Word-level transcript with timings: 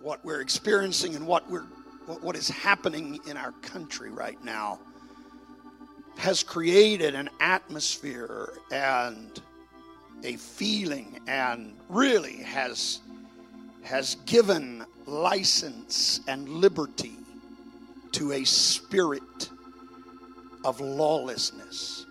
what 0.00 0.24
we're 0.24 0.40
experiencing 0.40 1.16
and 1.16 1.26
what 1.26 1.48
we're 1.50 1.66
what, 2.06 2.22
what 2.22 2.36
is 2.36 2.48
happening 2.48 3.18
in 3.28 3.36
our 3.36 3.52
country 3.62 4.10
right 4.10 4.42
now 4.42 4.78
has 6.16 6.42
created 6.42 7.14
an 7.14 7.28
atmosphere 7.40 8.54
and 8.72 9.40
a 10.24 10.36
feeling 10.36 11.20
and 11.26 11.76
really 11.88 12.38
has 12.38 13.00
has 13.82 14.16
given 14.26 14.84
license 15.06 16.20
and 16.28 16.48
liberty 16.48 17.16
to 18.12 18.32
a 18.32 18.44
spirit 18.44 19.50
of 20.64 20.80
lawlessness 20.80 22.06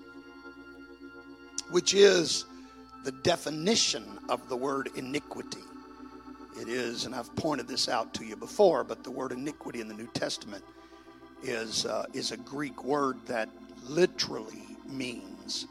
which 1.72 1.94
is 1.94 2.46
the 3.04 3.12
definition 3.24 4.04
of 4.30 4.48
the 4.48 4.56
word 4.56 4.90
iniquity 4.96 5.60
it 6.60 6.68
is, 6.68 7.06
and 7.06 7.14
I've 7.14 7.34
pointed 7.36 7.68
this 7.68 7.88
out 7.88 8.14
to 8.16 8.26
you 8.26 8.36
before, 8.36 8.84
but 8.84 9.04
the 9.04 9.12
word 9.12 9.32
iniquity 9.32 9.82
in 9.82 9.88
the 9.88 9.94
New 9.94 10.08
Testament 10.08 10.64
is, 11.44 11.86
uh, 11.86 12.06
is 12.14 12.32
a 12.32 12.38
Greek 12.38 12.84
word 12.84 13.18
that 13.28 13.50
literally 13.88 14.78
means 14.88 15.68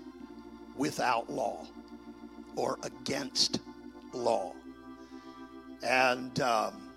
without 0.77 1.31
law 1.31 1.67
or 2.55 2.79
against 2.83 3.61
law. 4.13 4.53
And 5.83 6.39
um, 6.41 6.91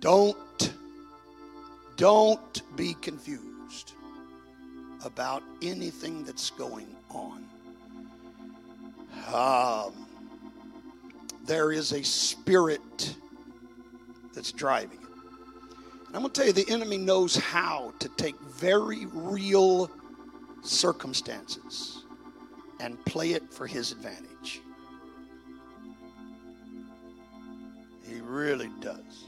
don't, 0.00 0.72
don't 1.96 2.76
be 2.76 2.94
confused 2.94 3.92
about 5.04 5.42
anything 5.62 6.24
that's 6.24 6.50
going 6.50 6.96
on. 7.10 7.44
Um, 9.32 10.06
there 11.44 11.70
is 11.72 11.92
a 11.92 12.02
spirit 12.02 13.14
that's 14.36 14.52
driving 14.52 14.98
it. 15.02 15.08
And 16.06 16.14
I'm 16.14 16.22
going 16.22 16.32
to 16.32 16.40
tell 16.40 16.46
you, 16.46 16.52
the 16.52 16.70
enemy 16.70 16.98
knows 16.98 17.34
how 17.34 17.92
to 17.98 18.08
take 18.10 18.38
very 18.42 19.06
real 19.06 19.90
circumstances 20.62 22.04
and 22.78 23.02
play 23.06 23.32
it 23.32 23.52
for 23.52 23.66
his 23.66 23.90
advantage. 23.90 24.60
He 28.06 28.20
really 28.20 28.70
does. 28.80 29.24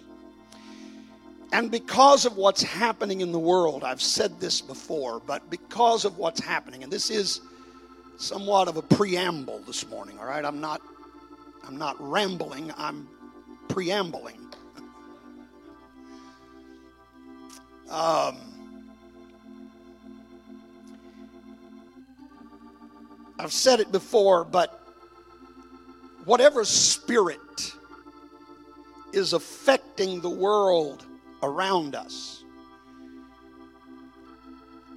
And 1.52 1.70
because 1.70 2.26
of 2.26 2.36
what's 2.36 2.62
happening 2.62 3.22
in 3.22 3.32
the 3.32 3.38
world, 3.38 3.82
I've 3.82 4.02
said 4.02 4.38
this 4.38 4.60
before, 4.60 5.20
but 5.20 5.48
because 5.50 6.04
of 6.04 6.18
what's 6.18 6.40
happening, 6.40 6.82
and 6.82 6.92
this 6.92 7.10
is 7.10 7.40
somewhat 8.18 8.68
of 8.68 8.76
a 8.76 8.82
preamble 8.82 9.60
this 9.60 9.88
morning, 9.88 10.18
all 10.18 10.26
right? 10.26 10.44
I'm 10.44 10.60
not 10.60 10.82
I'm 11.66 11.76
not 11.76 11.96
rambling, 11.98 12.72
I'm 12.76 13.08
preambling. 13.68 14.47
Um, 17.90 18.36
I've 23.38 23.52
said 23.52 23.80
it 23.80 23.92
before, 23.92 24.44
but 24.44 24.80
whatever 26.24 26.64
spirit 26.64 27.72
is 29.12 29.32
affecting 29.32 30.20
the 30.20 30.30
world 30.30 31.06
around 31.42 31.94
us 31.94 32.44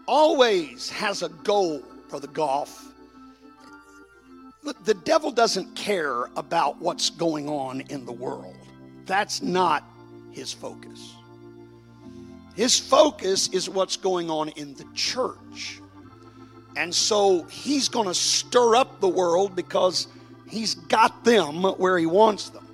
always 0.08 0.90
has 0.90 1.22
a 1.22 1.30
goal 1.30 1.82
for 2.10 2.20
the 2.20 2.28
golf. 2.28 2.88
The 4.84 4.94
devil 4.94 5.32
doesn't 5.32 5.76
care 5.76 6.26
about 6.36 6.80
what's 6.80 7.10
going 7.10 7.48
on 7.48 7.82
in 7.82 8.06
the 8.06 8.12
world. 8.12 8.58
That's 9.06 9.42
not 9.42 9.84
his 10.32 10.52
focus. 10.52 11.16
His 12.56 12.78
focus 12.78 13.48
is 13.50 13.70
what's 13.70 13.98
going 13.98 14.30
on 14.30 14.50
in 14.50 14.74
the 14.74 14.86
church. 14.94 15.82
And 16.76 16.94
so 16.94 17.44
he's 17.44 17.90
going 17.90 18.08
to 18.08 18.14
stir 18.14 18.76
up 18.76 19.00
the 19.00 19.08
world 19.08 19.56
because 19.56 20.08
he's 20.50 20.76
got 20.76 21.24
them 21.24 21.64
where 21.64 21.98
he 21.98 22.06
wants 22.06 22.50
them. 22.50 22.68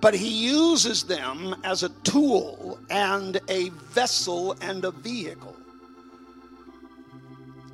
But 0.00 0.14
he 0.14 0.46
uses 0.46 1.04
them 1.04 1.56
as 1.64 1.82
a 1.82 1.88
tool 2.04 2.78
and 2.88 3.40
a 3.48 3.70
vessel 3.70 4.56
and 4.60 4.84
a 4.84 4.92
vehicle 4.92 5.56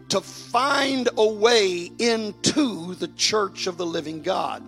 to 0.08 0.20
find 0.20 1.08
a 1.16 1.26
way 1.26 1.90
into 1.98 2.94
the 2.94 3.08
church 3.08 3.66
of 3.66 3.76
the 3.76 3.84
living 3.84 4.22
God. 4.22 4.62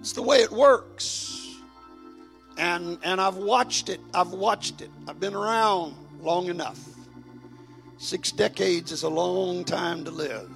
It's 0.00 0.12
the 0.12 0.22
way 0.22 0.38
it 0.38 0.50
works 0.50 1.43
and 2.58 2.98
and 3.02 3.20
I've 3.20 3.36
watched 3.36 3.88
it. 3.88 4.00
I've 4.12 4.32
watched 4.32 4.80
it. 4.80 4.90
I've 5.08 5.20
been 5.20 5.34
around 5.34 5.94
long 6.20 6.46
enough. 6.46 6.78
Six 7.98 8.32
decades 8.32 8.92
is 8.92 9.02
a 9.02 9.08
long 9.08 9.64
time 9.64 10.04
to 10.04 10.10
live. 10.10 10.50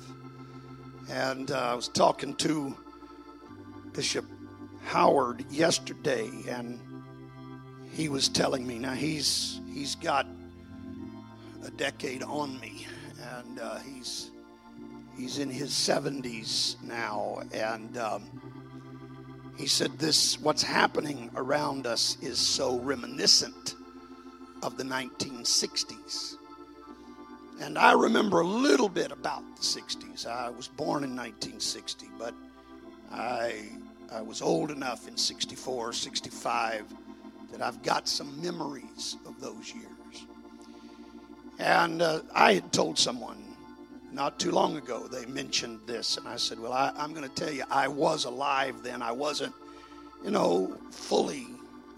And 1.10 1.50
uh, 1.50 1.58
I 1.58 1.74
was 1.74 1.88
talking 1.88 2.34
to 2.36 2.76
Bishop 3.92 4.26
Howard 4.84 5.44
yesterday, 5.50 6.30
and 6.48 6.78
he 7.92 8.08
was 8.08 8.28
telling 8.28 8.66
me 8.66 8.78
now 8.78 8.92
he's 8.92 9.60
he's 9.72 9.94
got 9.94 10.26
a 11.64 11.70
decade 11.70 12.22
on 12.22 12.60
me, 12.60 12.86
and 13.36 13.58
uh, 13.58 13.78
he's 13.78 14.30
he's 15.16 15.38
in 15.38 15.50
his 15.50 15.70
70s 15.70 16.80
now, 16.82 17.42
and. 17.52 17.96
Um, 17.98 18.47
he 19.58 19.66
said, 19.66 19.98
This, 19.98 20.40
what's 20.40 20.62
happening 20.62 21.30
around 21.34 21.86
us 21.86 22.16
is 22.22 22.38
so 22.38 22.78
reminiscent 22.78 23.74
of 24.62 24.76
the 24.76 24.84
1960s. 24.84 26.36
And 27.60 27.76
I 27.76 27.92
remember 27.92 28.40
a 28.40 28.46
little 28.46 28.88
bit 28.88 29.10
about 29.10 29.42
the 29.56 29.62
60s. 29.62 30.26
I 30.26 30.48
was 30.48 30.68
born 30.68 31.02
in 31.02 31.16
1960, 31.16 32.06
but 32.16 32.32
I, 33.10 33.70
I 34.12 34.22
was 34.22 34.40
old 34.40 34.70
enough 34.70 35.08
in 35.08 35.16
64, 35.16 35.92
65 35.92 36.84
that 37.50 37.60
I've 37.60 37.82
got 37.82 38.06
some 38.06 38.40
memories 38.40 39.16
of 39.26 39.40
those 39.40 39.74
years. 39.74 40.26
And 41.58 42.00
uh, 42.00 42.20
I 42.32 42.54
had 42.54 42.72
told 42.72 42.96
someone 42.96 43.47
not 44.18 44.40
too 44.40 44.50
long 44.50 44.76
ago, 44.76 45.06
they 45.06 45.24
mentioned 45.26 45.78
this, 45.86 46.16
and 46.16 46.26
I 46.26 46.34
said, 46.34 46.58
Well, 46.58 46.72
I, 46.72 46.92
am 46.98 47.14
going 47.14 47.26
to 47.26 47.34
tell 47.36 47.52
you, 47.52 47.62
I 47.70 47.86
was 47.86 48.24
alive 48.24 48.82
then. 48.82 49.00
I 49.00 49.12
wasn't, 49.12 49.54
you 50.24 50.32
know, 50.32 50.76
fully 50.90 51.46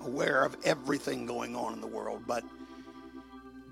aware 0.04 0.44
of 0.44 0.54
everything 0.62 1.24
going 1.24 1.56
on 1.56 1.72
in 1.72 1.80
the 1.80 1.86
world, 1.86 2.22
but 2.26 2.44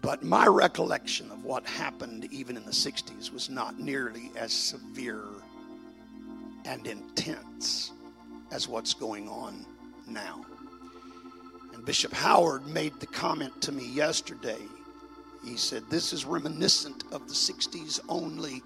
but 0.00 0.22
my 0.22 0.46
recollection 0.46 1.30
of 1.30 1.44
what 1.44 1.66
happened 1.66 2.26
even 2.30 2.56
in 2.56 2.64
the 2.64 2.70
60s 2.70 3.30
was 3.32 3.50
not 3.50 3.78
nearly 3.78 4.30
as 4.36 4.52
severe 4.52 5.24
and 6.64 6.86
intense 6.86 7.90
as 8.50 8.68
what's 8.68 8.94
going 8.94 9.28
on 9.28 9.66
now. 10.06 10.46
And 11.74 11.84
Bishop 11.84 12.12
Howard 12.12 12.66
made 12.68 12.98
the 13.00 13.08
comment 13.08 13.60
to 13.62 13.72
me 13.72 13.86
yesterday 13.86 14.62
he 15.48 15.56
said, 15.56 15.82
This 15.88 16.12
is 16.12 16.24
reminiscent 16.24 17.04
of 17.10 17.26
the 17.26 17.34
60s 17.34 18.00
only. 18.08 18.62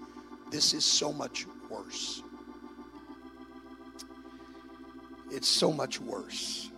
This 0.51 0.73
is 0.73 0.83
so 0.83 1.11
much 1.13 1.45
worse. 1.69 2.21
It's 5.31 5.47
so 5.47 5.71
much 5.71 5.99
worse. 5.99 6.69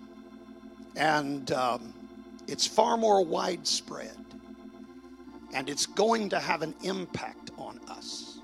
And 0.95 1.51
um, 1.51 1.93
it's 2.47 2.66
far 2.66 2.95
more 2.97 3.25
widespread. 3.25 4.16
And 5.53 5.69
it's 5.69 5.85
going 5.85 6.29
to 6.29 6.39
have 6.39 6.61
an 6.61 6.75
impact 6.83 7.51
on 7.57 7.79
us. 7.89 8.39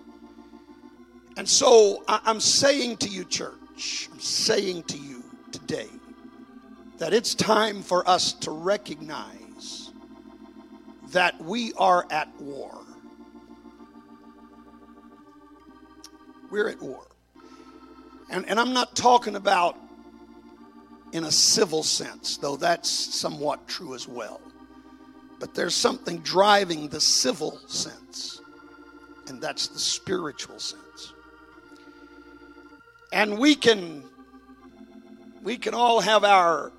And 1.38 1.48
so 1.48 2.04
I'm 2.08 2.40
saying 2.40 2.98
to 2.98 3.08
you, 3.08 3.24
church, 3.24 4.10
I'm 4.12 4.20
saying 4.20 4.84
to 4.84 4.98
you 4.98 5.24
today 5.52 5.90
that 6.98 7.14
it's 7.14 7.36
time 7.36 7.82
for 7.82 8.08
us 8.10 8.34
to 8.34 8.52
recognize 8.52 9.38
that 11.12 11.40
we 11.42 11.74
are 11.74 12.06
at 12.10 12.30
war. 12.40 12.80
We're 16.50 16.70
at 16.70 16.82
war. 16.82 17.08
And, 18.30 18.48
and 18.48 18.60
I'm 18.60 18.74
not 18.74 18.96
talking 18.96 19.36
about 19.36 19.78
in 21.14 21.26
a 21.26 21.32
civil 21.32 21.84
sense, 21.84 22.38
though 22.38 22.56
that's 22.56 22.90
somewhat 22.90 23.68
true 23.68 23.94
as 23.94 24.08
well. 24.08 24.42
But 25.40 25.54
there's 25.54 25.76
something 25.76 26.20
driving 26.20 26.88
the 26.88 27.02
civil 27.02 27.60
sense, 27.68 28.42
and 29.28 29.42
that's 29.42 29.68
the 29.68 29.80
spiritual 29.80 30.60
sense. 30.60 31.14
And 33.12 33.38
we 33.38 33.56
can 33.56 34.04
we 35.44 35.58
can 35.58 35.74
all 35.74 36.00
have 36.00 36.24
our 36.24 36.72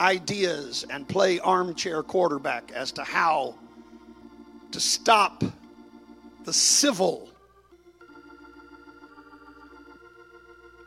ideas 0.00 0.84
and 0.90 1.08
play 1.08 1.40
armchair 1.40 2.02
quarterback 2.02 2.70
as 2.72 2.92
to 2.92 3.02
how 3.04 3.54
to 4.70 4.80
stop 4.80 5.42
the 6.44 6.52
civil 6.52 7.28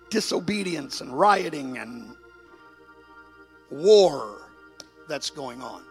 disobedience 0.10 1.02
and 1.02 1.18
rioting 1.18 1.78
and 1.78 2.16
war 3.72 4.50
that's 5.08 5.30
going 5.30 5.62
on. 5.62 5.84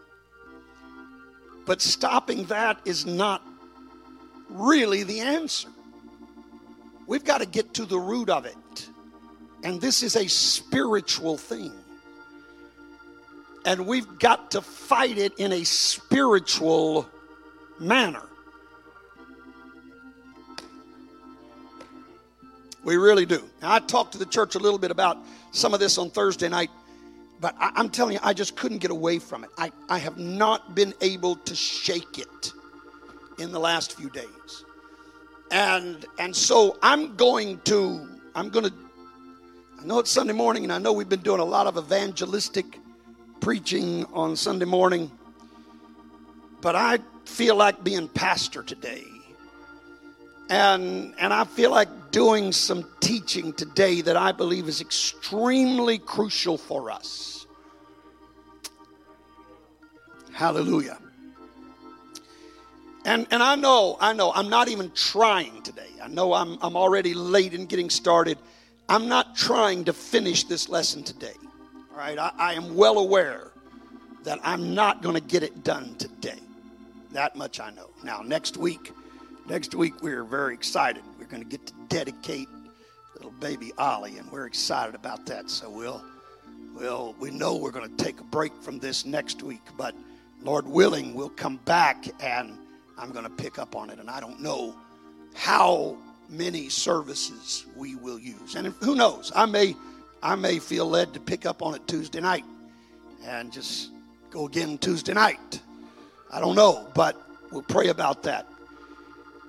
But 1.67 1.81
stopping 1.81 2.45
that 2.45 2.81
is 2.85 3.07
not 3.07 3.43
really 4.49 5.03
the 5.03 5.21
answer. 5.21 5.69
We've 7.07 7.25
got 7.25 7.39
to 7.39 7.47
get 7.47 7.75
to 7.75 7.85
the 7.85 7.99
root 7.99 8.31
of 8.31 8.45
it. 8.45 8.89
And 9.63 9.81
this 9.81 10.03
is 10.03 10.17
a 10.17 10.29
spiritual 10.29 11.37
thing. 11.37 11.73
And 13.65 13.87
we've 13.87 14.19
got 14.19 14.53
to 14.53 14.63
fight 14.63 15.19
it 15.19 15.39
in 15.39 15.53
a 15.53 15.65
spiritual 15.65 17.09
manner. 17.79 18.23
We 22.83 22.97
really 22.97 23.27
do. 23.27 23.43
Now, 23.61 23.75
I 23.75 23.79
talked 23.81 24.13
to 24.13 24.19
the 24.19 24.27
church 24.27 24.55
a 24.55 24.59
little 24.59 24.79
bit 24.79 24.91
about 24.91 25.19
some 25.53 25.75
of 25.75 25.81
this 25.81 25.99
on 25.99 26.11
Thursday 26.11 26.49
night, 26.49 26.71
but 27.41 27.55
I, 27.59 27.79
am 27.79 27.91
telling 27.91 28.15
you, 28.15 28.21
I 28.23 28.33
just 28.33 28.57
couldn't 28.57 28.79
get 28.79 28.91
away 28.91 29.19
from 29.19 29.45
it. 29.45 29.51
I, 29.59 29.71
I 29.89 29.99
have 29.99 30.17
not 30.17 30.75
been 30.75 30.95
able 31.03 31.37
to 31.37 31.55
shake 31.55 32.19
it 32.19 32.53
in 33.39 33.53
the 33.53 33.61
last 33.61 33.97
few 33.97 34.09
days. 34.11 34.65
And 35.51 36.07
and 36.19 36.35
so 36.35 36.79
I'm 36.83 37.17
going 37.17 37.59
to 37.65 38.09
I'm 38.35 38.51
going 38.51 38.67
to 38.67 38.73
I 39.81 39.85
know 39.85 39.99
it's 39.99 40.11
Sunday 40.11 40.33
morning 40.33 40.63
and 40.65 40.73
I 40.73 40.79
know 40.79 40.93
we've 40.93 41.09
been 41.09 41.23
doing 41.23 41.41
a 41.41 41.45
lot 41.45 41.67
of 41.67 41.77
evangelistic 41.77 42.80
preaching 43.41 44.05
on 44.13 44.37
Sunday 44.37 44.67
morning. 44.67 45.11
But 46.61 46.77
I 46.77 46.99
feel 47.25 47.57
like 47.57 47.83
being 47.83 48.09
pastor 48.09 48.63
today. 48.63 49.05
And 50.49 51.15
and 51.19 51.33
I 51.33 51.45
feel 51.45 51.71
like 51.71 51.89
doing 52.11 52.53
some 52.53 52.85
teaching 53.01 53.53
today 53.53 54.01
that 54.01 54.17
I 54.17 54.33
believe 54.33 54.69
is 54.69 54.81
extremely 54.81 55.99
crucial 55.99 56.59
for 56.59 56.91
us. 56.91 57.47
Hallelujah. 60.33 60.99
And, 63.05 63.27
and 63.31 63.43
I 63.43 63.55
know, 63.55 63.97
I 64.01 64.13
know, 64.13 64.33
I'm 64.33 64.51
not 64.51 64.69
even 64.69 64.91
trying 64.93 65.63
today. 65.63 65.89
I 66.03 66.09
know 66.09 66.33
I'm, 66.35 66.59
I'm 66.61 66.77
already 66.77 67.15
late 67.15 67.55
in 67.55 67.67
getting 67.67 67.89
started. 67.89 68.39
I'm 68.89 69.09
not 69.09 69.37
trying 69.37 69.85
to 69.85 69.93
finish 69.93 70.45
this 70.45 70.69
lesson 70.69 71.03
today. 71.03 71.35
Right, 72.01 72.19
I, 72.19 72.33
I 72.39 72.55
am 72.55 72.77
well 72.77 72.97
aware 72.97 73.53
that 74.25 74.39
I'm 74.43 74.75
not 74.75 75.03
going 75.03 75.17
to 75.17 75.21
get 75.21 75.43
it 75.43 75.63
done 75.63 75.95
today. 75.97 76.39
That 77.13 77.37
much 77.37 77.61
I 77.61 77.73
know. 77.73 77.91
Now, 78.03 78.23
next 78.23 78.57
week, 78.57 78.93
next 79.47 79.75
week 79.75 80.01
we're 80.01 80.25
very 80.25 80.55
excited. 80.55 81.03
We're 81.19 81.27
going 81.27 81.43
to 81.43 81.49
get 81.49 81.67
to 81.67 81.75
dedicate 81.89 82.49
little 83.17 83.33
baby 83.33 83.73
Ollie, 83.77 84.17
and 84.17 84.33
we're 84.33 84.47
excited 84.47 84.95
about 84.95 85.27
that. 85.27 85.51
So 85.51 85.69
we'll, 85.69 86.03
we'll, 86.75 87.15
we 87.21 87.31
know 87.33 87.55
we're 87.55 87.71
going 87.71 87.95
to 87.95 88.03
take 88.03 88.19
a 88.19 88.25
break 88.25 88.55
from 88.63 88.79
this 88.79 89.05
next 89.05 89.43
week, 89.43 89.61
but 89.77 89.95
Lord 90.41 90.67
willing, 90.67 91.13
we'll 91.13 91.29
come 91.29 91.59
back 91.67 92.07
and 92.21 92.57
I'm 92.97 93.11
going 93.11 93.25
to 93.25 93.31
pick 93.31 93.59
up 93.59 93.77
on 93.77 93.91
it. 93.91 93.99
And 93.99 94.09
I 94.09 94.21
don't 94.21 94.41
know 94.41 94.75
how 95.35 95.99
many 96.31 96.71
services 96.71 97.67
we 97.77 97.95
will 97.95 98.19
use. 98.19 98.55
And 98.55 98.69
who 98.81 98.95
knows? 98.95 99.31
I 99.37 99.45
may, 99.45 99.77
I 100.23 100.35
may 100.35 100.59
feel 100.59 100.87
led 100.87 101.15
to 101.15 101.21
pick 101.21 101.47
up 101.47 101.63
on 101.63 101.75
it 101.75 101.87
Tuesday 101.87 102.21
night 102.21 102.45
and 103.25 103.53
just 103.53 103.91
go 104.31 104.47
again 104.47 104.79
Tuesday 104.79 105.15
night. 105.15 105.61
I 106.31 106.41
don't 106.41 106.55
know, 106.55 106.89
but 106.95 107.21
we'll 107.51 107.63
pray 107.63 107.89
about 107.89 108.23
that. 108.25 108.47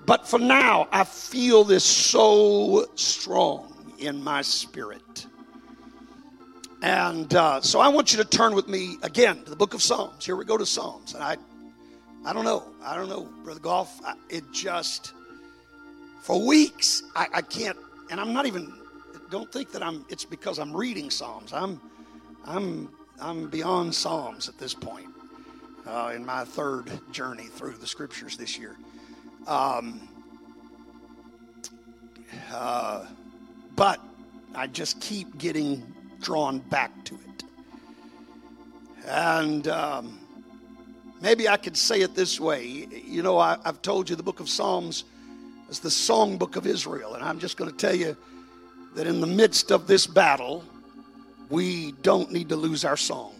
But 0.04 0.26
for 0.26 0.38
now, 0.38 0.88
I 0.90 1.04
feel 1.04 1.62
this 1.62 1.84
so 1.84 2.86
strong 2.96 3.94
in 3.98 4.22
my 4.22 4.42
spirit. 4.42 5.26
And 6.82 7.32
uh, 7.34 7.60
so 7.60 7.78
I 7.78 7.86
want 7.88 8.12
you 8.12 8.18
to 8.18 8.24
turn 8.24 8.54
with 8.54 8.66
me 8.66 8.96
again 9.02 9.44
to 9.44 9.50
the 9.50 9.56
book 9.56 9.74
of 9.74 9.82
Psalms. 9.82 10.26
Here 10.26 10.34
we 10.34 10.44
go 10.44 10.58
to 10.58 10.66
Psalms. 10.66 11.14
And 11.14 11.22
I 11.22 11.36
I 12.24 12.32
don't 12.32 12.44
know. 12.44 12.62
I 12.84 12.96
don't 12.96 13.08
know, 13.08 13.28
Brother 13.42 13.60
Goff. 13.60 14.00
I, 14.04 14.14
it 14.28 14.44
just, 14.52 15.12
for 16.20 16.44
weeks, 16.44 17.02
I, 17.16 17.26
I 17.34 17.42
can't, 17.42 17.76
and 18.10 18.20
I'm 18.20 18.32
not 18.32 18.46
even, 18.46 18.72
don't 19.32 19.50
think 19.50 19.72
that 19.72 19.82
I'm, 19.82 20.04
it's 20.10 20.26
because 20.26 20.58
I'm 20.58 20.76
reading 20.76 21.10
Psalms. 21.10 21.54
I'm, 21.54 21.80
I'm, 22.44 22.90
I'm 23.18 23.48
beyond 23.48 23.94
Psalms 23.94 24.46
at 24.46 24.58
this 24.58 24.74
point 24.74 25.08
uh, 25.86 26.12
in 26.14 26.24
my 26.24 26.44
third 26.44 26.90
journey 27.12 27.46
through 27.46 27.78
the 27.78 27.86
scriptures 27.86 28.36
this 28.36 28.58
year. 28.58 28.76
Um, 29.46 30.06
uh, 32.52 33.06
but 33.74 34.00
I 34.54 34.66
just 34.66 35.00
keep 35.00 35.38
getting 35.38 35.82
drawn 36.20 36.58
back 36.58 36.92
to 37.06 37.14
it. 37.14 37.44
And, 39.06 39.66
um, 39.66 40.18
Maybe 41.22 41.48
I 41.48 41.56
could 41.56 41.76
say 41.76 42.00
it 42.00 42.16
this 42.16 42.40
way. 42.40 42.88
You 43.06 43.22
know, 43.22 43.38
I, 43.38 43.56
have 43.64 43.80
told 43.80 44.10
you 44.10 44.16
the 44.16 44.24
book 44.24 44.40
of 44.40 44.48
Psalms 44.48 45.04
is 45.70 45.78
the 45.78 45.88
songbook 45.88 46.56
of 46.56 46.66
Israel. 46.66 47.14
And 47.14 47.22
I'm 47.22 47.38
just 47.38 47.56
going 47.56 47.70
to 47.70 47.76
tell 47.76 47.94
you 47.94 48.16
that 48.94 49.06
in 49.06 49.20
the 49.20 49.26
midst 49.26 49.70
of 49.70 49.86
this 49.86 50.06
battle, 50.06 50.64
we 51.48 51.92
don't 52.02 52.30
need 52.32 52.50
to 52.50 52.56
lose 52.56 52.84
our 52.84 52.96
song. 52.96 53.34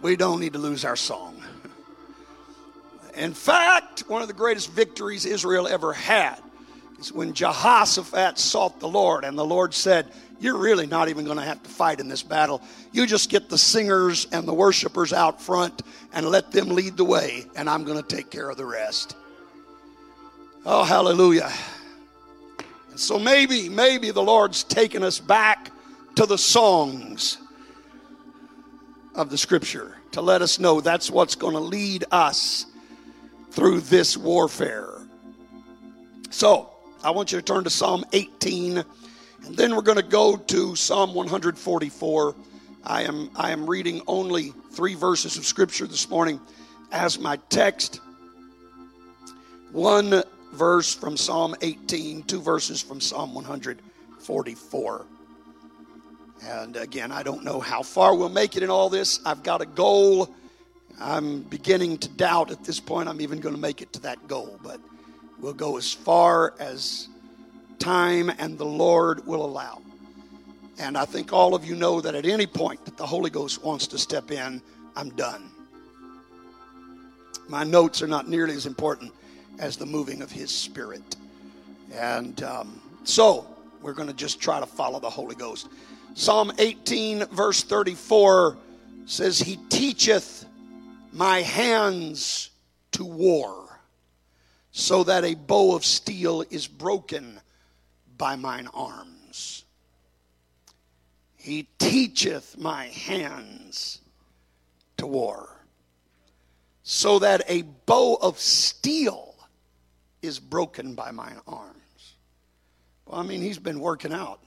We 0.00 0.16
don't 0.16 0.40
need 0.40 0.52
to 0.52 0.58
lose 0.58 0.84
our 0.84 0.96
song. 0.96 1.42
In 3.14 3.34
fact, 3.34 4.04
one 4.08 4.22
of 4.22 4.28
the 4.28 4.34
greatest 4.34 4.70
victories 4.70 5.26
Israel 5.26 5.66
ever 5.66 5.92
had 5.92 6.38
is 7.00 7.12
when 7.12 7.32
Jehoshaphat 7.32 8.38
sought 8.38 8.78
the 8.78 8.88
Lord, 8.88 9.24
and 9.24 9.36
the 9.36 9.44
Lord 9.44 9.74
said, 9.74 10.06
you're 10.40 10.56
really 10.56 10.86
not 10.86 11.08
even 11.08 11.24
going 11.24 11.36
to 11.36 11.42
have 11.42 11.60
to 11.64 11.68
fight 11.68 11.98
in 11.98 12.08
this 12.08 12.22
battle. 12.22 12.62
You 12.92 13.06
just 13.06 13.28
get 13.28 13.48
the 13.48 13.58
singers 13.58 14.28
and 14.30 14.46
the 14.46 14.54
worshipers 14.54 15.12
out 15.12 15.42
front 15.42 15.82
and 16.12 16.28
let 16.28 16.52
them 16.52 16.68
lead 16.68 16.96
the 16.96 17.04
way, 17.04 17.46
and 17.56 17.68
I'm 17.68 17.82
going 17.82 18.00
to 18.00 18.16
take 18.16 18.30
care 18.30 18.48
of 18.48 18.56
the 18.56 18.64
rest. 18.64 19.16
Oh, 20.64 20.84
hallelujah. 20.84 21.50
So 22.98 23.16
maybe, 23.16 23.68
maybe 23.68 24.10
the 24.10 24.22
Lord's 24.22 24.64
taken 24.64 25.04
us 25.04 25.20
back 25.20 25.70
to 26.16 26.26
the 26.26 26.36
songs 26.36 27.38
of 29.14 29.30
the 29.30 29.38
scripture 29.38 29.96
to 30.10 30.20
let 30.20 30.42
us 30.42 30.58
know 30.58 30.80
that's 30.80 31.08
what's 31.08 31.36
going 31.36 31.54
to 31.54 31.60
lead 31.60 32.04
us 32.10 32.66
through 33.52 33.82
this 33.82 34.16
warfare. 34.16 34.94
So, 36.30 36.70
I 37.04 37.12
want 37.12 37.30
you 37.30 37.38
to 37.38 37.44
turn 37.44 37.62
to 37.62 37.70
Psalm 37.70 38.04
18 38.12 38.78
and 38.78 39.56
then 39.56 39.76
we're 39.76 39.82
going 39.82 39.98
to 39.98 40.02
go 40.02 40.36
to 40.36 40.74
Psalm 40.74 41.14
144. 41.14 42.34
I 42.82 43.02
am, 43.04 43.30
I 43.36 43.52
am 43.52 43.70
reading 43.70 44.02
only 44.08 44.52
three 44.72 44.96
verses 44.96 45.36
of 45.36 45.46
Scripture 45.46 45.86
this 45.86 46.10
morning 46.10 46.40
as 46.90 47.16
my 47.16 47.36
text. 47.48 48.00
One 49.70 50.24
verse 50.52 50.94
from 50.94 51.16
Psalm 51.16 51.54
18, 51.60 52.22
two 52.24 52.40
verses 52.40 52.80
from 52.82 53.00
Psalm 53.00 53.34
144. 53.34 55.06
And 56.44 56.76
again, 56.76 57.10
I 57.12 57.22
don't 57.22 57.44
know 57.44 57.60
how 57.60 57.82
far 57.82 58.14
we'll 58.14 58.28
make 58.28 58.56
it 58.56 58.62
in 58.62 58.70
all 58.70 58.88
this. 58.88 59.20
I've 59.24 59.42
got 59.42 59.60
a 59.60 59.66
goal. 59.66 60.34
I'm 61.00 61.42
beginning 61.42 61.98
to 61.98 62.08
doubt 62.08 62.50
at 62.50 62.64
this 62.64 62.80
point 62.80 63.08
I'm 63.08 63.20
even 63.20 63.40
going 63.40 63.54
to 63.54 63.60
make 63.60 63.82
it 63.82 63.92
to 63.94 64.00
that 64.00 64.26
goal, 64.28 64.58
but 64.62 64.80
we'll 65.40 65.54
go 65.54 65.76
as 65.76 65.92
far 65.92 66.54
as 66.58 67.08
time 67.78 68.30
and 68.38 68.58
the 68.58 68.64
Lord 68.64 69.26
will 69.26 69.44
allow. 69.44 69.80
And 70.78 70.96
I 70.96 71.04
think 71.04 71.32
all 71.32 71.54
of 71.54 71.64
you 71.64 71.74
know 71.74 72.00
that 72.00 72.14
at 72.14 72.24
any 72.24 72.46
point 72.46 72.84
that 72.84 72.96
the 72.96 73.06
Holy 73.06 73.30
Ghost 73.30 73.64
wants 73.64 73.88
to 73.88 73.98
step 73.98 74.30
in, 74.30 74.62
I'm 74.96 75.10
done. 75.10 75.50
My 77.48 77.64
notes 77.64 78.02
are 78.02 78.06
not 78.06 78.28
nearly 78.28 78.54
as 78.54 78.66
important 78.66 79.12
as 79.58 79.76
the 79.76 79.86
moving 79.86 80.22
of 80.22 80.30
His 80.30 80.54
Spirit. 80.54 81.16
And 81.92 82.42
um, 82.42 82.80
so 83.04 83.46
we're 83.82 83.94
going 83.94 84.08
to 84.08 84.14
just 84.14 84.40
try 84.40 84.60
to 84.60 84.66
follow 84.66 85.00
the 85.00 85.10
Holy 85.10 85.34
Ghost. 85.34 85.68
Psalm 86.14 86.52
18, 86.58 87.26
verse 87.26 87.62
34 87.62 88.56
says, 89.06 89.38
He 89.38 89.56
teacheth 89.68 90.44
my 91.12 91.42
hands 91.42 92.50
to 92.92 93.04
war, 93.04 93.80
so 94.72 95.04
that 95.04 95.24
a 95.24 95.34
bow 95.34 95.74
of 95.74 95.84
steel 95.84 96.44
is 96.50 96.66
broken 96.66 97.40
by 98.16 98.36
mine 98.36 98.68
arms. 98.74 99.64
He 101.36 101.68
teacheth 101.78 102.58
my 102.58 102.86
hands 102.86 104.00
to 104.98 105.06
war, 105.06 105.48
so 106.82 107.20
that 107.20 107.42
a 107.48 107.62
bow 107.62 108.18
of 108.20 108.38
steel 108.38 109.27
is 110.22 110.38
broken 110.38 110.94
by 110.94 111.10
mine 111.10 111.38
arms. 111.46 112.14
Well, 113.06 113.20
I 113.20 113.22
mean, 113.22 113.40
he's 113.40 113.58
been 113.58 113.80
working 113.80 114.12
out. 114.12 114.40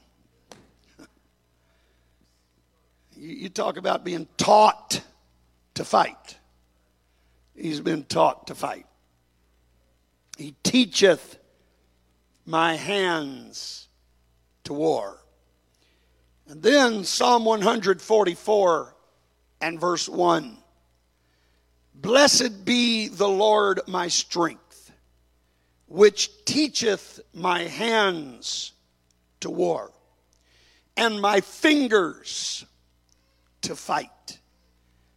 you, 3.16 3.48
talk 3.48 3.76
about 3.76 4.04
being 4.04 4.26
taught 4.36 5.00
to 5.74 5.84
fight. 5.84 6.38
He's 7.54 7.80
been 7.80 8.04
taught 8.04 8.48
to 8.48 8.54
fight. 8.54 8.86
He 10.36 10.54
teacheth 10.62 11.38
my 12.44 12.74
hands 12.74 13.88
to 14.64 14.72
war. 14.72 15.18
And 16.48 16.62
then 16.62 17.04
Psalm 17.04 17.44
144 17.44 18.96
and 19.60 19.80
verse 19.80 20.08
1. 20.08 20.58
Blessed 21.94 22.64
be 22.64 23.08
the 23.08 23.28
Lord 23.28 23.80
my 23.86 24.08
strength, 24.08 24.61
which 25.92 26.30
teacheth 26.46 27.20
my 27.34 27.64
hands 27.64 28.72
to 29.40 29.50
war 29.50 29.92
and 30.96 31.20
my 31.20 31.42
fingers 31.42 32.64
to 33.60 33.76
fight. 33.76 34.38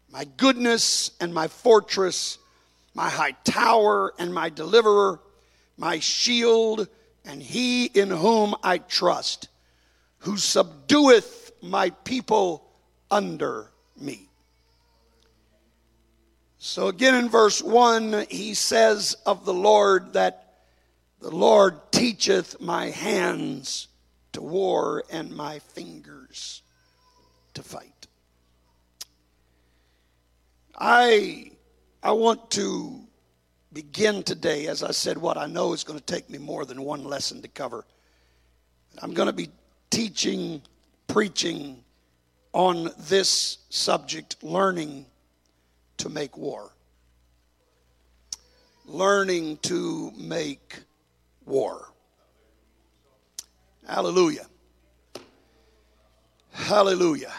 My 0.09 0.25
goodness 0.35 1.11
and 1.21 1.33
my 1.33 1.47
fortress, 1.47 2.39
my 2.93 3.09
high 3.09 3.37
tower 3.45 4.13
and 4.19 4.33
my 4.33 4.49
deliverer, 4.49 5.21
my 5.77 5.99
shield, 5.99 6.89
and 7.23 7.41
he 7.41 7.85
in 7.85 8.09
whom 8.09 8.53
I 8.61 8.79
trust, 8.79 9.47
who 10.19 10.33
subdueth 10.33 11.51
my 11.61 11.91
people 12.03 12.69
under 13.09 13.71
me. 13.97 14.27
So, 16.57 16.89
again 16.89 17.15
in 17.15 17.29
verse 17.29 17.61
1, 17.61 18.25
he 18.29 18.53
says 18.55 19.15
of 19.25 19.45
the 19.45 19.53
Lord 19.53 20.13
that 20.13 20.44
the 21.21 21.31
Lord 21.31 21.91
teacheth 21.91 22.59
my 22.59 22.89
hands 22.89 23.87
to 24.33 24.41
war 24.41 25.03
and 25.09 25.35
my 25.35 25.59
fingers 25.59 26.61
to 27.53 27.63
fight. 27.63 28.07
I, 30.77 31.51
I 32.03 32.11
want 32.11 32.51
to 32.51 32.99
begin 33.71 34.23
today, 34.23 34.67
as 34.67 34.83
I 34.83 34.91
said, 34.91 35.17
what 35.17 35.37
I 35.37 35.47
know 35.47 35.73
is 35.73 35.83
going 35.83 35.99
to 35.99 36.05
take 36.05 36.29
me 36.29 36.37
more 36.37 36.65
than 36.65 36.81
one 36.81 37.03
lesson 37.03 37.41
to 37.41 37.47
cover. 37.47 37.85
I'm 39.01 39.13
going 39.13 39.27
to 39.27 39.33
be 39.33 39.49
teaching, 39.89 40.61
preaching 41.07 41.83
on 42.53 42.89
this 42.97 43.57
subject 43.69 44.43
learning 44.43 45.05
to 45.97 46.09
make 46.09 46.37
war. 46.37 46.71
Learning 48.85 49.57
to 49.63 50.11
make 50.17 50.79
war. 51.45 51.91
Hallelujah. 53.87 54.47
Hallelujah. 56.51 57.33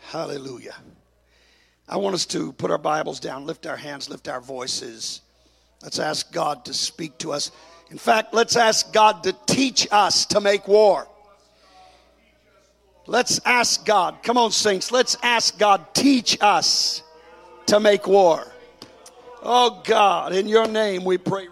Hallelujah. 0.00 0.76
I 1.88 1.96
want 1.96 2.14
us 2.14 2.26
to 2.26 2.52
put 2.52 2.70
our 2.70 2.78
Bibles 2.78 3.18
down, 3.20 3.46
lift 3.46 3.66
our 3.66 3.76
hands, 3.76 4.10
lift 4.10 4.28
our 4.28 4.40
voices. 4.40 5.22
Let's 5.82 5.98
ask 5.98 6.32
God 6.32 6.64
to 6.66 6.74
speak 6.74 7.18
to 7.18 7.32
us. 7.32 7.50
In 7.90 7.98
fact, 7.98 8.34
let's 8.34 8.56
ask 8.56 8.92
God 8.92 9.22
to 9.24 9.34
teach 9.46 9.88
us 9.90 10.26
to 10.26 10.40
make 10.40 10.68
war. 10.68 11.08
Let's 13.06 13.40
ask 13.44 13.84
God. 13.84 14.22
Come 14.22 14.38
on, 14.38 14.52
saints. 14.52 14.92
Let's 14.92 15.16
ask 15.22 15.58
God, 15.58 15.94
teach 15.94 16.38
us 16.40 17.02
to 17.66 17.80
make 17.80 18.06
war. 18.06 18.52
Oh 19.42 19.82
God, 19.84 20.32
in 20.32 20.46
your 20.46 20.68
name 20.68 21.04
we 21.04 21.18
pray 21.18 21.48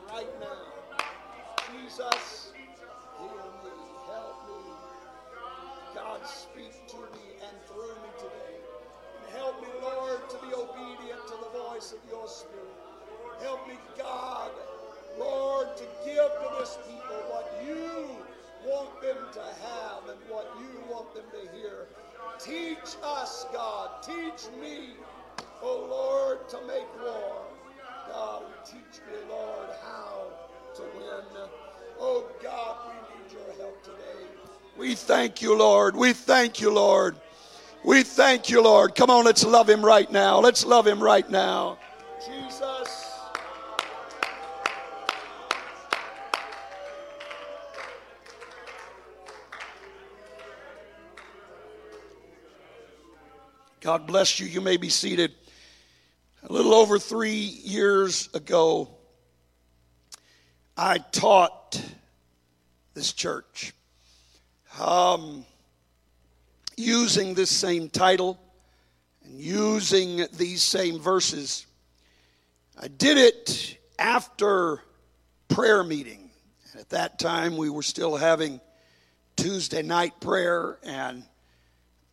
We 34.81 34.95
thank 34.95 35.43
you, 35.43 35.59
Lord. 35.59 35.95
We 35.95 36.15
thank 36.15 36.59
you, 36.59 36.73
Lord. 36.73 37.15
We 37.85 38.03
thank 38.03 38.49
you, 38.49 38.63
Lord. 38.63 38.95
Come 38.95 39.11
on, 39.11 39.27
let's 39.27 39.45
love 39.45 39.69
him 39.69 39.85
right 39.85 40.11
now. 40.11 40.41
Let's 40.41 40.65
love 40.65 40.87
him 40.87 41.03
right 41.03 41.29
now. 41.29 41.79
Jesus. 42.25 43.13
God 53.83 54.07
bless 54.07 54.41
you. 54.41 54.47
You 54.47 54.63
may 54.63 54.79
be 54.79 54.89
seated. 54.89 55.35
A 56.43 56.51
little 56.51 56.73
over 56.73 56.99
three 56.99 57.35
years 57.35 58.31
ago, 58.33 58.89
I 60.75 60.97
taught 60.97 61.79
this 62.95 63.13
church 63.13 63.75
um, 64.79 65.45
using 66.77 67.35
this 67.35 67.51
same 67.51 67.89
title 67.89 68.41
and 69.25 69.41
using 69.41 70.27
these 70.35 70.63
same 70.63 70.99
verses. 70.99 71.67
I 72.81 72.89
did 72.89 73.19
it 73.19 73.79
after 73.99 74.83
prayer 75.49 75.85
meeting. 75.85 76.31
At 76.79 76.89
that 76.91 77.19
time, 77.19 77.57
we 77.57 77.69
were 77.69 77.83
still 77.83 78.17
having 78.17 78.61
Tuesday 79.37 79.83
night 79.83 80.19
prayer. 80.21 80.79
And 80.83 81.25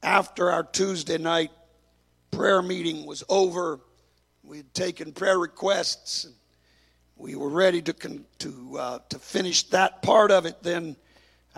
after 0.04 0.52
our 0.52 0.64
Tuesday 0.64 1.18
night 1.18 1.52
prayer 2.32 2.62
meeting 2.62 3.06
was 3.06 3.24
over. 3.30 3.80
We 4.44 4.58
had 4.58 4.74
taken 4.74 5.14
prayer 5.14 5.40
requests. 5.40 6.26
And 6.26 6.34
we 7.16 7.36
were 7.36 7.50
ready 7.50 7.82
to, 7.84 7.94
con- 7.94 8.26
to, 8.40 8.78
uh, 8.78 9.00
to 9.10 9.20
finish 9.20 9.64
that 9.70 10.02
part 10.02 10.32
of 10.32 10.46
it. 10.46 10.62
Then 10.64 10.98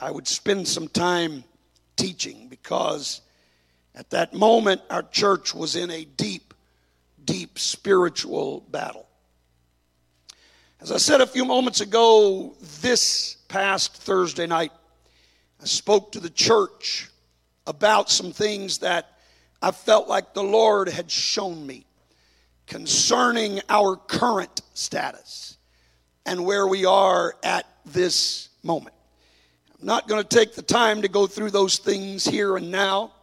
I 0.01 0.11
would 0.11 0.29
spend 0.29 0.65
some 0.65 0.87
time 0.87 1.43
teaching 1.97 2.47
because 2.47 3.19
at 3.93 4.09
that 4.11 4.33
moment 4.33 4.81
our 4.89 5.03
church 5.03 5.53
was 5.53 5.75
in 5.75 5.91
a 5.91 6.05
deep, 6.05 6.53
deep 7.25 7.59
spiritual 7.59 8.61
battle. 8.71 9.05
As 10.79 10.93
I 10.93 10.97
said 10.97 11.19
a 11.19 11.27
few 11.27 11.43
moments 11.43 11.81
ago, 11.81 12.55
this 12.81 13.35
past 13.49 13.93
Thursday 13.97 14.47
night, 14.47 14.71
I 15.61 15.65
spoke 15.65 16.13
to 16.13 16.21
the 16.21 16.29
church 16.29 17.09
about 17.67 18.09
some 18.09 18.31
things 18.31 18.77
that 18.77 19.17
I 19.61 19.71
felt 19.71 20.07
like 20.07 20.33
the 20.33 20.43
Lord 20.43 20.87
had 20.87 21.11
shown 21.11 21.67
me 21.67 21.85
concerning 22.67 23.59
our 23.67 23.97
current 23.97 24.61
status 24.73 25.57
and 26.25 26.45
where 26.45 26.65
we 26.65 26.85
are 26.85 27.35
at 27.43 27.65
this 27.85 28.47
moment. 28.63 28.95
I'm 29.79 29.85
not 29.85 30.07
going 30.07 30.21
to 30.21 30.27
take 30.27 30.55
the 30.55 30.61
time 30.61 31.01
to 31.03 31.07
go 31.07 31.25
through 31.25 31.51
those 31.51 31.77
things 31.77 32.25
here 32.25 32.57
and 32.57 32.69
now. 32.69 33.13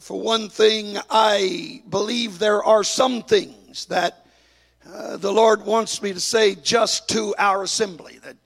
For 0.00 0.20
one 0.20 0.48
thing, 0.48 0.98
I 1.08 1.82
believe 1.88 2.38
there 2.38 2.64
are 2.64 2.82
some 2.82 3.22
things 3.22 3.86
that 3.86 4.26
uh, 4.92 5.16
the 5.16 5.32
Lord 5.32 5.64
wants 5.64 6.02
me 6.02 6.12
to 6.12 6.20
say 6.20 6.54
just 6.56 7.08
to 7.10 7.34
our 7.38 7.62
assembly 7.62 8.18
that 8.24 8.36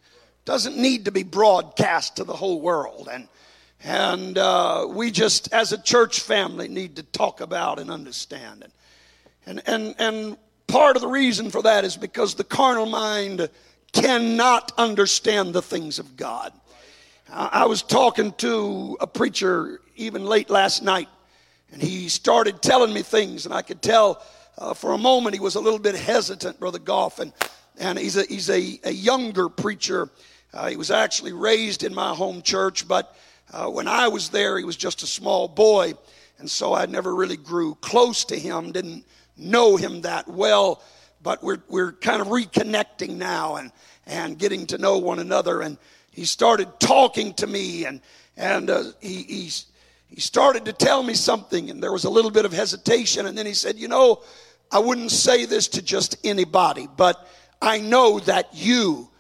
doesn't 0.45 0.77
need 0.77 1.07
to 1.07 1.13
be 1.13 1.23
broadcast 1.23 2.17
to 2.17 2.25
the 2.25 2.35
whole 2.35 2.61
world. 2.61 3.09
And 3.11 3.29
and 3.83 4.39
uh, 4.39 4.87
we 4.89 5.11
just, 5.11 5.53
as 5.53 5.73
a 5.73 5.83
church 5.83 6.21
family, 6.21 6.69
need 6.69 6.97
to 6.97 7.03
talk 7.03 7.41
about 7.41 7.79
and 7.79 7.91
understand. 7.91 8.65
And, 8.65 8.73
And, 9.47 9.63
and, 9.67 9.95
and 9.99 10.37
part 10.67 10.97
of 10.97 11.03
the 11.03 11.09
reason 11.09 11.51
for 11.51 11.63
that 11.63 11.85
is 11.85 11.97
because 11.97 12.35
the 12.35 12.45
carnal 12.45 12.87
mind 12.87 13.49
cannot 13.93 14.73
understand 14.79 15.55
the 15.55 15.61
things 15.63 15.99
of 15.99 16.17
God. 16.17 16.53
I 17.31 17.65
was 17.67 17.83
talking 17.83 18.33
to 18.33 18.99
a 19.01 19.07
preacher 19.07 19.81
even 19.97 20.25
late 20.25 20.51
last 20.51 20.83
night, 20.83 21.09
and 21.73 21.81
he 21.81 22.09
started 22.09 22.61
telling 22.61 22.93
me 22.93 23.03
things, 23.03 23.47
and 23.47 23.55
I 23.55 23.63
could 23.63 23.81
tell 23.81 24.23
uh, 24.59 24.75
for 24.75 24.93
a 24.93 24.99
moment 24.99 25.35
he 25.35 25.41
was 25.41 25.55
a 25.55 25.61
little 25.61 25.79
bit 25.79 25.95
hesitant, 25.95 26.61
Brother 26.61 26.79
Goff, 26.79 27.19
and, 27.19 27.33
and 27.79 27.99
he's, 27.99 28.17
a, 28.17 28.25
he's 28.25 28.51
a, 28.51 28.79
a 28.85 28.93
younger 28.93 29.49
preacher. 29.49 30.11
Uh, 30.53 30.69
he 30.69 30.77
was 30.77 30.91
actually 30.91 31.33
raised 31.33 31.83
in 31.83 31.95
my 31.95 32.15
home 32.15 32.43
church, 32.43 32.87
but 32.87 33.17
uh, 33.53 33.69
when 33.69 33.89
I 33.89 34.09
was 34.09 34.29
there, 34.29 34.59
he 34.59 34.65
was 34.65 34.77
just 34.77 35.03
a 35.03 35.07
small 35.07 35.49
boy, 35.49 35.95
and 36.39 36.51
so 36.51 36.75
I 36.75 36.87
never 36.87 37.15
really 37.15 37.39
grew 37.39 37.75
close 37.77 38.25
to 38.27 38.39
him, 38.39 38.71
didn't 38.71 39.05
know 39.37 39.77
him 39.77 40.03
that 40.03 40.29
well, 40.29 40.83
but 41.23 41.43
we're, 41.43 41.63
we're 41.69 41.93
kind 41.93 42.21
of 42.21 42.29
reconnecting 42.29 43.17
now 43.17 43.57
and, 43.57 43.73
and 44.07 44.39
getting 44.39 44.67
to 44.67 44.79
know 44.79 44.99
one 44.99 45.19
another. 45.19 45.63
And 45.63 45.79
he 46.15 46.25
started 46.25 46.69
talking 46.79 47.35
to 47.35 47.47
me, 47.47 47.85
and, 47.85 48.01
and 48.37 48.71
uh, 48.71 48.85
he, 49.01 49.23
he's, 49.23 49.67
he 50.07 50.21
started 50.21 50.65
to 50.67 50.73
tell 50.73 51.03
me 51.03 51.15
something, 51.15 51.71
and 51.71 51.83
there 51.83 51.93
was 51.93 52.05
a 52.05 52.11
little 52.11 52.31
bit 52.31 52.45
of 52.45 52.53
hesitation, 52.53 53.27
and 53.27 53.37
then 53.37 53.47
he 53.47 53.55
said, 53.55 53.77
You 53.77 53.89
know, 53.89 54.23
I 54.71 54.79
wouldn't 54.79 55.11
say 55.11 55.45
this 55.45 55.69
to 55.69 55.83
just 55.83 56.17
anybody, 56.25 56.89
but 56.97 57.29
I 57.61 57.81
know 57.81 58.21
that 58.21 58.49
you 58.53 59.11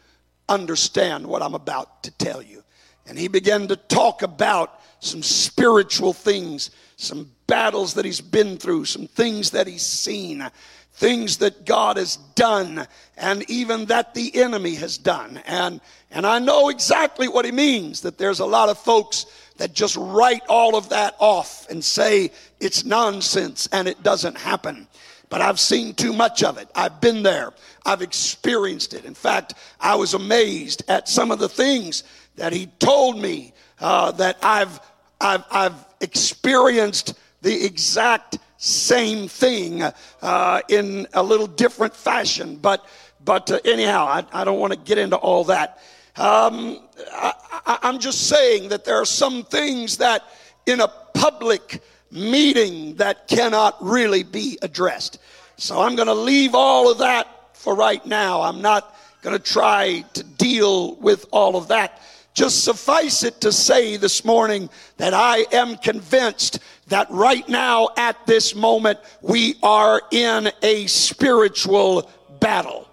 understand 0.48 1.26
what 1.26 1.42
I'm 1.42 1.54
about 1.54 2.04
to 2.04 2.10
tell 2.12 2.42
you. 2.42 2.62
and 3.06 3.18
he 3.18 3.28
began 3.28 3.68
to 3.68 3.76
talk 3.76 4.22
about 4.22 4.80
some 5.00 5.22
spiritual 5.22 6.12
things, 6.12 6.70
some 6.96 7.30
battles 7.46 7.94
that 7.94 8.04
he's 8.04 8.20
been 8.20 8.56
through, 8.56 8.84
some 8.86 9.06
things 9.06 9.50
that 9.50 9.66
he's 9.66 9.84
seen, 9.84 10.48
things 10.94 11.38
that 11.38 11.66
God 11.66 11.96
has 11.96 12.16
done, 12.34 12.86
and 13.16 13.48
even 13.50 13.86
that 13.86 14.14
the 14.14 14.34
enemy 14.36 14.76
has 14.76 14.96
done. 14.96 15.40
And, 15.44 15.80
and 16.10 16.26
I 16.26 16.38
know 16.38 16.68
exactly 16.68 17.26
what 17.28 17.44
he 17.44 17.52
means 17.52 18.00
that 18.02 18.16
there's 18.16 18.40
a 18.40 18.46
lot 18.46 18.68
of 18.68 18.78
folks 18.78 19.26
that 19.56 19.72
just 19.72 19.96
write 19.96 20.42
all 20.48 20.76
of 20.76 20.88
that 20.90 21.16
off 21.18 21.68
and 21.68 21.84
say 21.84 22.30
it's 22.60 22.84
nonsense 22.84 23.68
and 23.72 23.86
it 23.88 24.02
doesn't 24.02 24.36
happen. 24.36 24.86
But 25.28 25.40
I've 25.40 25.60
seen 25.60 25.94
too 25.94 26.12
much 26.12 26.44
of 26.44 26.58
it. 26.58 26.68
I've 26.74 27.00
been 27.00 27.22
there. 27.22 27.52
I've 27.84 28.02
experienced 28.02 28.94
it. 28.94 29.04
In 29.04 29.14
fact, 29.14 29.54
I 29.80 29.96
was 29.96 30.14
amazed 30.14 30.84
at 30.88 31.08
some 31.08 31.30
of 31.30 31.38
the 31.38 31.48
things 31.48 32.04
that 32.36 32.52
he 32.52 32.66
told 32.78 33.18
me 33.18 33.52
uh, 33.80 34.12
that 34.12 34.38
I've, 34.42 34.80
I've, 35.20 35.44
I've 35.50 35.86
experienced 36.00 37.14
the 37.42 37.64
exact 37.64 38.38
same 38.64 39.28
thing 39.28 39.82
uh, 40.22 40.60
in 40.68 41.06
a 41.12 41.22
little 41.22 41.46
different 41.46 41.94
fashion. 41.94 42.56
But, 42.56 42.84
but 43.24 43.50
uh, 43.50 43.60
anyhow, 43.64 44.06
I, 44.06 44.24
I 44.32 44.44
don't 44.44 44.58
want 44.58 44.72
to 44.72 44.78
get 44.78 44.96
into 44.96 45.16
all 45.16 45.44
that. 45.44 45.78
Um, 46.16 46.80
I, 47.12 47.78
am 47.82 47.98
just 47.98 48.28
saying 48.28 48.68
that 48.68 48.84
there 48.84 48.96
are 48.96 49.04
some 49.04 49.42
things 49.44 49.98
that 49.98 50.22
in 50.64 50.80
a 50.80 50.88
public 51.12 51.82
meeting 52.10 52.94
that 52.96 53.28
cannot 53.28 53.76
really 53.84 54.22
be 54.22 54.58
addressed. 54.62 55.18
So 55.56 55.80
I'm 55.80 55.94
going 55.94 56.08
to 56.08 56.14
leave 56.14 56.54
all 56.54 56.90
of 56.90 56.98
that 56.98 57.56
for 57.56 57.74
right 57.74 58.04
now. 58.06 58.42
I'm 58.42 58.62
not 58.62 58.96
going 59.22 59.36
to 59.36 59.42
try 59.42 60.04
to 60.14 60.22
deal 60.22 60.94
with 60.96 61.26
all 61.32 61.56
of 61.56 61.68
that. 61.68 62.00
Just 62.34 62.64
suffice 62.64 63.22
it 63.22 63.40
to 63.42 63.52
say 63.52 63.96
this 63.96 64.24
morning 64.24 64.68
that 64.96 65.14
I 65.14 65.46
am 65.52 65.76
convinced 65.76 66.58
that 66.88 67.10
right 67.10 67.48
now 67.48 67.88
at 67.96 68.26
this 68.26 68.54
moment 68.54 68.98
we 69.22 69.56
are 69.62 70.02
in 70.10 70.50
a 70.62 70.86
spiritual 70.86 72.10
battle. 72.40 72.88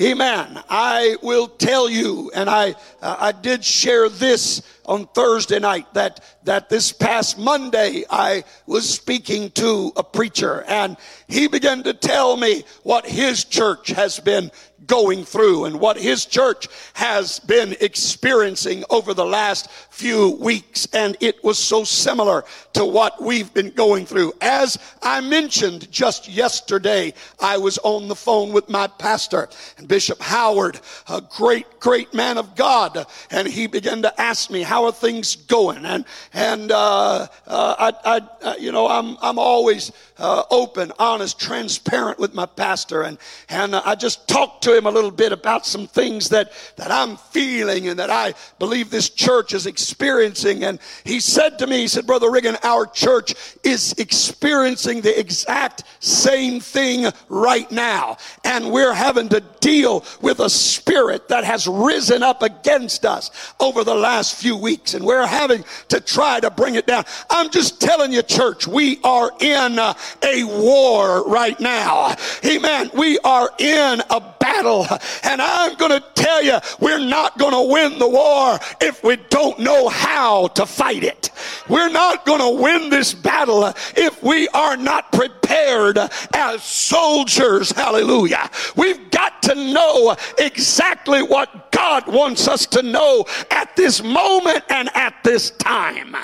Amen. 0.00 0.60
I 0.68 1.16
will 1.22 1.46
tell 1.46 1.88
you, 1.88 2.32
and 2.34 2.50
I, 2.50 2.74
uh, 3.00 3.16
I 3.20 3.32
did 3.32 3.64
share 3.64 4.08
this 4.08 4.62
on 4.86 5.06
Thursday 5.08 5.58
night 5.58 5.92
that, 5.94 6.20
that 6.44 6.68
this 6.68 6.92
past 6.92 7.38
Monday 7.38 8.04
I 8.10 8.44
was 8.66 8.88
speaking 8.88 9.50
to 9.52 9.92
a 9.96 10.02
preacher 10.02 10.64
and 10.68 10.96
he 11.28 11.48
began 11.48 11.82
to 11.84 11.94
tell 11.94 12.36
me 12.36 12.64
what 12.82 13.06
his 13.06 13.44
church 13.44 13.88
has 13.88 14.20
been 14.20 14.50
going 14.86 15.24
through 15.24 15.64
and 15.64 15.80
what 15.80 15.98
his 15.98 16.26
church 16.26 16.68
has 16.94 17.38
been 17.40 17.74
experiencing 17.80 18.84
over 18.90 19.14
the 19.14 19.24
last 19.24 19.70
few 19.90 20.30
weeks. 20.40 20.86
And 20.92 21.16
it 21.20 21.42
was 21.44 21.58
so 21.58 21.84
similar 21.84 22.44
to 22.74 22.84
what 22.84 23.22
we've 23.22 23.52
been 23.54 23.70
going 23.70 24.06
through. 24.06 24.32
As 24.40 24.78
I 25.02 25.20
mentioned 25.20 25.90
just 25.90 26.28
yesterday, 26.28 27.14
I 27.40 27.58
was 27.58 27.78
on 27.78 28.08
the 28.08 28.14
phone 28.14 28.52
with 28.52 28.68
my 28.68 28.86
pastor 28.86 29.48
and 29.78 29.88
Bishop 29.88 30.20
Howard, 30.20 30.80
a 31.08 31.20
great, 31.20 31.80
great 31.80 32.12
man 32.14 32.38
of 32.38 32.54
God. 32.56 33.06
And 33.30 33.48
he 33.48 33.66
began 33.66 34.02
to 34.02 34.20
ask 34.20 34.50
me, 34.50 34.62
how 34.74 34.86
are 34.86 34.92
things 34.92 35.36
going? 35.36 35.86
And, 35.86 36.04
and, 36.32 36.72
uh, 36.72 37.28
uh, 37.46 37.92
I, 38.04 38.16
I, 38.16 38.20
uh, 38.42 38.54
you 38.58 38.72
know, 38.72 38.88
I'm, 38.88 39.16
I'm 39.22 39.38
always, 39.38 39.92
uh, 40.18 40.44
open, 40.50 40.92
honest, 40.98 41.40
transparent 41.40 42.18
with 42.18 42.34
my 42.34 42.46
pastor. 42.46 43.02
And, 43.02 43.18
and 43.48 43.74
I 43.74 43.94
just 43.94 44.28
talked 44.28 44.62
to 44.64 44.76
him 44.76 44.86
a 44.86 44.90
little 44.90 45.10
bit 45.10 45.32
about 45.32 45.66
some 45.66 45.86
things 45.86 46.28
that, 46.28 46.52
that 46.76 46.90
I'm 46.90 47.16
feeling 47.16 47.88
and 47.88 47.98
that 47.98 48.10
I 48.10 48.34
believe 48.58 48.90
this 48.90 49.10
church 49.10 49.54
is 49.54 49.66
experiencing. 49.66 50.62
And 50.64 50.78
he 51.04 51.18
said 51.18 51.58
to 51.58 51.66
me, 51.66 51.78
he 51.78 51.88
said, 51.88 52.06
Brother 52.06 52.30
Riggin, 52.30 52.56
our 52.62 52.86
church 52.86 53.34
is 53.64 53.92
experiencing 53.98 55.00
the 55.00 55.18
exact 55.18 55.82
same 55.98 56.60
thing 56.60 57.10
right 57.28 57.70
now. 57.72 58.16
And 58.44 58.70
we're 58.70 58.94
having 58.94 59.28
to 59.30 59.40
deal 59.60 60.04
with 60.20 60.38
a 60.40 60.50
spirit 60.50 61.28
that 61.28 61.44
has 61.44 61.66
risen 61.66 62.22
up 62.22 62.42
against 62.42 63.04
us 63.04 63.30
over 63.58 63.82
the 63.82 63.94
last 63.94 64.36
few 64.36 64.56
weeks. 64.64 64.94
And 64.94 65.04
we're 65.04 65.26
having 65.26 65.62
to 65.90 66.00
try 66.00 66.40
to 66.40 66.50
bring 66.50 66.74
it 66.74 66.86
down. 66.86 67.04
I'm 67.30 67.50
just 67.50 67.80
telling 67.80 68.12
you, 68.12 68.22
church, 68.22 68.66
we 68.66 68.98
are 69.04 69.30
in 69.38 69.78
uh, 69.78 69.94
a 70.22 70.44
war 70.44 71.28
right 71.28 71.58
now. 71.60 72.16
Amen. 72.44 72.90
We 72.94 73.18
are 73.20 73.50
in 73.58 74.02
a 74.10 74.20
battle. 74.40 74.86
And 75.22 75.40
I'm 75.40 75.74
going 75.76 75.92
to 75.92 76.04
tell 76.14 76.42
you, 76.42 76.58
we're 76.80 76.98
not 76.98 77.38
going 77.38 77.52
to 77.52 77.72
win 77.72 77.98
the 77.98 78.08
war 78.08 78.58
if 78.80 79.04
we 79.04 79.16
don't 79.28 79.58
know 79.58 79.88
how 79.88 80.48
to 80.48 80.66
fight 80.66 81.04
it. 81.04 81.30
We're 81.68 81.90
not 81.90 82.24
going 82.24 82.40
to 82.40 82.62
win 82.62 82.90
this 82.90 83.14
battle 83.14 83.72
if 83.96 84.22
we 84.22 84.48
are 84.48 84.76
not 84.76 85.12
prepared 85.12 85.98
as 86.34 86.62
soldiers. 86.62 87.70
Hallelujah. 87.70 88.50
We've 88.76 89.10
got 89.10 89.42
to 89.44 89.54
know 89.54 90.16
exactly 90.38 91.22
what 91.22 91.70
God 91.70 92.06
wants 92.06 92.48
us 92.48 92.66
to 92.66 92.82
know 92.82 93.24
at 93.50 93.74
this 93.76 94.02
moment 94.02 94.53
and 94.68 94.90
at 94.94 95.14
this 95.24 95.50
time. 95.52 96.16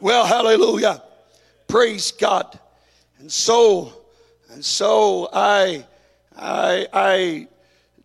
Well, 0.00 0.26
hallelujah. 0.26 1.02
Praise 1.68 2.12
God. 2.12 2.58
And 3.18 3.30
so, 3.32 3.92
and 4.50 4.64
so 4.64 5.28
I, 5.32 5.86
I, 6.36 6.86
I 6.92 7.48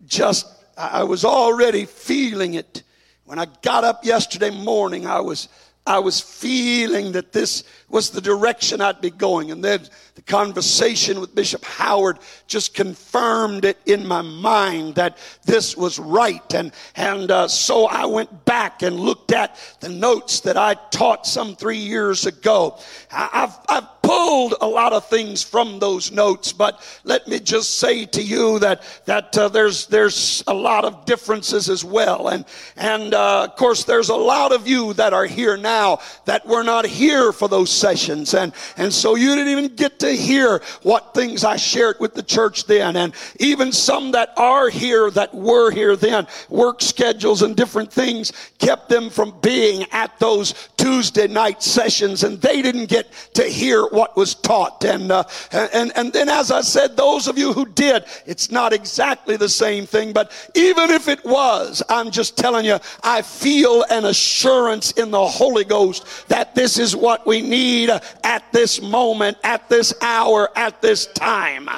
just, 0.08 0.48
I 0.78 1.04
was 1.04 1.26
already 1.26 1.86
feeling 1.86 2.54
it. 2.56 2.84
When 3.26 3.40
I 3.40 3.48
got 3.62 3.84
up 3.84 4.04
yesterday 4.04 4.50
morning, 4.50 5.06
I 5.06 5.20
was, 5.20 5.48
I 5.92 6.00
was 6.00 6.22
feeling 6.22 7.12
that 7.12 7.34
this 7.34 7.66
was 7.90 8.12
the 8.12 8.22
direction 8.22 8.80
I'd 8.80 9.02
be 9.02 9.10
going. 9.10 9.52
And 9.52 9.62
then 9.62 9.82
the 10.16 10.22
conversation 10.22 11.20
with 11.20 11.36
Bishop 11.36 11.66
Howard 11.66 12.20
just 12.48 12.74
confirmed 12.74 13.66
it 13.66 13.78
in 13.86 14.08
my 14.08 14.22
mind 14.22 14.96
that 14.96 15.18
this 15.44 15.76
was 15.76 16.00
right. 16.00 16.54
And, 16.54 16.72
and 16.96 17.30
uh, 17.30 17.50
so 17.50 17.88
I 17.88 18.06
went 18.06 18.46
back 18.46 18.84
and 18.84 19.02
looked 19.02 19.34
at 19.34 19.58
the 19.82 19.90
notes 19.90 20.40
that 20.42 20.56
I 20.56 20.76
taught 20.92 21.28
some 21.28 21.58
three 21.58 21.80
years 21.80 22.26
ago. 22.26 22.80
I, 23.12 23.30
I've, 23.34 23.58
I've 23.68 24.01
pulled 24.12 24.56
a 24.60 24.68
lot 24.68 24.92
of 24.92 25.08
things 25.08 25.42
from 25.42 25.80
those 25.80 26.12
notes, 26.12 26.52
but 26.52 26.82
let 27.06 27.30
me 27.30 27.40
just 27.40 27.78
say 27.78 28.06
to 28.06 28.22
you 28.22 28.60
that, 28.60 28.84
that 29.06 29.38
uh, 29.38 29.48
there's, 29.48 29.88
there's 29.88 30.44
a 30.48 30.54
lot 30.54 30.84
of 30.84 31.06
differences 31.06 31.70
as 31.70 31.86
well. 31.86 32.28
And, 32.28 32.44
and 32.76 33.14
uh, 33.14 33.46
of 33.46 33.56
course, 33.56 33.86
there's 33.86 34.10
a 34.10 34.16
lot 34.16 34.52
of 34.52 34.68
you 34.68 34.92
that 34.96 35.14
are 35.14 35.26
here 35.26 35.56
now 35.56 36.00
that 36.26 36.46
were 36.46 36.64
not 36.64 36.86
here 36.86 37.32
for 37.32 37.48
those 37.48 37.72
sessions. 37.72 38.34
And, 38.34 38.52
and 38.76 38.92
so 38.92 39.16
you 39.16 39.34
didn't 39.34 39.52
even 39.58 39.76
get 39.76 40.00
to 40.00 40.12
hear 40.12 40.62
what 40.84 41.14
things 41.14 41.46
I 41.46 41.56
shared 41.56 41.96
with 42.02 42.14
the 42.14 42.24
church 42.24 42.66
then. 42.66 42.98
And 42.98 43.14
even 43.40 43.72
some 43.72 44.12
that 44.12 44.34
are 44.36 44.70
here 44.70 45.10
that 45.12 45.34
were 45.34 45.72
here 45.72 45.96
then, 45.96 46.28
work 46.50 46.82
schedules 46.82 47.44
and 47.44 47.56
different 47.56 47.94
things 47.94 48.34
kept 48.60 48.90
them 48.90 49.10
from 49.10 49.40
being 49.42 49.86
at 49.94 50.20
those 50.20 50.52
Tuesday 50.82 51.28
night 51.28 51.62
sessions 51.62 52.24
and 52.24 52.42
they 52.42 52.62
didn't 52.64 52.88
get 52.88 53.12
to 53.36 53.44
hear 53.44 53.86
what 53.86 54.18
was 54.18 54.34
taught. 54.34 54.84
And, 54.84 55.12
uh, 55.12 55.24
and, 55.52 55.92
and 55.96 56.12
then 56.12 56.28
as 56.28 56.50
I 56.50 56.62
said, 56.62 56.98
those 56.98 57.28
of 57.28 57.38
you 57.38 57.54
who 57.54 57.68
did, 57.68 58.06
it's 58.26 58.50
not 58.50 58.74
exactly 58.74 59.38
the 59.38 59.48
same 59.48 59.86
thing, 59.86 60.12
but 60.12 60.32
even 60.56 60.90
if 60.90 61.08
it 61.08 61.24
was, 61.24 61.84
I'm 61.88 62.10
just 62.10 62.36
telling 62.36 62.66
you, 62.66 62.80
I 63.04 63.22
feel 63.22 63.84
an 63.92 64.06
assurance 64.06 64.92
in 64.94 65.12
the 65.12 65.28
Holy 65.28 65.66
Ghost 65.66 66.28
that 66.30 66.56
this 66.56 66.80
is 66.80 66.96
what 66.96 67.28
we 67.28 67.42
need 67.42 67.92
at 68.24 68.44
this 68.52 68.82
moment, 68.82 69.38
at 69.44 69.70
this 69.70 69.94
hour, 70.02 70.50
at 70.56 70.82
this 70.82 71.06
time. 71.08 71.70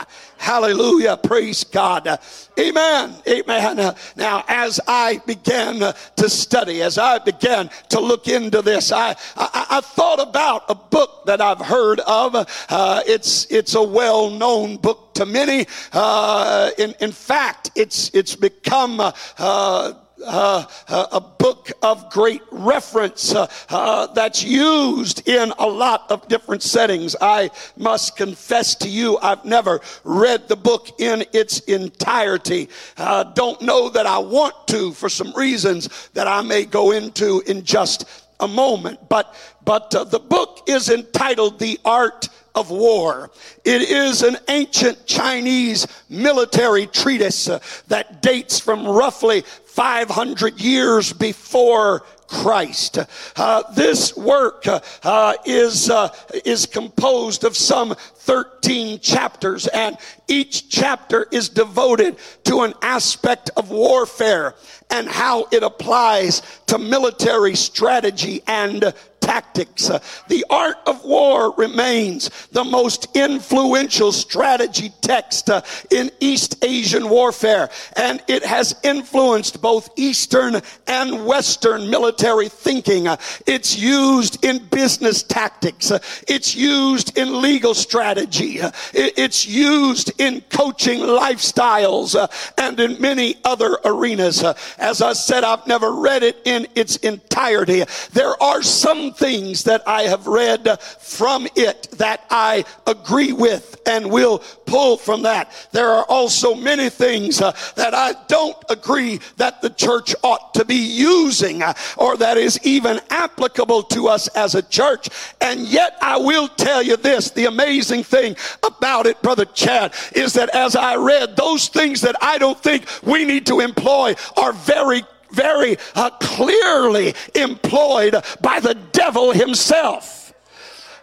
Hallelujah. 0.43 1.15
Praise 1.15 1.63
God. 1.63 2.19
Amen. 2.59 3.15
Amen. 3.25 3.95
Now, 4.17 4.43
as 4.49 4.77
I 4.85 5.21
began 5.25 5.79
to 5.79 6.29
study, 6.29 6.81
as 6.81 6.97
I 6.97 7.19
began 7.19 7.69
to 7.87 8.01
look 8.01 8.27
into 8.27 8.61
this, 8.61 8.91
I, 8.91 9.15
I, 9.37 9.67
I 9.69 9.79
thought 9.79 10.19
about 10.19 10.65
a 10.67 10.75
book 10.75 11.25
that 11.27 11.39
I've 11.39 11.61
heard 11.61 12.01
of. 12.01 12.35
Uh, 12.67 13.01
it's, 13.07 13.49
it's 13.49 13.75
a 13.75 13.81
well 13.81 14.29
known 14.29 14.75
book 14.75 15.13
to 15.13 15.25
many. 15.25 15.65
Uh, 15.93 16.71
in, 16.77 16.93
in 16.99 17.13
fact, 17.13 17.71
it's, 17.75 18.11
it's 18.13 18.35
become, 18.35 18.99
uh, 18.99 19.93
uh, 20.25 20.65
a 21.11 21.21
book 21.21 21.71
of 21.81 22.09
great 22.09 22.41
reference 22.51 23.33
uh, 23.33 23.47
uh, 23.69 24.07
that's 24.07 24.43
used 24.43 25.27
in 25.27 25.53
a 25.59 25.67
lot 25.67 26.09
of 26.09 26.27
different 26.27 26.63
settings. 26.63 27.15
I 27.19 27.51
must 27.77 28.15
confess 28.15 28.75
to 28.75 28.89
you, 28.89 29.17
I've 29.21 29.45
never 29.45 29.81
read 30.03 30.47
the 30.47 30.55
book 30.55 30.99
in 30.99 31.25
its 31.33 31.59
entirety. 31.61 32.69
Uh, 32.97 33.23
don't 33.23 33.61
know 33.61 33.89
that 33.89 34.05
I 34.05 34.17
want 34.17 34.55
to 34.67 34.91
for 34.93 35.09
some 35.09 35.33
reasons 35.33 36.09
that 36.13 36.27
I 36.27 36.41
may 36.41 36.65
go 36.65 36.91
into 36.91 37.41
in 37.45 37.63
just 37.63 38.05
a 38.39 38.47
moment. 38.47 39.09
But 39.09 39.35
but 39.65 39.93
uh, 39.95 40.03
the 40.03 40.19
book 40.19 40.63
is 40.67 40.89
entitled 40.89 41.59
"The 41.59 41.79
Art 41.85 42.29
of 42.55 42.69
war. 42.69 43.31
It 43.65 43.81
is 43.81 44.21
an 44.21 44.37
ancient 44.47 45.05
Chinese 45.05 45.87
military 46.09 46.87
treatise 46.87 47.45
that 47.87 48.21
dates 48.21 48.59
from 48.59 48.87
roughly 48.87 49.41
500 49.41 50.61
years 50.61 51.13
before 51.13 52.03
Christ. 52.27 52.99
Uh, 53.35 53.63
this 53.73 54.15
work 54.15 54.65
uh, 54.67 55.33
is, 55.45 55.89
uh, 55.89 56.09
is 56.45 56.65
composed 56.65 57.43
of 57.43 57.55
some 57.57 57.95
13 57.95 58.99
chapters, 58.99 59.67
and 59.67 59.97
each 60.27 60.69
chapter 60.69 61.27
is 61.31 61.49
devoted 61.49 62.17
to 62.45 62.61
an 62.61 62.73
aspect 62.81 63.49
of 63.57 63.69
warfare 63.69 64.55
and 64.89 65.07
how 65.07 65.47
it 65.51 65.63
applies 65.63 66.41
to 66.67 66.77
military 66.77 67.55
strategy 67.55 68.41
and 68.47 68.93
tactics. 69.23 69.89
The 70.27 70.45
art 70.49 70.77
of 70.85 71.03
war 71.05 71.53
remains 71.57 72.29
the 72.51 72.63
most 72.63 73.07
influential 73.15 74.11
strategy 74.11 74.91
text 75.01 75.49
uh, 75.49 75.61
in 75.89 76.11
East 76.19 76.63
Asian 76.63 77.09
warfare, 77.09 77.69
and 77.95 78.21
it 78.27 78.43
has 78.43 78.75
influenced 78.83 79.61
both 79.61 79.89
Eastern 79.95 80.61
and 80.87 81.25
Western 81.25 81.89
military 81.89 82.49
thinking. 82.49 83.07
Uh, 83.07 83.17
it's 83.47 83.77
used 83.77 84.43
in 84.43 84.59
business 84.65 85.23
tactics. 85.23 85.91
Uh, 85.91 85.99
it's 86.27 86.55
used 86.55 87.17
in 87.17 87.41
legal 87.41 87.73
strategy. 87.73 88.59
It's 88.93 89.47
used 89.47 90.19
in 90.19 90.41
coaching 90.49 90.99
lifestyles 90.99 92.15
and 92.57 92.79
in 92.79 92.99
many 92.99 93.35
other 93.45 93.77
arenas. 93.85 94.43
As 94.77 95.01
I 95.01 95.13
said, 95.13 95.43
I've 95.43 95.65
never 95.67 95.93
read 95.93 96.23
it 96.23 96.37
in 96.45 96.67
its 96.75 96.97
entirety. 96.97 97.83
There 98.11 98.41
are 98.41 98.61
some 98.61 99.12
things 99.13 99.63
that 99.63 99.87
I 99.87 100.03
have 100.03 100.27
read 100.27 100.79
from 100.99 101.47
it 101.55 101.89
that 101.97 102.25
I 102.29 102.65
agree 102.87 103.33
with 103.33 103.81
and 103.85 104.11
will 104.11 104.39
pull 104.65 104.97
from 104.97 105.23
that. 105.23 105.51
There 105.71 105.89
are 105.89 106.05
also 106.05 106.55
many 106.55 106.89
things 106.89 107.41
uh, 107.41 107.51
that 107.75 107.93
I 107.93 108.13
don't 108.27 108.57
agree 108.69 109.19
that 109.37 109.61
the 109.61 109.69
church 109.69 110.15
ought 110.23 110.53
to 110.55 110.65
be 110.65 110.75
using 110.75 111.61
uh, 111.61 111.73
or 111.97 112.17
that 112.17 112.37
is 112.37 112.59
even 112.63 112.99
applicable 113.09 113.83
to 113.83 114.07
us 114.07 114.27
as 114.29 114.55
a 114.55 114.61
church. 114.61 115.09
And 115.41 115.61
yet 115.61 115.97
I 116.01 116.17
will 116.17 116.47
tell 116.47 116.81
you 116.81 116.97
this, 116.97 117.31
the 117.31 117.45
amazing 117.45 118.03
thing 118.03 118.35
about 118.65 119.05
it, 119.05 119.21
Brother 119.21 119.45
Chad, 119.45 119.93
is 120.15 120.33
that 120.33 120.49
as 120.49 120.75
I 120.75 120.95
read 120.95 121.35
those 121.35 121.67
things 121.67 122.01
that 122.01 122.15
I 122.21 122.37
don't 122.37 122.61
think 122.61 122.85
we 123.03 123.25
need 123.25 123.45
to 123.47 123.59
employ 123.59 124.15
are 124.37 124.53
very 124.53 125.03
very 125.33 125.77
uh, 125.95 126.09
clearly 126.21 127.13
employed 127.35 128.15
by 128.41 128.59
the 128.59 128.75
devil 128.91 129.31
himself. 129.31 130.22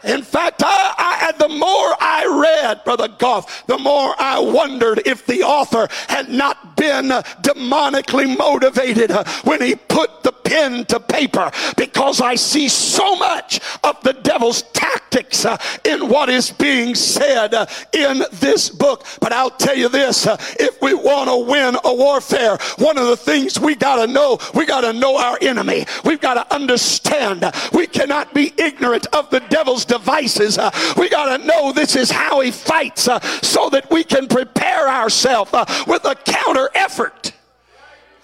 In 0.04 0.22
fact, 0.22 0.62
I, 0.64 0.94
I, 0.96 1.32
the 1.38 1.48
more 1.48 1.94
I 2.00 2.40
read, 2.42 2.84
Brother 2.84 3.08
Goff, 3.08 3.66
the 3.66 3.78
more 3.78 4.14
I 4.18 4.38
wondered 4.38 5.02
if 5.06 5.26
the 5.26 5.42
author 5.42 5.88
had 6.08 6.28
not 6.28 6.76
been 6.76 7.08
demonically 7.42 8.36
motivated 8.36 9.10
when 9.44 9.60
he 9.60 9.74
put 9.74 10.22
the 10.22 10.32
pen 10.50 10.84
to 10.86 10.98
paper 10.98 11.50
because 11.76 12.20
I 12.20 12.34
see 12.34 12.68
so 12.68 13.14
much 13.16 13.60
of 13.84 14.02
the 14.02 14.12
devil's 14.12 14.62
tactics 14.72 15.44
uh, 15.44 15.56
in 15.84 16.08
what 16.08 16.28
is 16.28 16.50
being 16.50 16.94
said 16.94 17.54
uh, 17.54 17.66
in 17.92 18.24
this 18.32 18.68
book. 18.68 19.06
But 19.20 19.32
I'll 19.32 19.50
tell 19.50 19.76
you 19.76 19.88
this 19.88 20.26
uh, 20.26 20.36
if 20.58 20.80
we 20.82 20.94
want 20.94 21.28
to 21.30 21.50
win 21.50 21.76
a 21.84 21.94
warfare, 21.94 22.58
one 22.78 22.98
of 22.98 23.06
the 23.06 23.16
things 23.16 23.60
we 23.60 23.74
got 23.74 24.04
to 24.04 24.12
know, 24.12 24.38
we 24.54 24.66
got 24.66 24.80
to 24.80 24.92
know 24.92 25.16
our 25.16 25.38
enemy. 25.40 25.86
We've 26.04 26.20
got 26.20 26.34
to 26.34 26.54
understand. 26.54 27.44
We 27.72 27.86
cannot 27.86 28.34
be 28.34 28.52
ignorant 28.56 29.06
of 29.12 29.30
the 29.30 29.40
devil's 29.40 29.84
devices. 29.90 30.56
Uh, 30.56 30.70
we 30.96 31.08
got 31.08 31.36
to 31.36 31.46
know 31.46 31.72
this 31.72 31.96
is 31.96 32.10
how 32.10 32.40
he 32.40 32.50
fights 32.50 33.08
uh, 33.08 33.20
so 33.42 33.68
that 33.70 33.90
we 33.90 34.04
can 34.04 34.26
prepare 34.26 34.88
ourselves 34.88 35.52
uh, 35.52 35.64
with 35.86 36.04
a 36.04 36.14
counter 36.14 36.70
effort. 36.74 37.32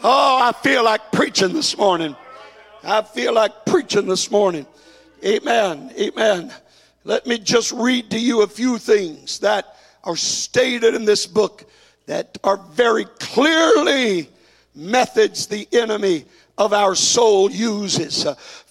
Oh, 0.03 0.39
I 0.41 0.53
feel 0.53 0.85
like 0.85 1.13
preaching 1.13 1.53
this 1.53 1.77
morning. 1.77 2.15
I 2.85 3.03
feel 3.03 3.35
like 3.35 3.67
preaching 3.67 4.07
this 4.07 4.31
morning. 4.31 4.67
Amen. 5.25 5.93
Amen. 5.99 6.53
Let 7.05 7.27
me 7.27 7.39
just 7.39 7.73
read 7.73 8.11
to 8.11 8.19
you 8.19 8.43
a 8.43 8.47
few 8.47 8.79
things 8.79 9.41
that 9.41 9.77
are 10.05 10.17
stated 10.17 10.95
in 10.95 11.05
this 11.05 11.27
book 11.27 11.69
that 12.07 12.39
are 12.45 12.59
very 12.73 13.05
clearly 13.19 14.29
methods 14.75 15.47
the 15.47 15.67
enemy 15.73 16.25
of 16.59 16.73
our 16.73 16.95
soul 16.95 17.51
uses. 17.51 18.27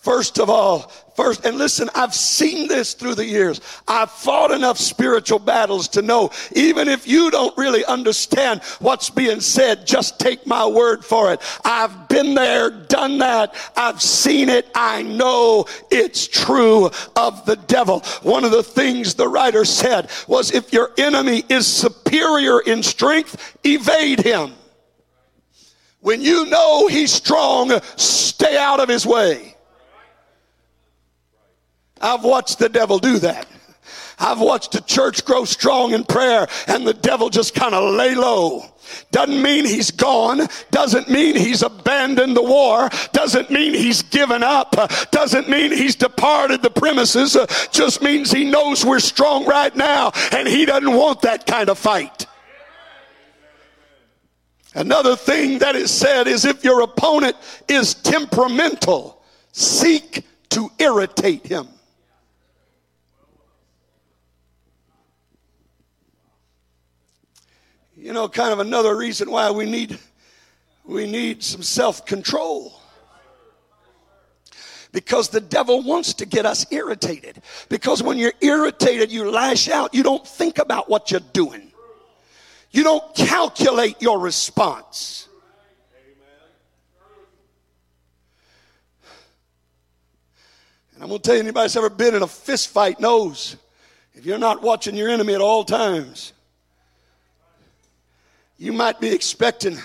First 0.06 0.38
of 0.38 0.52
all, 0.52 0.92
first, 1.16 1.48
and 1.48 1.58
listen, 1.58 1.90
I've 1.96 2.14
seen 2.14 2.68
this 2.68 2.94
through 2.94 3.16
the 3.16 3.26
years. 3.26 3.60
I've 3.88 4.12
fought 4.12 4.52
enough 4.52 4.78
spiritual 4.78 5.40
battles 5.40 5.88
to 5.90 6.04
know 6.04 6.30
even 6.54 6.88
if 6.88 7.08
you 7.08 7.32
don't 7.32 7.58
really 7.58 7.84
understand 7.86 8.62
what's 8.78 9.10
being 9.10 9.42
said, 9.42 9.88
just 9.88 10.20
take 10.20 10.46
my 10.46 10.64
word 10.64 11.04
for 11.04 11.34
it. 11.34 11.42
I've 11.66 12.08
been 12.08 12.36
there, 12.36 12.70
done 12.70 13.18
that. 13.18 13.56
I've 13.76 14.00
seen 14.00 14.48
it. 14.48 14.68
I 14.76 15.02
know 15.02 15.66
it's 15.90 16.28
true 16.28 16.92
of 17.16 17.44
the 17.48 17.56
devil. 17.66 18.02
One 18.22 18.44
of 18.44 18.52
the 18.52 18.62
things 18.62 19.16
the 19.16 19.28
writer 19.28 19.66
said 19.66 20.12
was 20.28 20.52
if 20.52 20.72
your 20.72 20.92
enemy 21.00 21.44
is 21.50 21.66
superior 21.66 22.60
in 22.60 22.84
strength, 22.84 23.58
evade 23.64 24.20
him. 24.20 24.54
When 26.02 26.22
you 26.22 26.46
know 26.46 26.88
he's 26.88 27.12
strong, 27.12 27.72
stay 27.96 28.56
out 28.56 28.80
of 28.80 28.88
his 28.88 29.08
way. 29.08 29.55
I've 32.02 32.24
watched 32.24 32.60
the 32.60 32.70
devil 32.70 33.00
do 33.00 33.20
that. 33.20 33.48
I've 34.18 34.40
watched 34.40 34.72
the 34.72 34.82
church 34.82 35.26
grow 35.26 35.46
strong 35.46 35.94
in 35.94 36.04
prayer 36.04 36.48
and 36.68 36.88
the 36.88 36.94
devil 36.94 37.30
just 37.30 37.54
kind 37.54 37.76
of 37.76 37.94
lay 37.96 38.16
low. 38.16 38.66
Doesn't 39.12 39.42
mean 39.42 39.66
he's 39.66 39.92
gone. 39.92 40.48
Doesn't 40.72 41.10
mean 41.10 41.36
he's 41.36 41.64
abandoned 41.64 42.36
the 42.36 42.44
war. 42.44 42.90
Doesn't 43.14 43.50
mean 43.50 43.74
he's 43.74 44.04
given 44.04 44.44
up. 44.44 44.76
Doesn't 45.12 45.50
mean 45.50 45.72
he's 45.72 45.96
departed 45.96 46.62
the 46.62 46.70
premises. 46.70 47.36
Just 47.72 48.02
means 48.02 48.32
he 48.32 48.46
knows 48.46 48.86
we're 48.86 49.00
strong 49.00 49.46
right 49.46 49.76
now 49.76 50.12
and 50.32 50.48
he 50.48 50.66
doesn't 50.66 50.94
want 50.94 51.22
that 51.22 51.46
kind 51.46 51.70
of 51.70 51.78
fight. 51.78 52.28
Another 54.76 55.16
thing 55.16 55.60
that 55.60 55.76
is 55.76 55.90
said 55.90 56.28
is 56.28 56.44
if 56.46 56.64
your 56.64 56.82
opponent 56.82 57.38
is 57.68 57.96
temperamental, 57.96 59.22
seek 59.54 60.26
to 60.50 60.70
irritate 60.80 61.48
him. 61.48 61.68
You 68.06 68.14
know, 68.14 68.30
kind 68.30 68.54
of 68.54 68.60
another 68.60 68.96
reason 68.96 69.32
why 69.32 69.50
we 69.50 69.66
need 69.66 69.98
we 70.86 71.10
need 71.10 71.42
some 71.42 71.64
self-control. 71.64 72.80
Because 74.92 75.30
the 75.30 75.42
devil 75.42 75.82
wants 75.82 76.14
to 76.14 76.28
get 76.28 76.46
us 76.46 76.68
irritated. 76.72 77.42
Because 77.68 78.04
when 78.04 78.20
you're 78.20 78.36
irritated, 78.42 79.12
you 79.12 79.32
lash 79.32 79.68
out. 79.70 79.96
You 79.96 80.04
don't 80.04 80.26
think 80.26 80.60
about 80.60 80.88
what 80.88 81.10
you're 81.10 81.20
doing. 81.34 81.72
You 82.70 82.84
don't 82.84 83.16
calculate 83.16 84.00
your 84.00 84.20
response. 84.20 85.28
And 90.94 91.02
I'm 91.02 91.10
going 91.10 91.22
to 91.22 91.28
tell 91.28 91.34
you, 91.34 91.42
anybody 91.42 91.64
that's 91.64 91.76
ever 91.76 91.90
been 91.90 92.14
in 92.14 92.22
a 92.22 92.28
fist 92.28 92.68
fight 92.68 93.00
knows 93.00 93.58
if 94.14 94.28
you're 94.28 94.38
not 94.38 94.62
watching 94.62 94.96
your 94.96 95.10
enemy 95.10 95.34
at 95.34 95.42
all 95.42 95.64
times, 95.64 96.34
you 98.58 98.74
might 98.74 99.00
be 99.00 99.14
expecting 99.14 99.78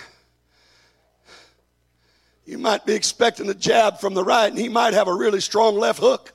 you 2.47 2.59
might 2.59 2.85
be 2.85 2.95
expecting 2.95 3.49
a 3.49 3.55
jab 3.55 4.01
from 4.01 4.15
the 4.15 4.25
right 4.25 4.49
and 4.49 4.59
he 4.59 4.69
might 4.69 4.95
have 4.95 5.09
a 5.09 5.15
really 5.15 5.41
strong 5.41 5.77
left 5.77 6.01
hook 6.01 6.33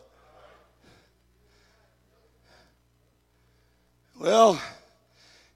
well 4.19 4.61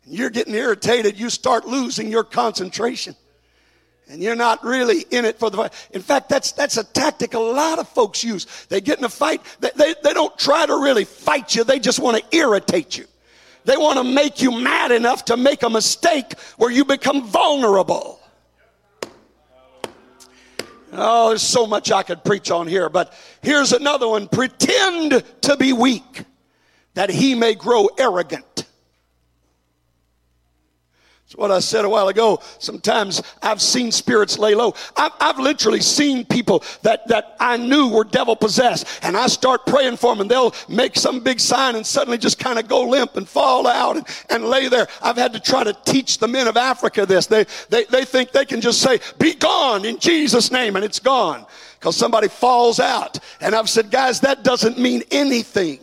you're 0.05 0.29
getting 0.29 0.53
irritated 0.53 1.19
you 1.19 1.29
start 1.29 1.67
losing 1.67 2.09
your 2.09 2.23
concentration 2.23 3.15
and 4.09 4.21
you're 4.21 4.35
not 4.35 4.63
really 4.63 5.05
in 5.11 5.23
it 5.23 5.37
for 5.37 5.51
the 5.51 5.57
fight. 5.57 5.87
In 5.91 6.01
fact, 6.01 6.29
that's, 6.29 6.51
that's 6.51 6.77
a 6.77 6.83
tactic 6.83 7.35
a 7.35 7.39
lot 7.39 7.77
of 7.77 7.87
folks 7.87 8.23
use. 8.23 8.47
They 8.67 8.81
get 8.81 8.97
in 8.97 9.05
a 9.05 9.09
fight, 9.09 9.41
they, 9.59 9.69
they, 9.75 9.93
they 10.03 10.13
don't 10.13 10.35
try 10.37 10.65
to 10.65 10.77
really 10.77 11.05
fight 11.05 11.55
you, 11.55 11.63
they 11.63 11.79
just 11.79 11.99
want 11.99 12.17
to 12.17 12.35
irritate 12.35 12.97
you. 12.97 13.05
They 13.65 13.77
want 13.77 13.97
to 13.97 14.03
make 14.03 14.41
you 14.41 14.51
mad 14.51 14.91
enough 14.91 15.25
to 15.25 15.37
make 15.37 15.63
a 15.63 15.69
mistake 15.69 16.33
where 16.57 16.71
you 16.71 16.85
become 16.85 17.27
vulnerable. 17.27 18.19
Oh, 20.91 21.29
there's 21.29 21.41
so 21.41 21.67
much 21.67 21.91
I 21.91 22.03
could 22.03 22.23
preach 22.23 22.49
on 22.49 22.67
here, 22.67 22.89
but 22.89 23.13
here's 23.41 23.73
another 23.73 24.07
one. 24.07 24.27
Pretend 24.27 25.23
to 25.41 25.57
be 25.57 25.71
weak 25.71 26.23
that 26.95 27.09
he 27.09 27.35
may 27.35 27.53
grow 27.53 27.89
arrogant. 27.97 28.45
It's 31.29 31.37
what 31.37 31.51
I 31.51 31.59
said 31.59 31.85
a 31.85 31.89
while 31.89 32.07
ago. 32.07 32.39
Sometimes 32.57 33.21
I've 33.43 33.61
seen 33.61 33.91
spirits 33.91 34.39
lay 34.39 34.55
low. 34.55 34.73
I've, 34.97 35.11
I've, 35.21 35.37
literally 35.37 35.79
seen 35.79 36.25
people 36.25 36.63
that, 36.81 37.07
that 37.07 37.35
I 37.39 37.55
knew 37.55 37.87
were 37.87 38.03
devil 38.03 38.35
possessed, 38.35 38.87
and 39.03 39.15
I 39.15 39.27
start 39.27 39.67
praying 39.67 39.97
for 39.97 40.11
them, 40.11 40.21
and 40.21 40.31
they'll 40.31 40.55
make 40.67 40.95
some 40.95 41.19
big 41.19 41.39
sign 41.39 41.75
and 41.75 41.85
suddenly 41.85 42.17
just 42.17 42.39
kind 42.39 42.57
of 42.57 42.67
go 42.67 42.81
limp 42.81 43.15
and 43.15 43.29
fall 43.29 43.67
out 43.67 43.95
and, 43.97 44.07
and 44.31 44.45
lay 44.45 44.69
there. 44.69 44.87
I've 45.03 45.17
had 45.17 45.31
to 45.33 45.39
try 45.39 45.63
to 45.63 45.77
teach 45.85 46.17
the 46.17 46.27
men 46.27 46.47
of 46.47 46.57
Africa 46.57 47.05
this. 47.05 47.27
They, 47.27 47.45
they, 47.69 47.83
they 47.83 48.05
think 48.05 48.31
they 48.31 48.45
can 48.45 48.59
just 48.59 48.81
say, 48.81 48.99
Be 49.19 49.35
gone 49.35 49.85
in 49.85 49.99
Jesus' 49.99 50.49
name, 50.51 50.77
and 50.77 50.83
it's 50.83 50.99
gone 50.99 51.45
because 51.79 51.95
somebody 51.95 52.27
falls 52.27 52.79
out. 52.79 53.19
And 53.39 53.53
I've 53.53 53.69
said, 53.69 53.91
Guys, 53.91 54.21
that 54.21 54.43
doesn't 54.43 54.79
mean 54.79 55.03
anything. 55.11 55.79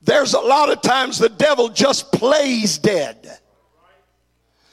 There's 0.00 0.32
a 0.32 0.40
lot 0.40 0.72
of 0.72 0.80
times 0.80 1.18
the 1.18 1.28
devil 1.28 1.68
just 1.68 2.10
plays 2.12 2.78
dead. 2.78 3.40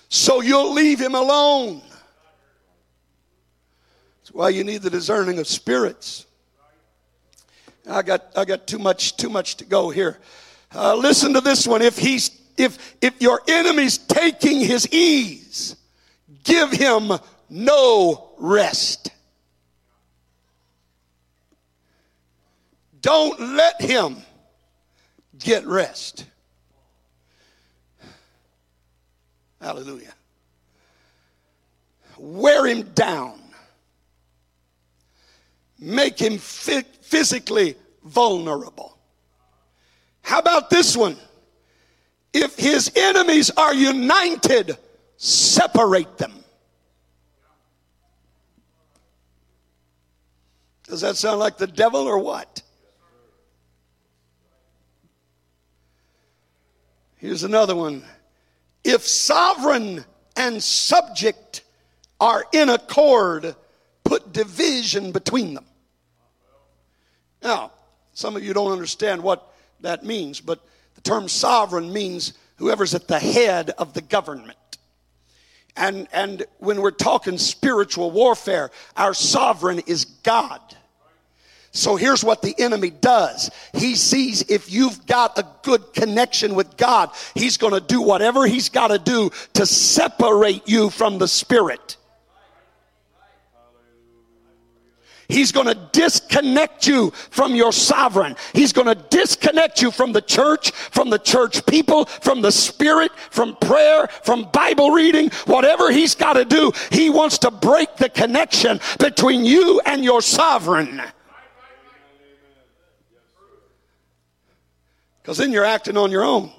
So 0.10 0.42
you'll 0.42 0.74
leave 0.74 1.00
him 1.00 1.16
alone. 1.16 1.82
That's 4.20 4.32
why 4.32 4.50
you 4.50 4.64
need 4.64 4.82
the 4.82 4.90
discerning 4.90 5.40
of 5.40 5.48
spirits. 5.48 6.26
I 7.90 8.02
got 8.02 8.26
I 8.36 8.46
got 8.46 8.68
too 8.68 8.80
much 8.80 9.16
too 9.18 9.30
much 9.30 9.56
to 9.58 9.66
go 9.66 9.90
here. 9.90 10.20
Uh, 10.74 10.96
listen 10.96 11.34
to 11.34 11.42
this 11.42 11.66
one. 11.66 11.82
If 11.82 11.98
he's 11.98 12.32
if 12.58 12.96
if 13.02 13.22
your 13.22 13.42
enemy's 13.48 13.98
taking 13.98 14.60
his 14.60 14.92
ease, 14.92 15.76
give 16.44 16.72
him 16.72 17.12
no 17.50 18.32
rest. 18.38 19.12
Don't 23.00 23.40
let 23.40 23.82
him 23.82 24.18
get 25.38 25.66
rest. 25.66 26.26
Hallelujah. 29.62 30.14
Wear 32.18 32.66
him 32.66 32.84
down. 32.94 33.40
Make 35.80 36.20
him 36.20 36.38
physically 36.38 37.76
vulnerable. 38.04 38.98
How 40.22 40.40
about 40.40 40.70
this 40.70 40.98
one? 40.98 41.18
If 42.34 42.58
his 42.58 42.92
enemies 42.96 43.50
are 43.52 43.74
united, 43.74 44.78
separate 45.18 46.18
them. 46.18 46.34
Does 50.88 51.02
that 51.02 51.18
sound 51.18 51.40
like 51.40 51.58
the 51.58 51.68
devil 51.68 52.02
or 52.02 52.18
what? 52.20 52.62
Here's 57.18 57.44
another 57.44 57.76
one 57.76 58.04
if 58.88 59.06
sovereign 59.06 60.06
and 60.38 60.64
subject 60.64 61.62
are 62.22 62.46
in 62.54 62.70
accord, 62.70 63.54
put 64.06 64.32
division 64.32 65.12
between 65.12 65.54
them. 65.54 65.66
Now, 67.44 67.72
some 68.14 68.36
of 68.38 68.44
you 68.44 68.54
don't 68.54 68.72
understand 68.72 69.22
what 69.22 69.54
that 69.82 70.06
means, 70.06 70.40
but 70.40 70.66
the 70.96 71.02
term 71.02 71.28
sovereign 71.28 71.92
means 71.92 72.34
whoever's 72.56 72.96
at 72.96 73.08
the 73.08 73.20
head 73.20 73.72
of 73.72 73.94
the 73.94 74.02
government. 74.02 74.58
And, 75.76 76.08
and 76.12 76.44
when 76.58 76.82
we're 76.82 76.92
talking 76.92 77.38
spiritual 77.38 78.10
warfare, 78.10 78.72
our 78.96 79.14
sovereign 79.14 79.80
is 79.86 80.06
God. 80.06 80.62
So 81.78 81.96
here's 81.96 82.24
what 82.24 82.42
the 82.42 82.56
enemy 82.58 82.90
does. 82.90 83.52
He 83.74 83.94
sees 83.94 84.42
if 84.50 84.72
you've 84.72 85.06
got 85.06 85.38
a 85.38 85.46
good 85.62 85.94
connection 85.94 86.56
with 86.56 86.76
God, 86.76 87.12
he's 87.36 87.58
going 87.58 87.74
to 87.74 87.80
do 87.80 88.02
whatever 88.02 88.48
he's 88.48 88.70
got 88.70 88.88
to 88.88 88.98
do 88.98 89.30
to 89.54 89.66
separate 89.68 90.68
you 90.68 90.90
from 90.90 91.20
the 91.20 91.28
Spirit. 91.28 91.98
He's 95.30 95.52
going 95.52 95.68
to 95.68 95.78
disconnect 95.92 96.88
you 96.88 97.12
from 97.30 97.54
your 97.54 97.72
sovereign. 97.72 98.38
He's 98.54 98.74
going 98.74 98.88
to 98.88 98.96
disconnect 98.96 99.80
you 99.80 99.92
from 99.92 100.14
the 100.14 100.22
church, 100.22 100.72
from 100.72 101.12
the 101.12 101.20
church 101.20 101.64
people, 101.68 102.06
from 102.06 102.42
the 102.42 102.52
spirit, 102.52 103.12
from 103.30 103.56
prayer, 103.58 104.08
from 104.24 104.50
Bible 104.54 104.92
reading. 104.92 105.30
Whatever 105.46 105.92
he's 105.92 106.16
got 106.16 106.34
to 106.34 106.46
do, 106.46 106.72
he 106.92 107.10
wants 107.12 107.38
to 107.40 107.52
break 107.52 107.98
the 107.98 108.10
connection 108.10 108.80
between 108.98 109.46
you 109.46 109.82
and 109.86 110.04
your 110.04 110.22
sovereign. 110.22 111.04
Because 115.28 115.40
then 115.40 115.52
you're 115.52 115.66
acting 115.66 115.98
on 115.98 116.10
your 116.10 116.24
own. 116.24 116.50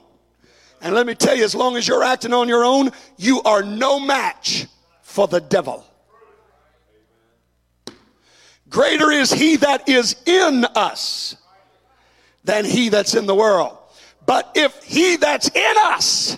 And 0.82 0.94
let 0.94 1.06
me 1.06 1.14
tell 1.14 1.34
you, 1.34 1.42
as 1.42 1.54
long 1.54 1.78
as 1.78 1.88
you're 1.88 2.04
acting 2.04 2.34
on 2.34 2.48
your 2.48 2.66
own, 2.66 2.90
you 3.16 3.40
are 3.44 3.62
no 3.62 3.98
match 3.98 4.66
for 5.00 5.26
the 5.26 5.40
devil. 5.40 5.86
Greater 8.68 9.10
is 9.10 9.32
he 9.32 9.56
that 9.56 9.88
is 9.88 10.16
in 10.26 10.66
us 10.74 11.34
than 12.44 12.66
he 12.66 12.90
that's 12.90 13.14
in 13.14 13.24
the 13.24 13.34
world. 13.34 13.78
But 14.26 14.52
if 14.54 14.84
he 14.84 15.16
that's 15.16 15.48
in 15.48 15.74
us 15.84 16.36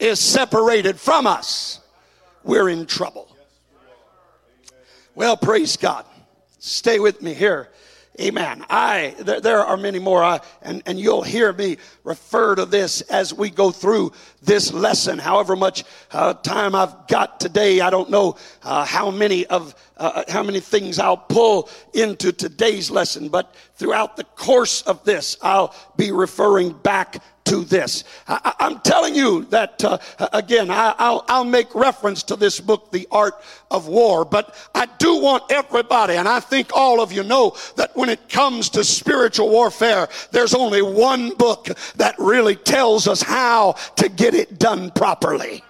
is 0.00 0.18
separated 0.18 0.98
from 0.98 1.28
us, 1.28 1.78
we're 2.42 2.70
in 2.70 2.86
trouble. 2.86 3.28
Well, 5.14 5.36
praise 5.36 5.76
God. 5.76 6.06
Stay 6.58 6.98
with 6.98 7.22
me 7.22 7.34
here. 7.34 7.68
Amen. 8.20 8.64
I 8.68 9.14
there, 9.20 9.40
there 9.40 9.60
are 9.60 9.76
many 9.76 9.98
more, 9.98 10.22
I, 10.22 10.40
and 10.60 10.82
and 10.84 11.00
you'll 11.00 11.22
hear 11.22 11.52
me 11.52 11.78
refer 12.04 12.54
to 12.54 12.66
this 12.66 13.00
as 13.02 13.32
we 13.32 13.50
go 13.50 13.70
through 13.70 14.12
this 14.42 14.72
lesson. 14.72 15.18
However 15.18 15.54
much 15.54 15.84
uh, 16.10 16.34
time 16.34 16.74
I've 16.74 17.06
got 17.06 17.38
today, 17.38 17.80
I 17.80 17.90
don't 17.90 18.10
know 18.10 18.36
uh, 18.62 18.84
how 18.84 19.10
many 19.10 19.46
of 19.46 19.74
uh, 19.96 20.24
how 20.28 20.42
many 20.42 20.58
things 20.58 20.98
I'll 20.98 21.16
pull 21.16 21.68
into 21.94 22.32
today's 22.32 22.90
lesson, 22.90 23.28
but 23.28 23.54
throughout 23.76 24.16
the 24.16 24.24
course 24.24 24.82
of 24.82 25.04
this, 25.04 25.36
I'll 25.42 25.74
be 25.96 26.10
referring 26.10 26.72
back 26.72 27.22
to 27.44 27.64
this. 27.64 28.04
I, 28.28 28.54
am 28.60 28.80
telling 28.80 29.14
you 29.14 29.44
that, 29.46 29.82
uh, 29.84 29.98
again, 30.32 30.70
I, 30.70 31.20
will 31.28 31.44
make 31.44 31.74
reference 31.74 32.22
to 32.24 32.36
this 32.36 32.60
book, 32.60 32.90
The 32.92 33.06
Art 33.10 33.34
of 33.70 33.88
War, 33.88 34.24
but 34.24 34.54
I 34.74 34.86
do 34.98 35.20
want 35.20 35.50
everybody, 35.50 36.14
and 36.14 36.28
I 36.28 36.40
think 36.40 36.70
all 36.74 37.00
of 37.00 37.12
you 37.12 37.22
know 37.22 37.56
that 37.76 37.96
when 37.96 38.08
it 38.08 38.28
comes 38.28 38.70
to 38.70 38.84
spiritual 38.84 39.50
warfare, 39.50 40.08
there's 40.30 40.54
only 40.54 40.82
one 40.82 41.34
book 41.34 41.68
that 41.96 42.14
really 42.18 42.56
tells 42.56 43.08
us 43.08 43.22
how 43.22 43.72
to 43.96 44.08
get 44.08 44.34
it 44.34 44.58
done 44.58 44.90
properly 44.90 45.62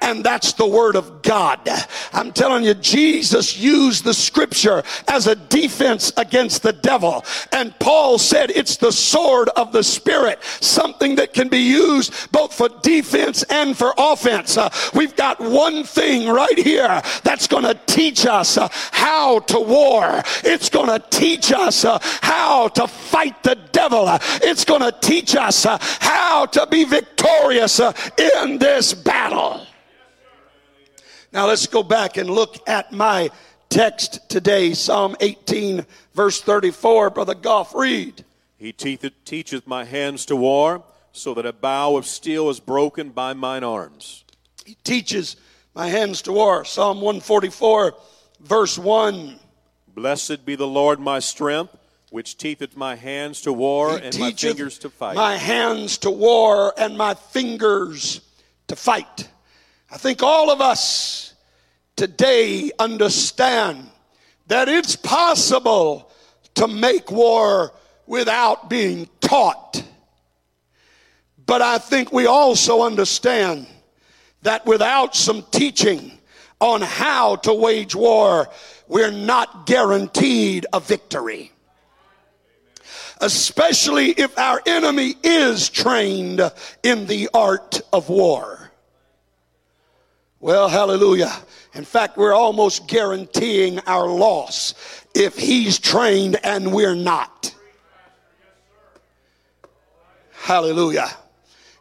and 0.00 0.24
that's 0.24 0.52
the 0.52 0.66
Word 0.66 0.96
of 0.96 1.22
God. 1.22 1.68
I'm 2.12 2.32
telling 2.32 2.64
you, 2.64 2.74
Jesus 2.74 3.56
used 3.56 4.04
the 4.04 4.14
Scripture 4.14 4.82
as 5.08 5.26
a 5.26 5.34
defense 5.36 6.12
against 6.16 6.62
the 6.62 6.72
devil. 6.72 7.24
And 7.52 7.76
Paul 7.78 8.18
said 8.18 8.50
it's 8.50 8.76
the 8.76 8.92
sword 8.92 9.48
of 9.50 9.72
the 9.72 9.82
Spirit, 9.82 10.42
something 10.60 11.16
that 11.16 11.32
can 11.32 11.48
be 11.48 11.58
used 11.58 12.30
both 12.32 12.54
for 12.54 12.68
defense 12.82 13.42
and 13.44 13.76
for 13.76 13.94
offense. 13.98 14.56
Uh, 14.56 14.70
we've 14.94 15.16
got 15.16 15.40
one 15.40 15.84
thing 15.84 16.28
right 16.28 16.58
here 16.58 17.02
that's 17.24 17.46
going 17.46 17.64
to 17.64 17.78
teach 17.86 18.26
us 18.26 18.56
uh, 18.58 18.68
how 18.92 19.40
to 19.40 19.60
war. 19.60 20.22
It's 20.44 20.68
going 20.68 20.88
to 20.88 21.04
teach 21.10 21.52
us 21.52 21.84
uh, 21.84 21.98
how 22.22 22.68
to 22.68 22.86
fight 22.86 23.42
the 23.42 23.56
devil. 23.72 24.06
It's 24.42 24.64
going 24.64 24.82
to 24.82 24.94
teach 25.00 25.34
us 25.34 25.66
uh, 25.66 25.78
how 25.80 26.46
to 26.46 26.66
be 26.66 26.84
victorious 26.84 27.80
uh, 27.80 27.92
in 28.16 28.58
this 28.58 28.94
battle. 28.94 29.66
Now 31.32 31.46
let's 31.46 31.66
go 31.66 31.82
back 31.82 32.16
and 32.16 32.30
look 32.30 32.56
at 32.68 32.92
my 32.92 33.30
text 33.68 34.28
today, 34.30 34.72
Psalm 34.74 35.16
18, 35.20 35.84
verse 36.14 36.40
34. 36.40 37.10
Brother 37.10 37.34
Goff, 37.34 37.74
read. 37.74 38.24
He 38.58 38.72
teacheth 38.72 39.66
my 39.66 39.84
hands 39.84 40.24
to 40.26 40.36
war, 40.36 40.82
so 41.12 41.34
that 41.34 41.44
a 41.44 41.52
bow 41.52 41.96
of 41.96 42.06
steel 42.06 42.48
is 42.48 42.60
broken 42.60 43.10
by 43.10 43.34
mine 43.34 43.64
arms. 43.64 44.24
He 44.64 44.76
teaches 44.84 45.36
my 45.74 45.88
hands 45.88 46.22
to 46.22 46.32
war. 46.32 46.64
Psalm 46.64 47.00
144, 47.00 47.94
verse 48.40 48.78
1. 48.78 49.38
Blessed 49.94 50.46
be 50.46 50.56
the 50.56 50.66
Lord 50.66 51.00
my 51.00 51.18
strength, 51.18 51.76
which 52.10 52.38
teacheth 52.38 52.76
my 52.76 52.94
hands 52.94 53.40
to 53.42 53.52
war 53.52 53.98
he 53.98 54.06
and 54.06 54.18
my 54.18 54.30
fingers 54.32 54.78
to 54.78 54.90
fight. 54.90 55.16
My 55.16 55.36
hands 55.36 55.98
to 55.98 56.10
war 56.10 56.72
and 56.78 56.96
my 56.96 57.14
fingers 57.14 58.20
to 58.68 58.76
fight. 58.76 59.28
I 59.96 59.98
think 59.98 60.22
all 60.22 60.50
of 60.50 60.60
us 60.60 61.32
today 61.96 62.70
understand 62.78 63.88
that 64.46 64.68
it's 64.68 64.94
possible 64.94 66.12
to 66.56 66.68
make 66.68 67.10
war 67.10 67.72
without 68.06 68.68
being 68.68 69.08
taught. 69.22 69.82
But 71.46 71.62
I 71.62 71.78
think 71.78 72.12
we 72.12 72.26
also 72.26 72.82
understand 72.82 73.66
that 74.42 74.66
without 74.66 75.16
some 75.16 75.42
teaching 75.50 76.18
on 76.60 76.82
how 76.82 77.36
to 77.36 77.54
wage 77.54 77.94
war, 77.94 78.50
we're 78.88 79.10
not 79.10 79.64
guaranteed 79.64 80.66
a 80.74 80.80
victory. 80.80 81.52
Especially 83.22 84.10
if 84.10 84.38
our 84.38 84.60
enemy 84.66 85.14
is 85.22 85.70
trained 85.70 86.42
in 86.82 87.06
the 87.06 87.30
art 87.32 87.80
of 87.94 88.10
war. 88.10 88.55
Well, 90.40 90.68
hallelujah. 90.68 91.32
In 91.74 91.84
fact, 91.84 92.16
we're 92.16 92.34
almost 92.34 92.86
guaranteeing 92.86 93.78
our 93.80 94.06
loss 94.06 94.74
if 95.14 95.36
he's 95.36 95.78
trained 95.78 96.38
and 96.44 96.72
we're 96.72 96.94
not. 96.94 97.54
Hallelujah. 100.32 101.08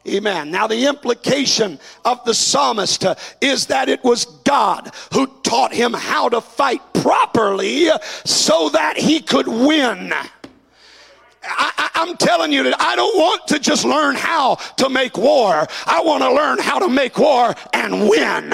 Amen. 0.07 0.51
Now, 0.51 0.67
the 0.67 0.85
implication 0.85 1.79
of 2.03 2.23
the 2.25 2.33
psalmist 2.33 3.05
is 3.41 3.65
that 3.67 3.89
it 3.89 4.03
was 4.03 4.25
God 4.25 4.91
who 5.13 5.27
taught 5.41 5.73
him 5.73 5.93
how 5.93 6.29
to 6.29 6.41
fight 6.41 6.81
properly 6.93 7.89
so 8.23 8.69
that 8.69 8.97
he 8.97 9.19
could 9.19 9.47
win. 9.47 10.13
I, 11.47 11.89
am 11.95 12.17
telling 12.17 12.51
you 12.51 12.63
that 12.63 12.79
I 12.79 12.95
don't 12.95 13.15
want 13.17 13.47
to 13.47 13.59
just 13.59 13.85
learn 13.85 14.15
how 14.15 14.55
to 14.77 14.89
make 14.89 15.17
war. 15.17 15.67
I 15.85 16.01
want 16.01 16.23
to 16.23 16.33
learn 16.33 16.59
how 16.59 16.79
to 16.79 16.87
make 16.87 17.17
war 17.17 17.55
and 17.73 18.09
win. 18.09 18.53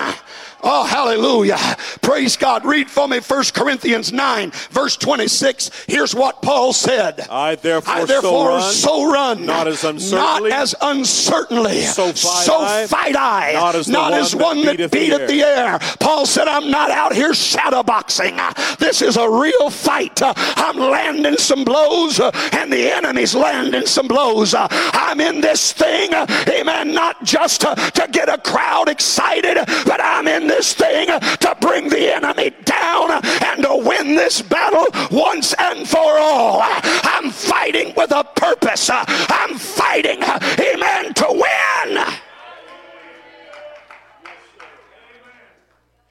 Oh, 0.64 0.86
hallelujah. 0.86 1.58
Praise 2.02 2.38
God. 2.38 2.66
Read 2.66 2.90
for 2.90 3.08
me 3.08 3.20
1 3.20 3.44
Corinthians 3.54 4.12
9, 4.12 4.52
verse 4.72 4.96
26. 4.98 5.86
Here's 5.88 6.14
what 6.14 6.42
Paul 6.42 6.74
said. 6.74 7.22
I 7.30 7.56
therefore, 7.56 7.94
I 7.94 8.06
therefore 8.06 8.62
so, 8.62 8.66
run, 8.66 8.74
so 8.74 9.12
run, 9.12 9.46
not 9.46 9.68
as 9.68 9.84
uncertainly, 9.84 10.50
not 10.50 10.60
as 10.60 10.76
uncertainly. 10.82 11.82
So 11.82 12.08
fight, 12.08 12.16
so 12.16 12.60
I, 12.62 12.88
fight 12.88 13.16
I, 13.16 13.54
not 13.54 13.76
as, 13.76 13.88
not 13.88 14.12
one, 14.12 14.20
as 14.22 14.36
one 14.36 14.66
that, 14.66 14.78
that 14.78 14.92
beateth 14.92 15.28
the 15.28 15.42
air. 15.42 15.80
Paul 16.00 16.26
said, 16.26 16.48
I'm 16.48 16.70
not 16.70 16.92
out 16.92 17.14
here 17.14 17.34
shadow 17.34 17.84
boxing. 17.84 18.38
This 18.80 19.02
is 19.02 19.18
a 19.18 19.30
real 19.30 19.70
fight. 19.70 20.20
I'm 20.22 20.78
landing 20.78 21.38
some 21.38 21.64
blows, 21.64 22.20
and 22.20 22.72
the 22.72 22.92
enemy's 22.94 23.36
landing 23.36 23.86
some 23.86 24.08
blows. 24.08 24.54
I'm 24.58 25.20
in 25.20 25.42
this 25.42 25.72
thing, 25.72 26.14
amen, 26.14 26.94
not 26.94 27.24
just 27.24 27.62
to, 27.62 27.92
get 28.12 28.28
a 28.28 28.38
crowd 28.38 28.90
excited, 28.90 29.56
but 29.86 30.01
in 30.32 30.48
this 30.48 30.74
thing 30.74 31.08
to 31.08 31.58
bring 31.60 31.90
the 31.90 32.16
enemy 32.16 32.52
down 32.64 33.12
and 33.12 33.64
to 33.64 33.84
win 33.86 34.16
this 34.16 34.42
battle 34.42 34.88
once 35.12 35.54
and 35.60 35.88
for 35.88 36.18
all. 36.18 36.62
I'm 36.62 37.30
fighting 37.30 37.94
with 37.96 38.12
a 38.12 38.24
purpose. 38.24 38.90
I'm 38.92 39.58
fighting, 39.58 40.24
amen, 40.24 41.14
to 41.14 41.28
win. 41.30 42.06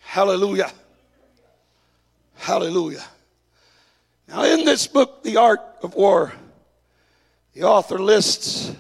Hallelujah. 0.01 0.71
Hallelujah. 2.37 3.05
Now, 4.29 4.45
in 4.45 4.65
this 4.65 4.87
book, 4.87 5.23
The 5.23 5.37
Art 5.37 5.61
of 5.83 5.95
War, 5.95 6.33
the 7.53 7.65
author 7.65 7.99
lists 7.99 8.73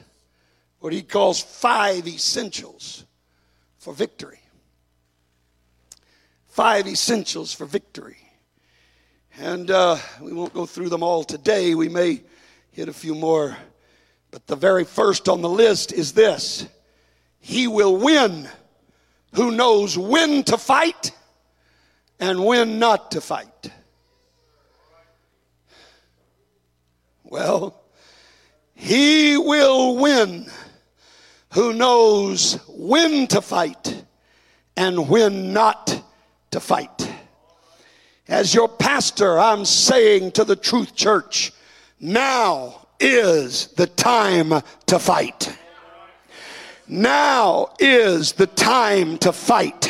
what 0.81 0.93
he 0.93 1.03
calls 1.03 1.41
five 1.41 2.07
essentials 2.07 3.05
for 3.79 3.93
victory 3.93 4.40
five 6.51 6.87
essentials 6.87 7.53
for 7.53 7.65
victory. 7.65 8.19
And 9.39 9.71
uh, 9.71 9.97
we 10.21 10.33
won't 10.33 10.53
go 10.53 10.67
through 10.67 10.91
them 10.91 11.03
all 11.03 11.25
today. 11.25 11.75
We 11.75 11.89
may 11.89 12.23
hit 12.73 12.89
a 12.89 12.93
few 12.93 13.15
more. 13.15 13.57
But 14.31 14.47
the 14.47 14.57
very 14.57 14.85
first 14.85 15.29
on 15.29 15.41
the 15.41 15.49
list 15.49 15.93
is 15.93 16.13
this 16.13 16.69
He 17.39 17.67
will 17.67 17.97
win 17.97 18.49
who 19.35 19.53
knows 19.53 19.97
when 19.97 20.43
to 20.45 20.59
fight 20.59 21.13
and 22.19 22.45
when 22.45 22.79
not 22.79 23.13
to 23.13 23.21
fight. 23.21 23.71
Well, 27.25 27.81
he 28.75 29.37
will 29.37 29.97
win 29.97 30.51
who 31.53 31.73
knows 31.73 32.55
when 32.69 33.29
to 33.29 33.41
fight 33.41 34.05
and 34.77 35.09
when 35.09 35.53
not 35.53 36.03
to 36.51 36.61
fight. 36.61 37.13
As 38.29 38.55
your 38.55 38.69
pastor, 38.69 39.39
I'm 39.39 39.65
saying 39.65 40.33
to 40.33 40.45
the 40.45 40.57
Truth 40.57 40.95
Church, 40.95 41.53
now 41.99 42.87
is 43.01 43.69
the 43.69 43.87
time 43.87 44.63
to 44.87 44.99
fight. 44.99 45.57
Now 46.91 47.69
is 47.79 48.33
the 48.33 48.49
time 48.49 49.17
to 49.19 49.33
fight. 49.33 49.89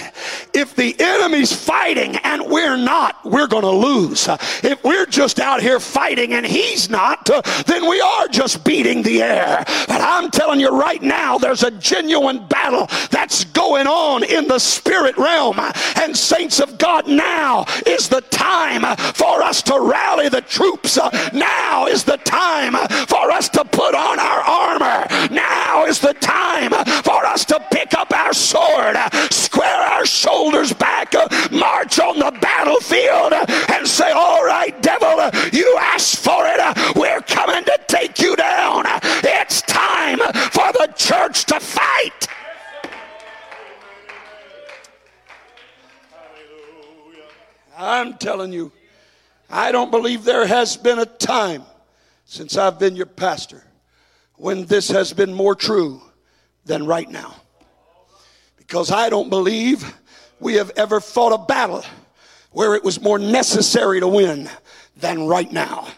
If 0.52 0.76
the 0.76 0.94
enemy's 1.00 1.50
fighting 1.50 2.16
and 2.16 2.44
we're 2.46 2.76
not, 2.76 3.24
we're 3.24 3.46
going 3.46 3.62
to 3.62 3.70
lose. 3.70 4.28
If 4.62 4.84
we're 4.84 5.06
just 5.06 5.40
out 5.40 5.62
here 5.62 5.80
fighting 5.80 6.34
and 6.34 6.44
he's 6.44 6.90
not, 6.90 7.24
then 7.66 7.88
we 7.88 8.02
are 8.02 8.28
just 8.28 8.64
beating 8.64 9.02
the 9.02 9.22
air. 9.22 9.64
But 9.88 10.02
I'm 10.02 10.30
telling 10.30 10.60
you 10.60 10.78
right 10.78 11.00
now, 11.00 11.38
there's 11.38 11.62
a 11.62 11.70
genuine 11.70 12.46
battle 12.48 12.86
that's 13.10 13.44
going 13.44 13.86
on 13.86 14.22
in 14.22 14.46
the 14.46 14.58
spirit 14.58 15.16
realm. 15.16 15.58
And 15.96 16.14
saints 16.14 16.60
of 16.60 16.76
God, 16.76 17.08
now 17.08 17.64
is 17.86 18.10
the 18.10 18.20
time 18.20 18.82
for 19.14 19.42
us 19.42 19.62
to 19.62 19.80
rally 19.80 20.28
the 20.28 20.42
troops. 20.42 20.98
Now 21.32 21.86
is 21.86 22.04
the 22.04 22.18
time 22.18 22.74
for 23.06 23.30
us 23.30 23.48
to 23.50 23.64
put 23.64 23.94
on 23.94 24.18
our 24.18 24.40
armor. 24.40 25.06
Now 25.30 25.86
is 25.86 25.98
the 25.98 26.12
time 26.14 26.72
for 27.04 27.24
us 27.26 27.44
to 27.46 27.60
pick 27.70 27.94
up 27.94 28.12
our 28.12 28.32
sword, 28.32 28.96
square 29.30 29.80
our 29.80 30.06
shoulders 30.06 30.72
back, 30.72 31.14
march 31.50 31.98
on 31.98 32.18
the 32.18 32.36
battlefield, 32.40 33.32
and 33.72 33.86
say, 33.86 34.10
All 34.10 34.44
right, 34.44 34.80
devil, 34.82 35.30
you 35.52 35.76
asked 35.80 36.18
for 36.18 36.44
it. 36.46 36.96
We're 36.96 37.20
coming 37.22 37.64
to 37.64 37.78
take 37.88 38.18
you 38.20 38.36
down. 38.36 38.84
It's 39.22 39.62
time 39.62 40.18
for 40.18 40.72
the 40.72 40.92
church 40.96 41.44
to 41.46 41.60
fight. 41.60 42.28
I'm 47.76 48.18
telling 48.18 48.52
you, 48.52 48.72
I 49.48 49.72
don't 49.72 49.90
believe 49.90 50.24
there 50.24 50.46
has 50.46 50.76
been 50.76 50.98
a 50.98 51.06
time 51.06 51.62
since 52.26 52.56
I've 52.56 52.78
been 52.78 52.94
your 52.94 53.06
pastor 53.06 53.64
when 54.36 54.66
this 54.66 54.88
has 54.90 55.12
been 55.12 55.32
more 55.32 55.54
true 55.54 56.00
than 56.64 56.86
right 56.86 57.08
now. 57.10 57.34
Because 58.56 58.90
I 58.90 59.10
don't 59.10 59.30
believe 59.30 59.94
we 60.38 60.54
have 60.54 60.70
ever 60.76 61.00
fought 61.00 61.32
a 61.32 61.38
battle 61.38 61.84
where 62.52 62.74
it 62.74 62.84
was 62.84 63.00
more 63.00 63.18
necessary 63.18 64.00
to 64.00 64.08
win 64.08 64.48
than 64.96 65.26
right 65.26 65.50
now. 65.50 65.88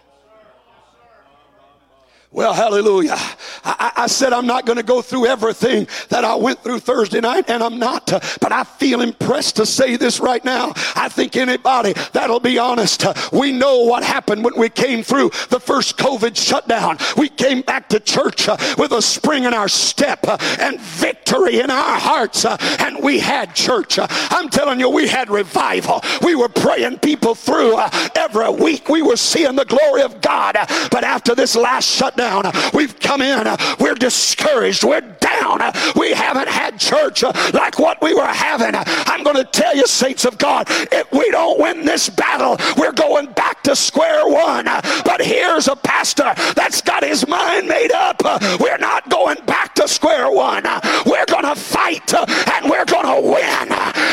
Well, 2.33 2.55
hallelujah. 2.55 3.19
I, 3.63 3.93
I 3.95 4.07
said 4.07 4.33
I'm 4.33 4.47
not 4.47 4.65
going 4.65 4.79
to 4.79 4.83
go 4.83 5.03
through 5.03 5.27
everything 5.27 5.87
that 6.09 6.25
I 6.25 6.35
went 6.35 6.61
through 6.65 6.79
Thursday 6.79 7.21
night, 7.21 7.51
and 7.51 7.63
I'm 7.63 7.79
not, 7.79 8.07
but 8.07 8.53
I 8.53 8.65
feel 8.65 9.03
impressed 9.03 9.57
to 9.57 9.67
say 9.67 9.97
this 9.97 10.19
right 10.19 10.43
now. 10.43 10.73
I 10.97 11.11
think 11.11 11.37
anybody 11.37 11.93
that'll 12.13 12.41
be 12.41 12.59
honest, 12.59 13.05
we 13.33 13.53
know 13.53 13.81
what 13.81 14.03
happened 14.03 14.45
when 14.45 14.57
we 14.57 14.71
came 14.71 15.03
through 15.03 15.29
the 15.51 15.61
first 15.61 15.99
COVID 15.99 16.35
shutdown. 16.35 16.97
We 17.19 17.29
came 17.29 17.61
back 17.61 17.91
to 17.91 18.01
church 18.01 18.49
uh, 18.49 18.57
with 18.79 18.93
a 18.93 19.03
spring 19.03 19.45
in 19.45 19.53
our 19.53 19.69
step 19.69 20.21
uh, 20.27 20.39
and 20.59 20.81
victory 20.81 21.61
in 21.61 21.71
our 21.71 22.01
hearts, 22.01 22.47
uh, 22.47 22.57
and 22.79 23.05
we 23.05 23.19
had 23.19 23.55
church. 23.55 23.99
I'm 24.01 24.49
telling 24.49 24.81
you, 24.81 24.89
we 24.89 25.07
had 25.07 25.29
revival. 25.29 26.01
We 26.23 26.35
were 26.35 26.49
praying 26.49 27.01
people 27.01 27.35
through 27.35 27.79
every 28.17 28.49
week. 28.53 28.89
We 28.89 29.03
were 29.03 29.17
seeing 29.17 29.55
the 29.55 29.67
glory 29.67 30.01
of 30.01 30.23
God. 30.23 30.57
But 30.91 31.05
after 31.05 31.35
this 31.35 31.55
last 31.55 31.87
shutdown, 31.87 32.22
down. 32.23 32.45
We've 32.73 32.99
come 33.01 33.21
in. 33.21 33.47
We're 33.81 33.95
discouraged. 33.95 34.85
We're 34.85 35.01
down. 35.01 35.61
We 35.97 36.13
haven't 36.13 36.49
had 36.49 36.79
church 36.79 37.25
like 37.53 37.79
what 37.79 38.01
we 38.01 38.15
were 38.15 38.27
having. 38.27 38.75
I'm 38.77 39.25
going 39.25 39.37
to 39.37 39.45
tell 39.45 39.75
you, 39.75 39.87
saints 39.87 40.25
of 40.25 40.39
God, 40.39 40.67
if 40.69 41.11
we 41.13 41.29
don't 41.31 41.59
win 41.59 41.85
this 41.85 42.09
battle, 42.09 42.57
we're 42.77 42.93
going 42.93 43.33
back 43.33 43.63
to 43.65 43.75
square 43.75 44.29
one. 44.29 44.67
But 45.05 45.21
here's 45.21 45.67
a 45.67 45.75
pastor 45.75 46.33
that's 46.55 46.81
got 46.81 47.03
his 47.03 47.27
mind 47.27 47.67
made 47.67 47.93
up. 47.93 48.23
We're 48.61 48.79
not 48.79 49.09
going 49.11 49.39
back 49.47 49.75
to 49.77 49.89
square 49.89 50.31
one. 50.31 50.63
We're 51.07 51.27
going 51.27 51.45
to 51.45 51.57
fight 51.57 52.15
and 52.15 52.71
we're 52.71 52.85
going 52.85 53.07
to 53.07 53.31
win. 53.31 53.69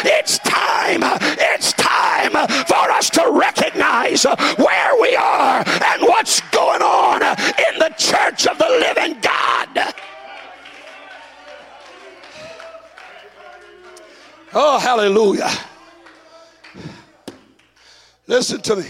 It's 0.06 0.40
time. 0.40 1.02
It's 1.54 1.74
time 1.74 2.32
for 2.66 2.92
us 2.92 3.10
to 3.12 3.30
recognize 3.32 4.24
where 4.58 5.02
we 5.02 5.16
are 5.16 5.64
and 5.68 6.02
what's 6.02 6.42
going 6.50 6.82
on 6.82 7.22
in 7.22 7.80
the 7.80 7.94
church 8.00 8.48
of 8.48 8.58
the 8.58 8.70
living 8.70 9.20
God. 9.22 9.94
Oh, 14.54 14.80
hallelujah. 14.80 15.50
Listen 18.26 18.62
to 18.62 18.78
me. 18.78 18.86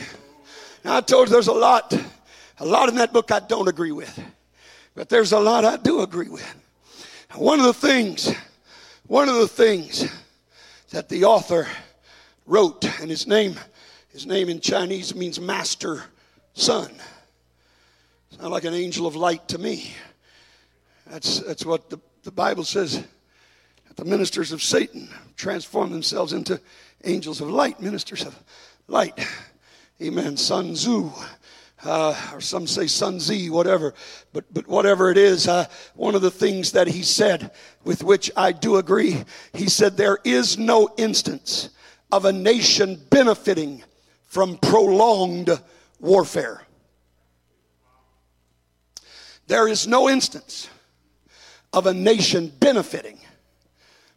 Now, 0.85 0.97
I 0.97 1.01
told 1.01 1.27
you 1.27 1.33
there's 1.33 1.47
a 1.47 1.53
lot, 1.53 1.93
a 2.59 2.65
lot 2.65 2.87
in 2.87 2.95
that 2.95 3.11
book 3.11 3.31
I 3.31 3.39
don't 3.39 3.67
agree 3.67 3.91
with, 3.91 4.17
but 4.95 5.09
there's 5.09 5.33
a 5.33 5.39
lot 5.39 5.65
I 5.65 5.75
do 5.75 6.01
agree 6.01 6.29
with. 6.29 6.55
One 7.35 7.59
of 7.59 7.65
the 7.65 7.73
things, 7.73 8.33
one 9.07 9.27
of 9.27 9.35
the 9.35 9.47
things 9.47 10.09
that 10.91 11.09
the 11.09 11.25
author 11.25 11.67
wrote, 12.45 12.85
and 13.01 13.09
his 13.09 13.27
name, 13.27 13.55
his 14.09 14.25
name 14.25 14.49
in 14.49 14.59
Chinese 14.61 15.13
means 15.13 15.39
master 15.39 16.03
son. 16.53 16.91
Sound 18.39 18.53
like 18.53 18.63
an 18.63 18.73
angel 18.73 19.05
of 19.05 19.17
light 19.17 19.49
to 19.49 19.57
me. 19.57 19.93
That's, 21.07 21.41
that's 21.41 21.65
what 21.65 21.89
the, 21.89 21.99
the 22.23 22.31
Bible 22.31 22.63
says. 22.63 23.03
the 23.97 24.05
ministers 24.05 24.53
of 24.53 24.63
Satan 24.63 25.09
transform 25.35 25.91
themselves 25.91 26.31
into 26.31 26.61
angels 27.03 27.41
of 27.41 27.49
light, 27.49 27.81
ministers 27.81 28.23
of 28.25 28.41
light. 28.87 29.27
Amen. 30.01 30.37
Sun 30.37 30.75
Tzu. 30.75 31.11
Uh, 31.83 32.15
or 32.33 32.39
some 32.39 32.65
say 32.65 32.87
Sun 32.87 33.19
Zi, 33.19 33.49
whatever. 33.49 33.93
But, 34.31 34.45
but 34.53 34.67
whatever 34.69 35.11
it 35.11 35.17
is, 35.17 35.49
uh, 35.49 35.65
one 35.95 36.15
of 36.15 36.21
the 36.21 36.31
things 36.31 36.71
that 36.71 36.87
he 36.87 37.03
said, 37.03 37.51
with 37.83 38.03
which 38.03 38.31
I 38.37 38.53
do 38.53 38.77
agree, 38.77 39.21
he 39.51 39.67
said, 39.67 39.97
There 39.97 40.19
is 40.23 40.57
no 40.57 40.87
instance 40.97 41.71
of 42.09 42.23
a 42.23 42.31
nation 42.31 43.01
benefiting 43.09 43.83
from 44.27 44.57
prolonged 44.59 45.59
warfare. 45.99 46.61
There 49.49 49.67
is 49.67 49.87
no 49.87 50.07
instance 50.07 50.69
of 51.73 51.87
a 51.87 51.93
nation 51.93 52.51
benefiting 52.59 53.17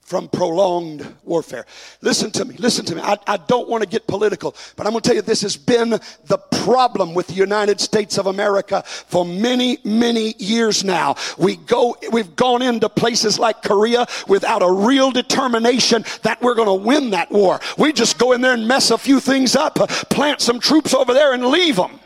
from 0.03 0.28
prolonged 0.28 1.07
warfare. 1.24 1.64
Listen 2.03 2.30
to 2.33 2.45
me, 2.45 2.55
listen 2.59 2.85
to 2.85 2.97
me. 2.97 3.01
I, 3.01 3.16
I 3.26 3.39
don't 3.39 3.66
want 3.66 3.83
to 3.83 3.89
get 3.89 4.07
political, 4.07 4.55
but 4.76 4.87
I'm 4.87 4.93
going 4.93 5.01
to 5.01 5.09
tell 5.09 5.16
you 5.16 5.22
this 5.22 5.41
has 5.41 5.57
been 5.57 5.89
the 6.26 6.39
problem 6.64 7.14
with 7.14 7.28
the 7.28 7.33
United 7.33 7.80
States 7.80 8.18
of 8.18 8.26
America 8.26 8.83
for 8.85 9.24
many, 9.24 9.78
many 9.85 10.35
years 10.39 10.85
now. 10.85 11.14
We 11.39 11.57
go, 11.57 11.97
we've 12.12 12.37
gone 12.37 12.61
into 12.61 12.91
places 12.91 13.39
like 13.39 13.62
Korea 13.62 14.05
without 14.28 14.62
a 14.62 14.70
real 14.70 15.11
determination 15.12 16.05
that 16.24 16.43
we're 16.43 16.57
going 16.57 16.78
to 16.78 16.87
win 16.87 17.09
that 17.11 17.30
war. 17.30 17.59
We 17.78 17.95
just 17.95 18.18
go 18.18 18.33
in 18.33 18.43
there 18.43 18.53
and 18.53 18.68
mess 18.68 18.91
a 18.91 18.99
few 18.99 19.18
things 19.18 19.57
up, 19.57 19.76
plant 20.11 20.43
some 20.43 20.61
troops 20.61 20.93
over 20.93 21.14
there 21.14 21.33
and 21.33 21.47
leave 21.47 21.76
them. 21.76 22.01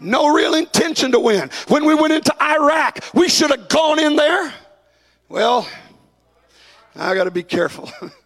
No 0.00 0.32
real 0.32 0.54
intention 0.54 1.12
to 1.12 1.20
win. 1.20 1.50
When 1.68 1.84
we 1.84 1.94
went 1.94 2.12
into 2.12 2.34
Iraq, 2.42 3.00
we 3.14 3.28
should 3.28 3.50
have 3.50 3.68
gone 3.68 3.98
in 3.98 4.16
there 4.16 4.52
well, 5.30 5.68
I 6.96 7.14
got 7.14 7.24
to 7.24 7.30
be 7.30 7.44
careful. 7.44 7.88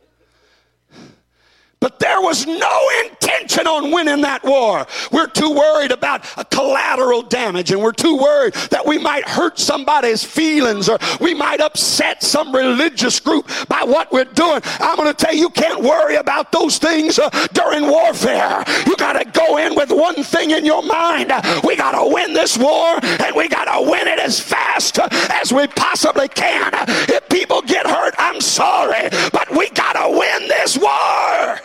But 1.85 1.99
there 1.99 2.23
was 2.23 2.47
no 2.47 2.91
intention 3.05 3.67
on 3.67 3.91
winning 3.91 4.23
that 4.23 4.43
war. 4.43 4.87
We're 5.13 5.27
too 5.27 5.51
worried 5.51 5.91
about 5.91 6.23
collateral 6.51 7.21
damage 7.21 7.73
and 7.73 7.83
we're 7.83 7.93
too 7.93 8.17
worried 8.17 8.55
that 8.71 8.87
we 8.87 8.97
might 8.97 9.29
hurt 9.29 9.59
somebody's 9.59 10.25
feelings 10.25 10.89
or 10.89 10.99
we 11.21 11.35
might 11.35 11.61
upset 11.61 12.23
some 12.23 12.55
religious 12.55 13.21
group 13.21 13.51
by 13.69 13.83
what 13.85 14.11
we're 14.11 14.25
doing. 14.25 14.63
I'm 14.81 14.97
going 14.97 15.15
to 15.15 15.25
tell 15.27 15.35
you, 15.35 15.41
you 15.41 15.51
can't 15.51 15.83
worry 15.83 16.17
about 16.17 16.53
those 16.53 16.79
things 16.79 17.19
uh, 17.19 17.29
during 17.53 17.87
warfare. 17.87 18.65
You 18.87 18.97
got 18.97 19.23
to 19.23 19.31
go 19.39 19.59
in 19.59 19.75
with 19.75 19.91
one 19.91 20.25
thing 20.25 20.53
in 20.53 20.65
your 20.65 20.83
mind. 20.85 21.33
We 21.65 21.77
got 21.77 21.93
to 21.93 22.15
win 22.15 22.33
this 22.33 22.57
war 22.57 22.99
and 23.03 23.37
we 23.37 23.47
got 23.49 23.67
to 23.67 23.91
win 23.91 24.09
it 24.09 24.21
as 24.21 24.41
fast 24.41 24.99
as 24.99 25.53
we 25.53 25.67
possibly 25.67 26.29
can. 26.29 26.73
If 27.11 27.29
people 27.29 27.61
get 27.61 27.87
hurt, 27.87 28.15
I'm 28.17 28.41
sorry, 28.41 29.11
but 29.35 29.51
we 29.51 29.69
got 29.69 29.93
to 29.93 30.19
win 30.19 30.49
this 30.49 30.79
war. 30.79 31.61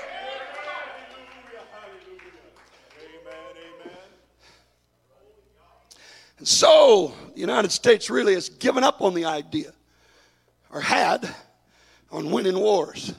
So, 6.49 7.13
the 7.35 7.39
United 7.39 7.71
States 7.71 8.09
really 8.09 8.33
has 8.33 8.49
given 8.49 8.83
up 8.83 9.01
on 9.01 9.13
the 9.13 9.25
idea, 9.25 9.71
or 10.71 10.81
had, 10.81 11.29
on 12.11 12.31
winning 12.31 12.59
wars. 12.59 13.13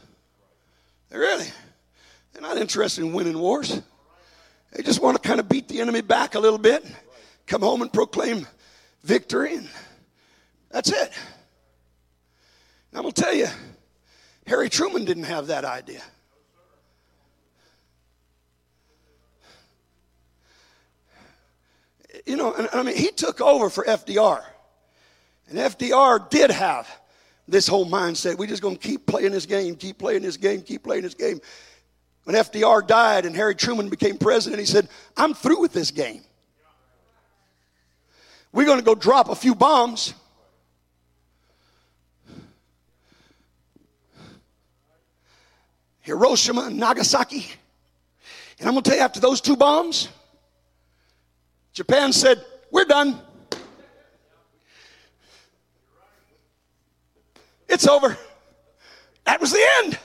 They 1.11 1.19
really, 1.19 1.47
they're 2.33 2.43
not 2.43 2.57
interested 2.57 3.05
in 3.05 3.13
winning 3.13 3.39
wars. 3.39 3.81
They 4.73 4.83
just 4.83 5.01
want 5.01 5.23
to 5.23 5.27
kind 5.27 5.39
of 5.39 5.49
beat 5.49 5.69
the 5.69 5.81
enemy 5.81 6.01
back 6.01 6.35
a 6.35 6.41
little 6.41 6.59
bit, 6.59 6.85
come 7.47 7.63
home 7.63 7.83
and 7.83 7.93
proclaim 7.93 8.49
victory, 9.05 9.55
and 9.55 9.69
that's 10.69 10.91
it. 10.91 11.13
And 12.91 12.97
I'm 12.97 13.03
going 13.03 13.13
to 13.13 13.23
tell 13.23 13.35
you, 13.35 13.47
Harry 14.49 14.69
Truman 14.69 15.05
didn't 15.05 15.25
have 15.25 15.47
that 15.47 15.65
idea. 15.65 16.03
You 22.31 22.37
know, 22.37 22.55
and, 22.55 22.69
I 22.73 22.85
mean, 22.85 22.97
he 22.97 23.11
took 23.11 23.41
over 23.41 23.69
for 23.69 23.85
FDR. 23.85 24.43
And 25.49 25.59
FDR 25.59 26.31
did 26.31 26.53
have 26.53 26.89
this 27.49 27.67
whole 27.67 27.85
mindset. 27.85 28.39
We're 28.39 28.47
just 28.47 28.63
going 28.63 28.77
to 28.77 28.89
keep 28.89 29.05
playing 29.05 29.33
this 29.33 29.47
game, 29.47 29.75
keep 29.75 29.99
playing 29.99 30.23
this 30.23 30.37
game, 30.37 30.63
keep 30.63 30.85
playing 30.85 31.03
this 31.03 31.15
game. 31.15 31.41
When 32.23 32.37
FDR 32.37 32.87
died 32.87 33.27
and 33.27 33.35
Harry 33.35 33.57
Truman 33.57 33.89
became 33.89 34.17
president, 34.17 34.61
he 34.61 34.67
said, 34.67 34.89
I'm 35.17 35.35
through 35.35 35.61
with 35.61 35.73
this 35.73 35.91
game. 35.91 36.23
We're 38.53 38.67
going 38.67 38.79
to 38.79 38.85
go 38.85 38.95
drop 38.95 39.29
a 39.29 39.35
few 39.35 39.57
bombs. 39.57 40.15
Hiroshima 46.03 46.63
and 46.63 46.77
Nagasaki. 46.77 47.47
And 48.61 48.69
I'm 48.69 48.75
going 48.75 48.85
to 48.85 48.91
tell 48.91 48.99
you, 48.99 49.05
after 49.05 49.19
those 49.19 49.41
two 49.41 49.57
bombs, 49.57 50.09
Japan 51.81 52.13
said, 52.13 52.45
We're 52.71 52.85
done. 52.85 53.19
It's 57.71 57.89
over. 57.89 58.19
That 59.25 59.41
was 59.41 59.53
the 59.53 59.67
end. 59.79 59.99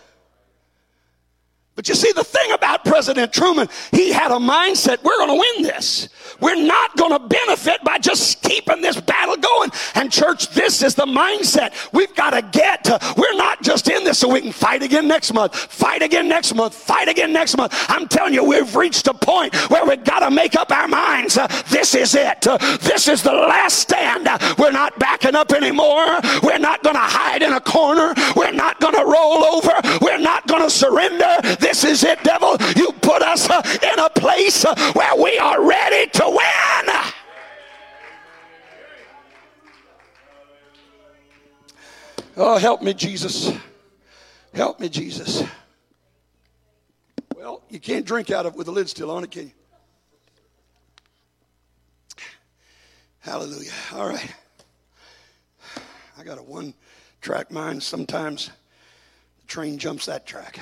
But 1.75 1.89
you 1.89 1.95
see, 1.95 2.13
the 2.13 2.23
thing 2.23 2.53
about 2.53 2.85
President 2.85 3.33
Truman, 3.33 3.67
he 3.91 4.13
had 4.13 4.31
a 4.31 4.35
mindset 4.35 5.03
we're 5.03 5.17
going 5.17 5.29
to 5.29 5.39
win 5.39 5.63
this. 5.63 6.07
We're 6.39 6.55
not 6.55 6.95
going 6.95 7.11
to 7.11 7.19
benefit 7.19 7.83
by 7.83 7.97
just 7.97 8.41
keeping 8.41 8.81
this 8.81 8.99
battle 8.99 9.35
going. 9.35 9.71
And, 9.93 10.09
church, 10.09 10.49
this 10.51 10.81
is 10.81 10.95
the 10.95 11.05
mindset 11.05 11.73
we've 11.91 12.15
got 12.15 12.29
to 12.29 12.41
get 12.41 12.85
to. 12.85 12.99
We're 13.17 13.35
not 13.35 13.61
just 13.61 13.89
in 13.89 14.05
this 14.05 14.19
so 14.19 14.31
we 14.31 14.41
can 14.41 14.53
fight 14.53 14.83
again 14.83 15.05
next 15.07 15.33
month, 15.33 15.53
fight 15.55 16.01
again 16.01 16.29
next 16.29 16.55
month, 16.55 16.73
fight 16.73 17.09
again 17.09 17.33
next 17.33 17.57
month. 17.57 17.73
I'm 17.89 18.07
telling 18.07 18.33
you, 18.33 18.45
we've 18.45 18.73
reached 18.73 19.07
a 19.07 19.13
point 19.13 19.53
where 19.69 19.85
we've 19.85 20.03
got 20.03 20.19
to 20.19 20.31
make 20.31 20.55
up 20.55 20.71
our 20.71 20.87
minds. 20.87 21.37
Uh, 21.37 21.47
this 21.69 21.93
is 21.93 22.15
it. 22.15 22.47
Uh, 22.47 22.57
this 22.77 23.09
is 23.09 23.21
the 23.21 23.33
last 23.33 23.79
stand. 23.79 24.27
Uh, 24.27 24.37
we're 24.57 24.71
not 24.71 24.97
backing 24.97 25.35
up 25.35 25.51
anymore. 25.51 26.21
We're 26.41 26.57
not 26.57 26.83
going 26.83 26.95
to 26.95 27.01
hide 27.01 27.41
in 27.41 27.51
a 27.51 27.61
corner. 27.61 28.13
We're 28.35 28.53
not 28.53 28.79
going 28.79 28.95
to 28.95 29.03
roll 29.03 29.43
over. 29.43 29.73
We're 30.01 30.19
not 30.19 30.47
going 30.47 30.63
to 30.63 30.69
surrender 30.69 31.35
this 31.65 31.83
is 31.83 32.03
it, 32.03 32.23
devil. 32.23 32.55
You 32.75 32.91
put 33.01 33.23
us 33.23 33.49
uh, 33.49 33.61
in 33.81 33.99
a 33.99 34.09
place 34.11 34.63
uh, 34.63 34.75
where 34.93 35.15
we 35.15 35.39
are 35.39 35.65
ready 35.67 36.09
to 36.11 36.23
win. 36.27 36.95
Oh, 42.37 42.57
help 42.57 42.83
me, 42.83 42.93
Jesus. 42.93 43.51
Help 44.53 44.79
me, 44.79 44.89
Jesus. 44.89 45.43
Well, 47.35 47.63
you 47.69 47.79
can't 47.79 48.05
drink 48.05 48.29
out 48.29 48.45
of 48.45 48.53
it 48.53 48.57
with 48.57 48.67
the 48.67 48.71
lid 48.71 48.87
still 48.87 49.09
on 49.09 49.23
it, 49.23 49.31
can 49.31 49.45
you? 49.45 49.51
Hallelujah. 53.21 53.71
All 53.93 54.07
right. 54.07 54.35
I 56.15 56.23
got 56.23 56.37
a 56.37 56.43
one 56.43 56.75
track 57.21 57.49
mind. 57.49 57.81
Sometimes 57.81 58.51
the 59.41 59.47
train 59.47 59.79
jumps 59.79 60.05
that 60.05 60.27
track. 60.27 60.59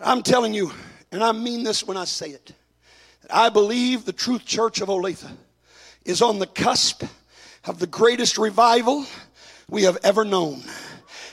I'm 0.00 0.22
telling 0.22 0.54
you, 0.54 0.70
and 1.10 1.24
I 1.24 1.32
mean 1.32 1.64
this 1.64 1.84
when 1.86 1.96
I 1.96 2.04
say 2.04 2.30
it, 2.30 2.52
I 3.30 3.48
believe 3.48 4.04
the 4.04 4.12
Truth 4.12 4.44
Church 4.44 4.80
of 4.80 4.88
Olathe 4.88 5.28
is 6.04 6.22
on 6.22 6.38
the 6.38 6.46
cusp 6.46 7.04
of 7.64 7.78
the 7.78 7.86
greatest 7.86 8.38
revival 8.38 9.04
we 9.68 9.82
have 9.82 9.98
ever 10.02 10.24
known. 10.24 10.62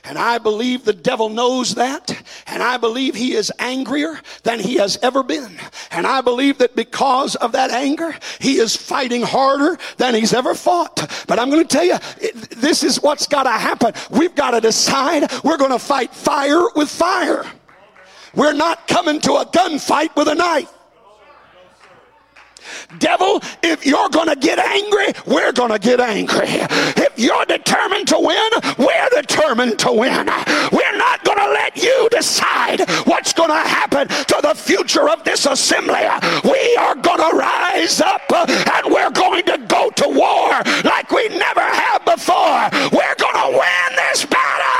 And 0.08 0.18
I 0.20 0.38
believe 0.38 0.84
the 0.84 0.94
devil 0.94 1.30
knows 1.30 1.76
that. 1.76 2.24
And 2.46 2.62
I 2.62 2.78
believe 2.78 3.16
he 3.16 3.34
is 3.34 3.52
angrier 3.58 4.20
than 4.44 4.60
he 4.60 4.76
has 4.76 5.00
ever 5.02 5.24
been. 5.24 5.58
And 5.90 6.06
I 6.06 6.22
believe 6.22 6.60
that 6.60 6.76
because 6.76 7.36
of 7.36 7.54
that 7.54 7.72
anger, 7.72 8.16
he 8.40 8.60
is 8.60 8.76
fighting 8.76 9.24
harder 9.24 9.80
than 9.98 10.14
he's 10.14 10.34
ever 10.34 10.54
fought. 10.54 11.26
But 11.28 11.40
I'm 11.40 11.50
going 11.50 11.68
to 11.68 11.68
tell 11.68 11.86
you, 11.86 11.98
this 12.52 12.84
is 12.84 13.02
what's 13.02 13.26
got 13.26 13.44
to 13.44 13.52
happen. 13.52 13.94
We've 14.12 14.36
got 14.36 14.52
to 14.52 14.62
decide 14.62 15.32
we're 15.44 15.58
going 15.58 15.72
to 15.72 15.80
fight 15.80 16.14
fire 16.14 16.62
with 16.76 16.90
fire. 16.90 17.44
We're 18.36 18.54
not 18.54 18.88
coming 18.88 19.20
to 19.22 19.34
a 19.34 19.46
gunfight 19.46 20.16
with 20.16 20.28
a 20.28 20.36
knife. 20.36 20.72
Devil, 23.00 23.42
if 23.64 23.86
you're 23.86 24.10
going 24.10 24.28
to 24.28 24.36
get 24.36 24.60
angry, 24.60 25.14
we're 25.26 25.52
going 25.52 25.72
to 25.72 25.80
get 25.80 26.00
angry. 26.00 26.48
If 26.48 27.14
you're 27.18 27.46
determined 27.46 28.08
to 28.10 28.20
win, 28.20 28.50
we're 28.78 29.10
determined 29.22 29.80
to 29.80 29.92
win. 29.92 30.26
We're 30.72 30.98
not 30.98 31.24
going 31.24 31.38
to 31.38 31.52
let 31.52 31.78
you 31.78 32.10
decide 32.12 32.82
what's 33.06 33.34
going 33.34 33.50
to 33.50 33.56
happen 33.56 34.08
to 34.08 34.40
the 34.42 34.54
future 34.56 35.10
of 35.10 35.24
this 35.24 35.46
assembly. 35.46 36.06
We 36.44 36.76
are 36.78 36.96
going 36.96 37.30
to 37.30 37.38
rise 37.38 38.02
up 38.02 38.22
and 38.32 38.94
we're 38.94 39.12
going 39.12 39.46
to 39.46 39.58
go 39.68 39.90
to 39.92 40.08
war 40.08 40.62
like 40.84 41.12
we 41.12 41.30
never 41.30 41.62
have 41.62 42.04
before. 42.06 42.70
We're 42.92 43.16
going 43.16 43.36
to 43.36 43.50
win 43.52 43.96
this 43.96 44.26
battle. 44.26 44.75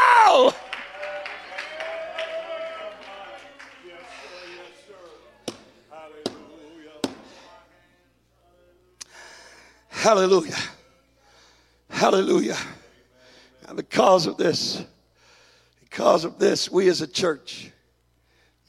Hallelujah. 10.06 10.60
Hallelujah. 11.90 12.58
And 13.68 13.76
because 13.76 14.28
of 14.28 14.38
this, 14.38 14.86
because 15.80 16.26
of 16.26 16.38
this, 16.38 16.70
we 16.70 16.90
as 16.90 17.02
a 17.02 17.08
church 17.08 17.72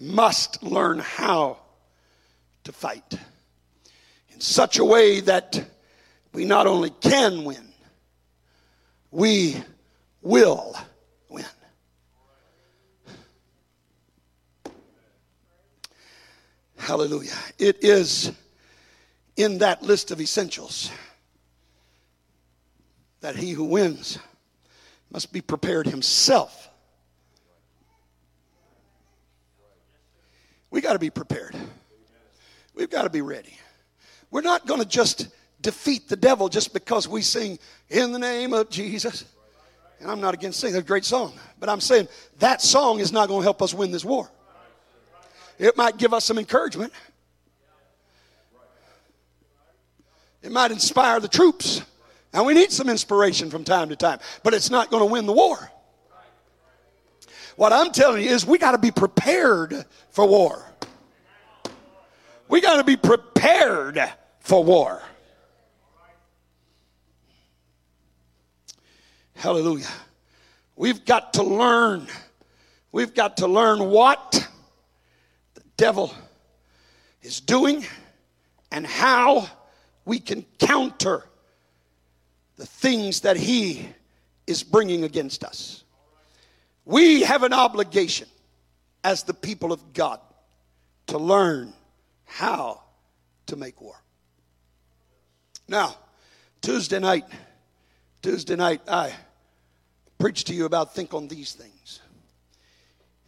must 0.00 0.62
learn 0.62 0.98
how 0.98 1.58
to 2.64 2.72
fight 2.72 3.18
in 4.30 4.40
such 4.40 4.78
a 4.78 4.84
way 4.86 5.20
that 5.20 5.62
we 6.32 6.46
not 6.46 6.66
only 6.66 6.88
can 6.88 7.44
win, 7.44 7.68
we 9.10 9.56
will 10.22 10.74
win. 11.28 11.44
Hallelujah. 16.78 17.36
It 17.58 17.84
is 17.84 18.32
in 19.36 19.58
that 19.58 19.82
list 19.82 20.10
of 20.10 20.18
essentials 20.18 20.90
that 23.26 23.34
he 23.34 23.50
who 23.50 23.64
wins 23.64 24.20
must 25.10 25.32
be 25.32 25.40
prepared 25.40 25.84
himself. 25.84 26.68
We 30.70 30.80
got 30.80 30.92
to 30.92 31.00
be 31.00 31.10
prepared. 31.10 31.56
We've 32.72 32.88
got 32.88 33.02
to 33.02 33.10
be 33.10 33.22
ready. 33.22 33.58
We're 34.30 34.42
not 34.42 34.68
going 34.68 34.80
to 34.80 34.86
just 34.86 35.26
defeat 35.60 36.08
the 36.08 36.14
devil 36.14 36.48
just 36.48 36.72
because 36.72 37.08
we 37.08 37.20
sing 37.20 37.58
in 37.88 38.12
the 38.12 38.18
name 38.20 38.52
of 38.52 38.70
Jesus. 38.70 39.24
And 39.98 40.08
I'm 40.08 40.20
not 40.20 40.32
against 40.32 40.60
singing, 40.60 40.76
a 40.76 40.82
great 40.82 41.04
song. 41.04 41.32
But 41.58 41.68
I'm 41.68 41.80
saying 41.80 42.06
that 42.38 42.62
song 42.62 43.00
is 43.00 43.10
not 43.10 43.26
going 43.26 43.40
to 43.40 43.44
help 43.44 43.60
us 43.60 43.74
win 43.74 43.90
this 43.90 44.04
war. 44.04 44.30
It 45.58 45.76
might 45.76 45.96
give 45.96 46.14
us 46.14 46.24
some 46.24 46.38
encouragement. 46.38 46.92
It 50.42 50.52
might 50.52 50.70
inspire 50.70 51.18
the 51.18 51.26
troops. 51.26 51.82
And 52.36 52.44
we 52.44 52.52
need 52.52 52.70
some 52.70 52.90
inspiration 52.90 53.48
from 53.48 53.64
time 53.64 53.88
to 53.88 53.96
time, 53.96 54.18
but 54.42 54.52
it's 54.52 54.68
not 54.68 54.90
going 54.90 55.00
to 55.00 55.10
win 55.10 55.24
the 55.24 55.32
war. 55.32 55.70
What 57.56 57.72
I'm 57.72 57.90
telling 57.92 58.22
you 58.22 58.28
is 58.28 58.44
we 58.44 58.58
got 58.58 58.72
to 58.72 58.78
be 58.78 58.90
prepared 58.90 59.86
for 60.10 60.28
war. 60.28 60.62
We 62.48 62.60
got 62.60 62.76
to 62.76 62.84
be 62.84 62.98
prepared 62.98 63.98
for 64.40 64.62
war. 64.62 65.00
Hallelujah. 69.36 69.88
We've 70.76 71.06
got 71.06 71.32
to 71.34 71.42
learn. 71.42 72.06
We've 72.92 73.14
got 73.14 73.38
to 73.38 73.46
learn 73.46 73.78
what 73.88 74.46
the 75.54 75.62
devil 75.78 76.14
is 77.22 77.40
doing 77.40 77.86
and 78.70 78.86
how 78.86 79.48
we 80.04 80.18
can 80.18 80.44
counter 80.58 81.24
the 82.56 82.66
things 82.66 83.20
that 83.20 83.36
he 83.36 83.88
is 84.46 84.62
bringing 84.62 85.04
against 85.04 85.44
us. 85.44 85.84
We 86.84 87.22
have 87.22 87.42
an 87.42 87.52
obligation 87.52 88.28
as 89.04 89.24
the 89.24 89.34
people 89.34 89.72
of 89.72 89.92
God 89.92 90.20
to 91.08 91.18
learn 91.18 91.72
how 92.24 92.82
to 93.46 93.56
make 93.56 93.80
war. 93.80 93.94
Now, 95.68 95.96
Tuesday 96.60 96.98
night, 96.98 97.24
Tuesday 98.22 98.56
night, 98.56 98.82
I 98.88 99.12
preached 100.18 100.48
to 100.48 100.54
you 100.54 100.64
about 100.64 100.94
think 100.94 101.12
on 101.14 101.28
these 101.28 101.52
things. 101.52 102.00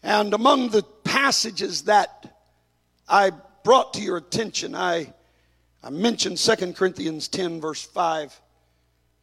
And 0.03 0.33
among 0.33 0.71
the 0.71 0.83
passages 0.83 1.83
that 1.83 2.41
I 3.09 3.33
brought 3.65 3.95
to 3.95 4.03
your 4.03 4.17
attention, 4.17 4.75
I, 4.75 5.13
I 5.83 5.91
mentioned 5.91 6.39
2 6.39 6.73
Corinthians 6.73 7.29
10, 7.29 7.61
verse 7.61 7.85
5. 7.85 8.41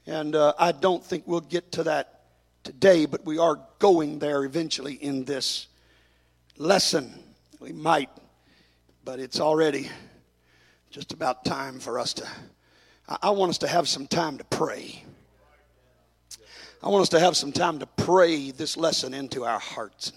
And 0.07 0.35
uh, 0.35 0.53
I 0.59 0.71
don't 0.71 1.03
think 1.03 1.23
we'll 1.25 1.41
get 1.41 1.71
to 1.73 1.83
that 1.83 2.21
today, 2.63 3.05
but 3.05 3.25
we 3.25 3.39
are 3.39 3.59
going 3.79 4.19
there 4.19 4.43
eventually 4.43 4.93
in 4.93 5.25
this 5.25 5.67
lesson. 6.57 7.11
We 7.59 7.71
might, 7.71 8.09
but 9.03 9.19
it's 9.19 9.39
already 9.39 9.89
just 10.91 11.11
about 11.11 11.43
time 11.43 11.79
for 11.79 11.97
us 11.97 12.13
to. 12.13 12.27
I, 13.09 13.17
I 13.23 13.29
want 13.31 13.49
us 13.49 13.57
to 13.59 13.67
have 13.67 13.87
some 13.87 14.05
time 14.05 14.37
to 14.37 14.43
pray. 14.43 15.03
I 16.83 16.89
want 16.89 17.01
us 17.01 17.09
to 17.09 17.19
have 17.19 17.35
some 17.35 17.51
time 17.51 17.79
to 17.79 17.87
pray 17.87 18.51
this 18.51 18.77
lesson 18.77 19.15
into 19.15 19.43
our 19.43 19.59
hearts. 19.59 20.11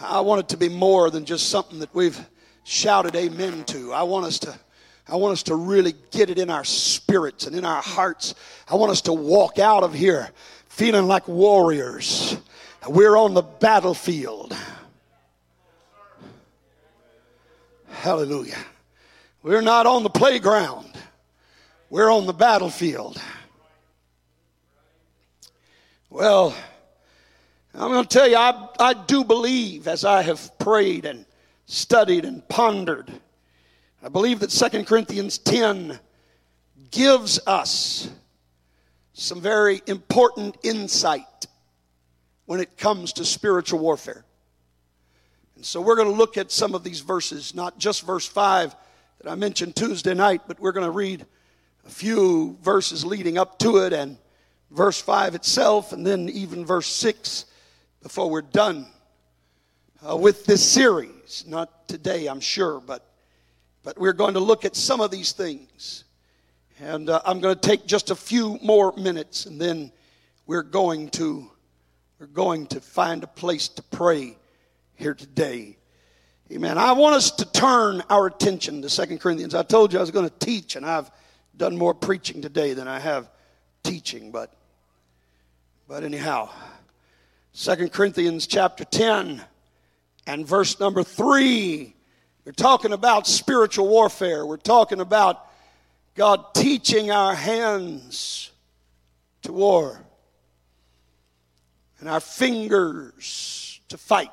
I 0.00 0.20
want 0.20 0.40
it 0.40 0.48
to 0.50 0.56
be 0.56 0.68
more 0.68 1.10
than 1.10 1.24
just 1.24 1.48
something 1.48 1.80
that 1.80 1.92
we've 1.92 2.18
shouted 2.62 3.16
amen 3.16 3.64
to. 3.64 3.92
I 3.92 4.04
want 4.04 4.26
us 4.26 4.38
to 4.40 4.56
I 5.08 5.16
want 5.16 5.32
us 5.32 5.42
to 5.44 5.56
really 5.56 5.94
get 6.10 6.30
it 6.30 6.38
in 6.38 6.48
our 6.48 6.64
spirits 6.64 7.46
and 7.46 7.56
in 7.56 7.64
our 7.64 7.82
hearts. 7.82 8.34
I 8.68 8.76
want 8.76 8.92
us 8.92 9.00
to 9.02 9.12
walk 9.12 9.58
out 9.58 9.82
of 9.82 9.92
here 9.92 10.30
feeling 10.68 11.06
like 11.06 11.26
warriors. 11.28 12.36
We're 12.88 13.16
on 13.16 13.34
the 13.34 13.42
battlefield. 13.42 14.56
Hallelujah. 17.88 18.58
We're 19.42 19.60
not 19.60 19.86
on 19.86 20.02
the 20.02 20.10
playground, 20.10 20.92
we're 21.90 22.10
on 22.10 22.26
the 22.26 22.32
battlefield. 22.32 23.20
Well, 26.10 26.54
I'm 27.74 27.90
going 27.90 28.04
to 28.04 28.08
tell 28.08 28.28
you, 28.28 28.36
I, 28.36 28.68
I 28.78 28.92
do 28.92 29.24
believe 29.24 29.88
as 29.88 30.04
I 30.04 30.22
have 30.22 30.58
prayed 30.58 31.06
and 31.06 31.24
studied 31.64 32.26
and 32.26 32.46
pondered 32.48 33.10
I 34.04 34.08
believe 34.08 34.40
that 34.40 34.50
2 34.50 34.82
Corinthians 34.82 35.38
10 35.38 35.96
gives 36.90 37.38
us 37.46 38.10
some 39.12 39.40
very 39.40 39.80
important 39.86 40.56
insight 40.64 41.46
when 42.46 42.58
it 42.58 42.76
comes 42.76 43.12
to 43.12 43.24
spiritual 43.24 43.78
warfare. 43.78 44.24
And 45.54 45.64
so 45.64 45.80
we're 45.80 45.94
going 45.94 46.10
to 46.10 46.16
look 46.16 46.36
at 46.36 46.50
some 46.50 46.74
of 46.74 46.82
these 46.82 46.98
verses, 46.98 47.54
not 47.54 47.78
just 47.78 48.02
verse 48.02 48.26
5 48.26 48.74
that 49.20 49.30
I 49.30 49.36
mentioned 49.36 49.76
Tuesday 49.76 50.14
night, 50.14 50.42
but 50.48 50.58
we're 50.58 50.72
going 50.72 50.86
to 50.86 50.90
read 50.90 51.24
a 51.86 51.90
few 51.90 52.58
verses 52.60 53.04
leading 53.04 53.38
up 53.38 53.60
to 53.60 53.76
it 53.84 53.92
and 53.92 54.18
verse 54.72 55.00
5 55.00 55.36
itself, 55.36 55.92
and 55.92 56.04
then 56.04 56.28
even 56.28 56.66
verse 56.66 56.88
6 56.88 57.44
before 58.02 58.28
we're 58.28 58.42
done 58.42 58.84
uh, 60.04 60.16
with 60.16 60.44
this 60.44 60.68
series. 60.68 61.44
Not 61.46 61.86
today, 61.86 62.26
I'm 62.26 62.40
sure, 62.40 62.80
but 62.80 63.06
but 63.82 63.98
we're 63.98 64.12
going 64.12 64.34
to 64.34 64.40
look 64.40 64.64
at 64.64 64.76
some 64.76 65.00
of 65.00 65.10
these 65.10 65.32
things. 65.32 66.04
And 66.80 67.10
uh, 67.10 67.20
I'm 67.24 67.40
going 67.40 67.54
to 67.54 67.60
take 67.60 67.86
just 67.86 68.10
a 68.10 68.14
few 68.14 68.58
more 68.62 68.92
minutes 68.96 69.46
and 69.46 69.60
then 69.60 69.92
we're 70.46 70.62
going 70.62 71.08
to 71.10 71.48
we're 72.18 72.26
going 72.26 72.68
to 72.68 72.80
find 72.80 73.24
a 73.24 73.26
place 73.26 73.66
to 73.68 73.82
pray 73.82 74.36
here 74.94 75.14
today. 75.14 75.76
Amen. 76.52 76.78
I 76.78 76.92
want 76.92 77.16
us 77.16 77.32
to 77.32 77.50
turn 77.50 78.02
our 78.08 78.26
attention 78.26 78.82
to 78.82 78.90
Second 78.90 79.18
Corinthians. 79.18 79.56
I 79.56 79.64
told 79.64 79.92
you 79.92 79.98
I 79.98 80.02
was 80.02 80.12
going 80.12 80.28
to 80.28 80.38
teach 80.38 80.76
and 80.76 80.86
I've 80.86 81.10
done 81.56 81.76
more 81.76 81.94
preaching 81.94 82.40
today 82.40 82.74
than 82.74 82.86
I 82.86 83.00
have 83.00 83.28
teaching, 83.82 84.30
but 84.30 84.52
but 85.88 86.04
anyhow, 86.04 86.48
Second 87.52 87.92
Corinthians 87.92 88.46
chapter 88.46 88.84
10 88.84 89.42
and 90.26 90.46
verse 90.46 90.78
number 90.78 91.02
3 91.02 91.94
we're 92.44 92.52
talking 92.52 92.92
about 92.92 93.26
spiritual 93.26 93.88
warfare. 93.88 94.44
We're 94.44 94.56
talking 94.56 95.00
about 95.00 95.46
God 96.14 96.54
teaching 96.54 97.10
our 97.10 97.34
hands 97.34 98.50
to 99.42 99.52
war 99.52 100.00
and 102.00 102.08
our 102.08 102.20
fingers 102.20 103.80
to 103.88 103.96
fight. 103.96 104.30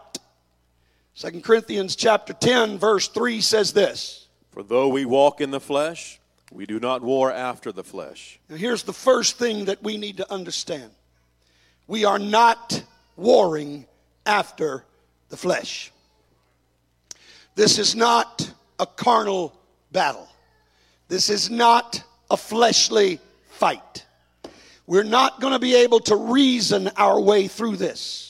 2 1.16 1.42
Corinthians 1.42 1.96
chapter 1.96 2.34
10 2.34 2.80
verse 2.80 3.08
3 3.10 3.42
says 3.42 3.74
this. 3.74 4.28
For 4.52 4.64
though 4.64 4.88
we 4.88 5.06
walk 5.06 5.40
in 5.40 5.52
the 5.52 5.60
flesh, 5.60 6.20
we 6.52 6.66
do 6.66 6.80
not 6.80 7.04
war 7.04 7.32
after 7.32 7.72
the 7.72 7.84
flesh. 7.84 8.40
Now 8.50 8.56
here's 8.56 8.84
the 8.84 8.94
first 8.94 9.38
thing 9.38 9.66
that 9.66 9.84
we 9.84 9.98
need 9.98 10.18
to 10.18 10.34
understand. 10.34 10.90
We 11.88 12.06
are 12.06 12.20
not 12.20 12.84
warring 13.16 13.86
after 14.26 14.84
the 15.30 15.38
flesh. 15.38 15.92
This 17.60 17.78
is 17.78 17.94
not 17.94 18.50
a 18.80 18.86
carnal 18.86 19.54
battle. 19.92 20.30
This 21.10 21.30
is 21.30 21.50
not 21.50 22.02
a 22.32 22.38
fleshly 22.38 23.20
fight. 23.50 24.06
We're 24.88 25.04
not 25.04 25.42
going 25.42 25.52
to 25.52 25.60
be 25.60 25.76
able 25.76 26.00
to 26.00 26.16
reason 26.16 26.90
our 26.96 27.20
way 27.20 27.50
through 27.50 27.76
this. 27.76 28.29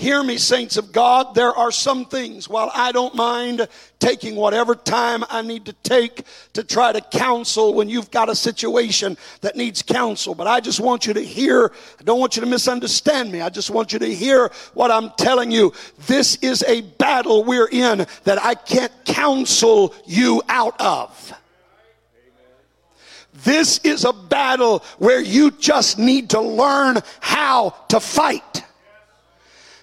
Hear 0.00 0.22
me, 0.22 0.38
saints 0.38 0.78
of 0.78 0.92
God. 0.92 1.34
There 1.34 1.54
are 1.54 1.70
some 1.70 2.06
things, 2.06 2.48
while 2.48 2.72
I 2.74 2.90
don't 2.90 3.14
mind 3.14 3.68
taking 3.98 4.34
whatever 4.34 4.74
time 4.74 5.24
I 5.28 5.42
need 5.42 5.66
to 5.66 5.74
take 5.74 6.24
to 6.54 6.64
try 6.64 6.90
to 6.90 7.02
counsel 7.02 7.74
when 7.74 7.90
you've 7.90 8.10
got 8.10 8.30
a 8.30 8.34
situation 8.34 9.18
that 9.42 9.56
needs 9.56 9.82
counsel, 9.82 10.34
but 10.34 10.46
I 10.46 10.60
just 10.60 10.80
want 10.80 11.06
you 11.06 11.12
to 11.12 11.20
hear, 11.20 11.70
I 12.00 12.02
don't 12.02 12.18
want 12.18 12.34
you 12.34 12.40
to 12.40 12.48
misunderstand 12.48 13.30
me. 13.30 13.42
I 13.42 13.50
just 13.50 13.68
want 13.68 13.92
you 13.92 13.98
to 13.98 14.06
hear 14.06 14.50
what 14.72 14.90
I'm 14.90 15.10
telling 15.18 15.50
you. 15.50 15.74
This 16.06 16.36
is 16.36 16.64
a 16.66 16.80
battle 16.80 17.44
we're 17.44 17.68
in 17.68 18.06
that 18.24 18.42
I 18.42 18.54
can't 18.54 18.92
counsel 19.04 19.94
you 20.06 20.42
out 20.48 20.80
of. 20.80 21.34
This 23.44 23.80
is 23.84 24.06
a 24.06 24.14
battle 24.14 24.82
where 24.96 25.20
you 25.20 25.50
just 25.50 25.98
need 25.98 26.30
to 26.30 26.40
learn 26.40 27.00
how 27.20 27.76
to 27.88 28.00
fight. 28.00 28.64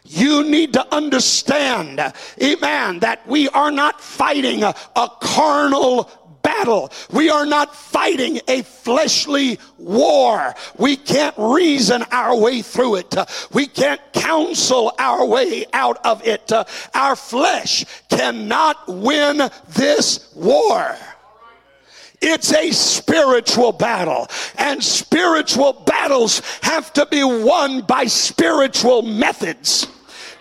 You 0.10 0.44
need 0.44 0.74
to 0.74 0.96
understand, 0.96 2.00
amen, 2.42 3.00
that 3.00 3.28
we 3.28 3.50
are 3.50 3.72
not 3.72 4.00
fighting 4.00 4.64
a, 4.64 4.74
a 4.96 5.10
carnal 5.20 6.10
battle. 6.42 6.90
We 7.12 7.30
are 7.30 7.46
not 7.46 7.76
fighting 7.76 8.40
a 8.48 8.62
fleshly 8.62 9.60
war. 9.78 10.56
We 10.78 10.96
can't 10.96 11.36
reason 11.38 12.04
our 12.10 12.38
way 12.38 12.62
through 12.62 12.96
it. 12.96 13.16
We 13.52 13.68
can't 13.68 14.00
counsel 14.14 14.94
our 14.98 15.26
way 15.26 15.66
out 15.74 15.98
of 16.06 16.26
it. 16.26 16.54
Our 16.94 17.18
flesh 17.18 17.84
cannot 18.10 18.88
win 18.88 19.50
this 19.76 20.34
war. 20.36 20.96
It's 22.22 22.54
a 22.54 22.72
spiritual 22.72 23.74
battle. 23.74 24.28
And 24.58 24.82
spiritual 24.82 25.74
battles 25.74 26.42
have 26.62 26.94
to 26.94 27.06
be 27.08 27.26
won 27.26 27.82
by 27.82 28.06
spiritual 28.06 29.02
methods. 29.02 29.88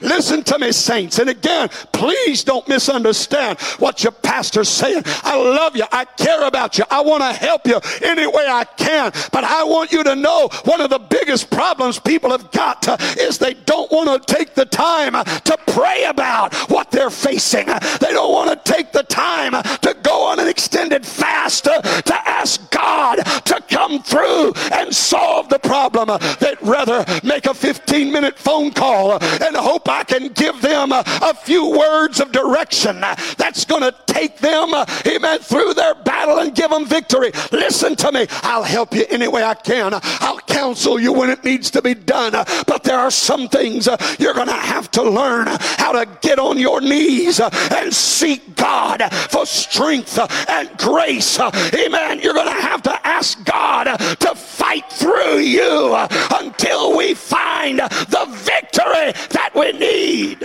Listen 0.00 0.42
to 0.44 0.58
me, 0.58 0.72
saints. 0.72 1.18
And 1.18 1.30
again, 1.30 1.68
please 1.92 2.44
don't 2.44 2.66
misunderstand 2.68 3.58
what 3.78 4.02
your 4.02 4.12
pastor's 4.12 4.68
saying. 4.68 5.02
I 5.22 5.36
love 5.36 5.76
you. 5.76 5.84
I 5.92 6.04
care 6.04 6.46
about 6.46 6.78
you. 6.78 6.84
I 6.90 7.00
want 7.00 7.22
to 7.22 7.32
help 7.32 7.66
you 7.66 7.80
any 8.02 8.26
way 8.26 8.46
I 8.48 8.64
can. 8.76 9.12
But 9.32 9.44
I 9.44 9.64
want 9.64 9.92
you 9.92 10.04
to 10.04 10.14
know 10.14 10.48
one 10.64 10.80
of 10.80 10.90
the 10.90 10.98
biggest 10.98 11.50
problems 11.50 11.98
people 11.98 12.30
have 12.30 12.50
got 12.50 12.86
uh, 12.88 12.96
is 13.18 13.38
they 13.38 13.54
don't 13.54 13.90
want 13.90 14.26
to 14.26 14.34
take 14.34 14.54
the 14.54 14.66
time 14.66 15.14
uh, 15.14 15.24
to 15.24 15.58
pray 15.68 16.04
about 16.04 16.54
what 16.70 16.90
they're 16.90 17.10
facing. 17.10 17.66
They 17.66 18.12
don't 18.12 18.32
want 18.32 18.50
to 18.50 18.72
take 18.72 18.92
the 18.92 19.02
time 19.02 19.54
uh, 19.54 19.62
to 19.62 19.96
go 20.02 20.26
on 20.26 20.40
an 20.40 20.48
extended 20.48 21.06
fast 21.06 21.64
to 21.64 22.28
ask 22.28 22.70
God 22.70 23.16
to 23.16 23.60
come 23.68 24.02
through 24.02 24.52
and 24.72 24.94
solve 24.94 25.48
the 25.48 25.58
problem. 25.58 26.08
They'd 26.40 26.60
rather 26.62 27.04
make 27.22 27.46
a 27.46 27.54
15 27.54 28.12
minute 28.12 28.38
phone 28.38 28.72
call 28.72 29.12
and 29.22 29.56
hope 29.56 29.85
I 29.88 30.04
can 30.04 30.28
give 30.28 30.60
them 30.62 30.92
a, 30.92 31.04
few 31.36 31.70
words 31.78 32.18
of 32.18 32.32
direction 32.32 33.00
that's 33.00 33.64
going 33.64 33.82
to 33.82 33.94
take 34.06 34.38
them, 34.38 34.74
uh, 34.74 34.86
amen, 35.06 35.38
through 35.40 35.74
their 35.74 35.94
battle 35.94 36.38
and 36.38 36.54
give 36.54 36.70
them 36.70 36.86
victory. 36.86 37.30
Listen 37.52 37.94
to 37.96 38.10
me. 38.10 38.26
I'll 38.42 38.64
help 38.64 38.94
you 38.94 39.04
any 39.10 39.28
way 39.28 39.44
I 39.44 39.54
can. 39.54 39.92
I'll 39.92 40.40
counsel 40.56 40.98
you 40.98 41.12
when 41.12 41.30
it 41.30 41.44
needs 41.44 41.70
to 41.72 41.82
be 41.82 41.94
done. 41.94 42.32
But 42.66 42.82
there 42.82 42.98
are 42.98 43.10
some 43.10 43.48
things 43.48 43.86
uh, 43.86 43.96
you're 44.18 44.34
going 44.34 44.48
to 44.48 44.54
have 44.54 44.90
to 44.92 45.02
learn 45.02 45.46
how 45.60 45.92
to 45.92 46.08
get 46.20 46.38
on 46.38 46.58
your 46.58 46.80
knees 46.80 47.40
uh, 47.40 47.50
and 47.76 47.92
seek 47.92 48.56
God 48.56 49.02
for 49.30 49.44
strength 49.44 50.18
and 50.48 50.76
grace. 50.78 51.38
Amen. 51.38 52.20
You're 52.20 52.34
going 52.34 52.46
to 52.46 52.62
have 52.62 52.82
to 52.84 53.06
ask 53.06 53.44
God 53.44 53.84
to 53.84 54.34
fight 54.34 54.90
through 54.90 55.38
you 55.38 55.94
until 56.34 56.96
we 56.96 57.14
find 57.14 57.78
the 57.78 58.26
victory 58.30 59.12
that 59.30 59.50
we 59.54 59.72
need. 59.76 60.42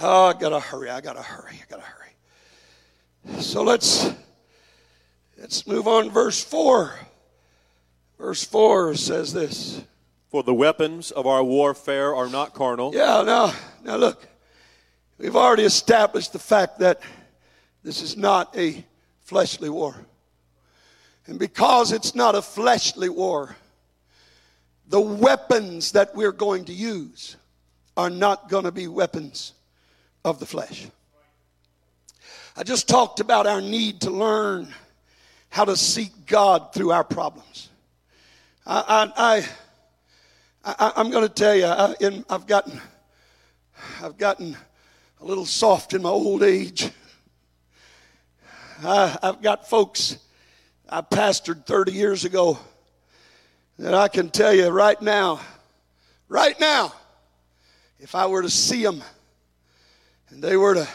Oh, 0.00 0.26
I 0.26 0.32
gotta 0.32 0.60
hurry. 0.60 0.90
I 0.90 1.00
gotta 1.00 1.22
hurry. 1.22 1.54
I 1.54 1.64
gotta 1.70 1.82
hurry. 1.82 3.40
So 3.40 3.62
let's 3.62 4.12
let's 5.38 5.66
move 5.66 5.86
on. 5.86 6.10
Verse 6.10 6.42
four. 6.42 6.94
Verse 8.18 8.44
four 8.44 8.94
says 8.94 9.32
this. 9.32 9.82
For 10.28 10.42
the 10.42 10.54
weapons 10.54 11.10
of 11.10 11.26
our 11.26 11.44
warfare 11.44 12.14
are 12.14 12.28
not 12.28 12.54
carnal. 12.54 12.92
Yeah, 12.94 13.22
now 13.22 13.52
now 13.84 13.96
look. 13.96 14.26
We've 15.18 15.36
already 15.36 15.64
established 15.64 16.32
the 16.32 16.38
fact 16.38 16.78
that 16.80 17.00
this 17.84 18.02
is 18.02 18.16
not 18.16 18.56
a 18.56 18.84
fleshly 19.20 19.68
war. 19.68 19.94
And 21.26 21.38
because 21.38 21.92
it's 21.92 22.14
not 22.14 22.34
a 22.34 22.42
fleshly 22.42 23.08
war, 23.08 23.54
the 24.92 25.00
weapons 25.00 25.92
that 25.92 26.14
we're 26.14 26.32
going 26.32 26.66
to 26.66 26.72
use 26.74 27.36
are 27.96 28.10
not 28.10 28.50
going 28.50 28.64
to 28.64 28.70
be 28.70 28.88
weapons 28.88 29.54
of 30.22 30.38
the 30.38 30.44
flesh. 30.44 30.86
I 32.58 32.62
just 32.62 32.90
talked 32.90 33.18
about 33.18 33.46
our 33.46 33.62
need 33.62 34.02
to 34.02 34.10
learn 34.10 34.68
how 35.48 35.64
to 35.64 35.78
seek 35.78 36.26
God 36.26 36.74
through 36.74 36.92
our 36.92 37.04
problems. 37.04 37.70
I, 38.66 39.10
I, 40.62 40.74
I, 40.78 41.00
am 41.00 41.10
going 41.10 41.26
to 41.26 41.32
tell 41.32 41.54
you, 41.54 41.64
I, 41.64 41.94
in, 41.98 42.22
I've 42.28 42.46
gotten, 42.46 42.78
I've 44.02 44.18
gotten 44.18 44.58
a 45.22 45.24
little 45.24 45.46
soft 45.46 45.94
in 45.94 46.02
my 46.02 46.10
old 46.10 46.42
age. 46.42 46.90
I, 48.84 49.16
I've 49.22 49.40
got 49.40 49.70
folks 49.70 50.18
I 50.86 51.00
pastored 51.00 51.64
30 51.64 51.92
years 51.92 52.26
ago 52.26 52.58
that 53.78 53.94
I 53.94 54.08
can 54.08 54.30
tell 54.30 54.52
you 54.54 54.68
right 54.68 55.00
now, 55.00 55.40
right 56.28 56.58
now, 56.60 56.92
if 57.98 58.14
I 58.14 58.26
were 58.26 58.42
to 58.42 58.50
see 58.50 58.82
them 58.82 59.02
and 60.30 60.42
they 60.42 60.56
were 60.56 60.74
to, 60.74 60.88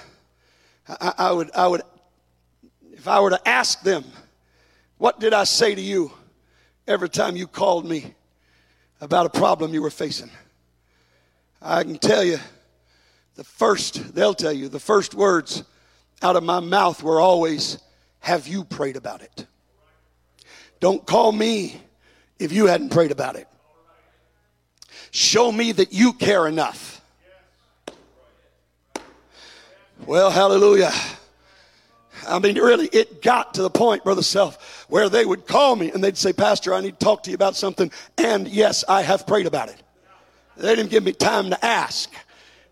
I, 0.87 1.13
I, 1.17 1.31
would, 1.31 1.51
I 1.55 1.67
would, 1.67 1.81
if 2.91 3.07
I 3.07 3.19
were 3.19 3.31
to 3.31 3.47
ask 3.47 3.81
them, 3.81 4.03
what 4.97 5.19
did 5.19 5.33
I 5.33 5.43
say 5.43 5.75
to 5.75 5.81
you 5.81 6.11
every 6.87 7.09
time 7.09 7.35
you 7.35 7.47
called 7.47 7.85
me 7.85 8.13
about 8.99 9.25
a 9.25 9.29
problem 9.29 9.73
you 9.73 9.81
were 9.81 9.89
facing? 9.89 10.29
I 11.61 11.83
can 11.83 11.97
tell 11.97 12.23
you, 12.23 12.39
the 13.35 13.43
first, 13.43 14.15
they'll 14.15 14.33
tell 14.33 14.51
you, 14.51 14.67
the 14.67 14.79
first 14.79 15.13
words 15.13 15.63
out 16.21 16.35
of 16.35 16.43
my 16.43 16.59
mouth 16.59 17.03
were 17.03 17.21
always, 17.21 17.77
Have 18.19 18.47
you 18.47 18.63
prayed 18.63 18.95
about 18.95 19.21
it? 19.21 19.45
Don't 20.79 21.05
call 21.05 21.31
me 21.31 21.81
if 22.39 22.51
you 22.51 22.67
hadn't 22.67 22.89
prayed 22.89 23.11
about 23.11 23.35
it. 23.35 23.47
Show 25.11 25.51
me 25.51 25.71
that 25.73 25.93
you 25.93 26.13
care 26.13 26.47
enough. 26.47 27.01
Well, 30.05 30.29
hallelujah. 30.29 30.91
I 32.27 32.39
mean, 32.39 32.55
really, 32.57 32.87
it 32.87 33.21
got 33.21 33.53
to 33.55 33.61
the 33.61 33.69
point, 33.69 34.03
Brother 34.03 34.21
Self, 34.21 34.85
where 34.89 35.09
they 35.09 35.25
would 35.25 35.47
call 35.47 35.75
me 35.75 35.91
and 35.91 36.03
they'd 36.03 36.17
say, 36.17 36.33
Pastor, 36.33 36.73
I 36.73 36.81
need 36.81 36.99
to 36.99 37.05
talk 37.05 37.23
to 37.23 37.31
you 37.31 37.35
about 37.35 37.55
something. 37.55 37.91
And 38.17 38.47
yes, 38.47 38.83
I 38.87 39.01
have 39.01 39.25
prayed 39.25 39.45
about 39.45 39.69
it. 39.69 39.81
They 40.57 40.75
didn't 40.75 40.91
give 40.91 41.03
me 41.03 41.13
time 41.13 41.49
to 41.51 41.65
ask. 41.65 42.11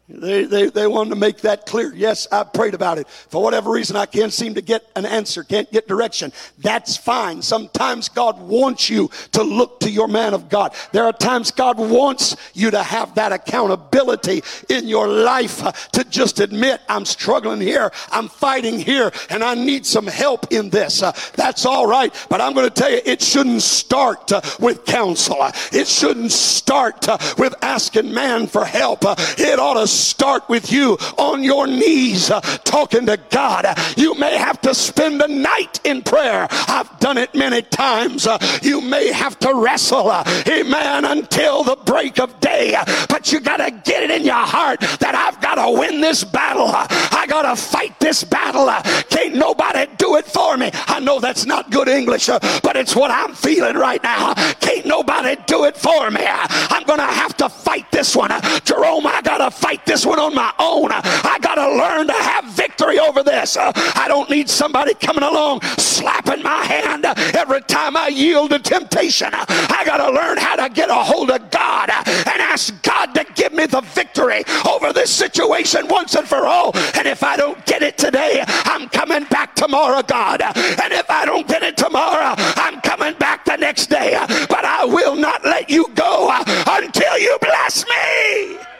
They, 0.07 0.45
they, 0.45 0.69
they 0.69 0.85
wanted 0.85 1.09
to 1.09 1.15
make 1.15 1.39
that 1.41 1.65
clear. 1.65 1.91
Yes, 1.95 2.27
I 2.31 2.43
prayed 2.43 2.75
about 2.75 2.99
it. 2.99 3.07
For 3.07 3.41
whatever 3.41 3.71
reason, 3.71 3.95
I 3.95 4.05
can't 4.05 4.31
seem 4.31 4.53
to 4.53 4.61
get 4.61 4.85
an 4.95 5.03
answer, 5.03 5.43
can't 5.43 5.71
get 5.71 5.87
direction. 5.87 6.31
That's 6.59 6.95
fine. 6.95 7.41
Sometimes 7.41 8.07
God 8.09 8.39
wants 8.39 8.87
you 8.87 9.09
to 9.31 9.41
look 9.41 9.79
to 9.79 9.89
your 9.89 10.07
man 10.07 10.35
of 10.35 10.47
God. 10.47 10.75
There 10.91 11.05
are 11.05 11.13
times 11.13 11.49
God 11.49 11.79
wants 11.79 12.35
you 12.53 12.69
to 12.69 12.83
have 12.83 13.15
that 13.15 13.31
accountability 13.31 14.43
in 14.69 14.87
your 14.87 15.07
life 15.07 15.63
uh, 15.63 15.71
to 15.93 16.03
just 16.03 16.39
admit, 16.39 16.81
I'm 16.87 17.05
struggling 17.05 17.59
here, 17.59 17.91
I'm 18.11 18.27
fighting 18.27 18.77
here, 18.79 19.11
and 19.31 19.43
I 19.43 19.55
need 19.55 19.87
some 19.87 20.05
help 20.05 20.51
in 20.51 20.69
this. 20.69 21.01
Uh, 21.01 21.13
that's 21.33 21.65
all 21.65 21.87
right. 21.87 22.13
But 22.29 22.41
I'm 22.41 22.53
going 22.53 22.69
to 22.69 22.73
tell 22.73 22.91
you, 22.91 23.01
it 23.03 23.23
shouldn't 23.23 23.63
start 23.63 24.31
uh, 24.31 24.41
with 24.59 24.85
counsel. 24.85 25.37
It 25.71 25.87
shouldn't 25.87 26.31
start 26.31 27.07
with 27.39 27.55
asking 27.63 28.13
man 28.13 28.45
for 28.45 28.65
help. 28.65 28.99
It 29.03 29.57
ought 29.57 29.81
to 29.81 29.94
start 29.95 30.47
with 30.49 30.71
you 30.71 30.97
on 31.17 31.43
your 31.43 31.67
knees 31.67 32.29
uh, 32.29 32.41
talking 32.63 33.05
to 33.05 33.17
God. 33.29 33.65
You 33.97 34.15
may 34.15 34.37
have 34.37 34.61
to 34.61 34.73
spend 34.73 35.21
the 35.21 35.27
night 35.27 35.79
in 35.83 36.01
prayer. 36.01 36.47
I've 36.51 36.99
done 36.99 37.17
it 37.17 37.33
many 37.33 37.61
times. 37.61 38.27
Uh, 38.27 38.37
you 38.61 38.81
may 38.81 39.11
have 39.11 39.39
to 39.39 39.53
wrestle, 39.53 40.09
uh, 40.09 40.23
amen, 40.47 41.05
until 41.05 41.63
the 41.63 41.75
break 41.77 42.19
of 42.19 42.39
day. 42.39 42.75
But 43.09 43.31
you 43.31 43.39
got 43.39 43.57
to 43.57 43.71
get 43.71 44.03
it 44.03 44.11
in 44.11 44.23
your 44.23 44.33
heart 44.35 44.79
that 44.79 45.15
I've 45.15 45.41
got 45.41 45.55
to 45.55 45.77
win 45.79 46.01
this 46.01 46.23
battle. 46.23 46.69
I 46.69 47.25
got 47.27 47.43
to 47.43 47.55
fight 47.55 47.99
this 47.99 48.23
battle. 48.23 48.67
Can't 49.09 49.35
nobody 49.35 49.89
do 49.97 50.15
it 50.15 50.25
for 50.25 50.57
me. 50.57 50.71
I 50.87 50.99
know 50.99 51.19
that's 51.19 51.45
not 51.45 51.71
good 51.71 51.87
English, 51.87 52.27
but 52.27 52.75
it's 52.75 52.95
what 52.95 53.11
I'm 53.11 53.33
feeling 53.33 53.75
right 53.75 54.01
now. 54.03 54.33
Can't 54.59 54.85
nobody 54.85 55.35
do 55.47 55.65
it 55.65 55.77
for 55.77 56.11
me. 56.11 56.21
I'm 56.25 56.83
going 56.83 56.99
to 56.99 57.05
have 57.05 57.35
to 57.37 57.49
fight 57.49 57.91
this 57.91 58.15
one. 58.15 58.31
Jerome, 58.63 59.07
I 59.07 59.21
got 59.21 59.37
to 59.37 59.51
this 59.85 60.05
one 60.05 60.19
on 60.19 60.33
my 60.33 60.53
own. 60.59 60.89
I 60.91 61.37
got 61.41 61.55
to 61.55 61.69
learn 61.75 62.07
to 62.07 62.13
have 62.13 62.45
victory 62.45 62.99
over 62.99 63.23
this. 63.23 63.57
I 63.57 64.05
don't 64.07 64.29
need 64.29 64.49
somebody 64.49 64.93
coming 64.95 65.23
along 65.23 65.61
slapping 65.77 66.43
my 66.43 66.63
hand 66.63 67.05
every 67.35 67.61
time 67.61 67.95
I 67.95 68.07
yield 68.09 68.51
to 68.51 68.59
temptation. 68.59 69.29
I 69.31 69.83
got 69.85 69.97
to 69.97 70.11
learn 70.11 70.37
how 70.37 70.55
to 70.55 70.69
get 70.73 70.89
a 70.89 70.95
hold 70.95 71.31
of 71.31 71.49
God 71.51 71.89
and 71.89 72.41
ask 72.41 72.81
God 72.83 73.13
to 73.15 73.25
give 73.35 73.53
me 73.53 73.65
the 73.65 73.81
victory 73.81 74.43
over 74.67 74.91
this 74.93 75.09
situation 75.09 75.87
once 75.87 76.15
and 76.15 76.27
for 76.27 76.45
all. 76.45 76.71
And 76.95 77.07
if 77.07 77.23
I 77.23 77.37
don't 77.37 77.63
get 77.65 77.81
it 77.81 77.97
today, 77.97 78.43
I'm 78.47 78.89
coming 78.89 79.23
back 79.25 79.55
tomorrow, 79.55 80.01
God. 80.01 80.41
And 80.41 80.93
if 80.93 81.09
I 81.09 81.25
don't 81.25 81.47
get 81.47 81.63
it 81.63 81.77
tomorrow, 81.77 82.35
I'm 82.37 82.81
coming 82.81 83.13
back 83.15 83.45
the 83.45 83.55
next 83.57 83.87
day. 83.87 84.17
But 84.49 84.65
I 84.65 84.85
will 84.85 85.15
not 85.15 85.43
let 85.45 85.69
you 85.69 85.87
go 85.95 86.29
until 86.67 87.17
you 87.17 87.37
bless 87.41 87.85
me. 87.85 88.74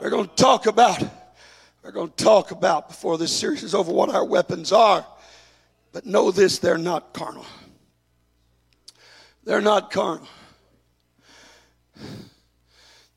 We're 0.00 0.10
going 0.10 0.28
to 0.28 0.34
talk 0.34 0.66
about 0.66 1.02
we're 1.88 1.92
going 1.92 2.10
to 2.10 2.24
talk 2.24 2.50
about 2.50 2.88
before 2.88 3.16
this 3.16 3.34
series 3.34 3.62
is 3.62 3.74
over 3.74 3.90
what 3.90 4.10
our 4.10 4.24
weapons 4.24 4.72
are. 4.72 5.06
But 5.92 6.04
know 6.04 6.30
this 6.30 6.58
they're 6.58 6.76
not 6.76 7.14
carnal. 7.14 7.46
They're 9.44 9.62
not 9.62 9.90
carnal. 9.90 10.28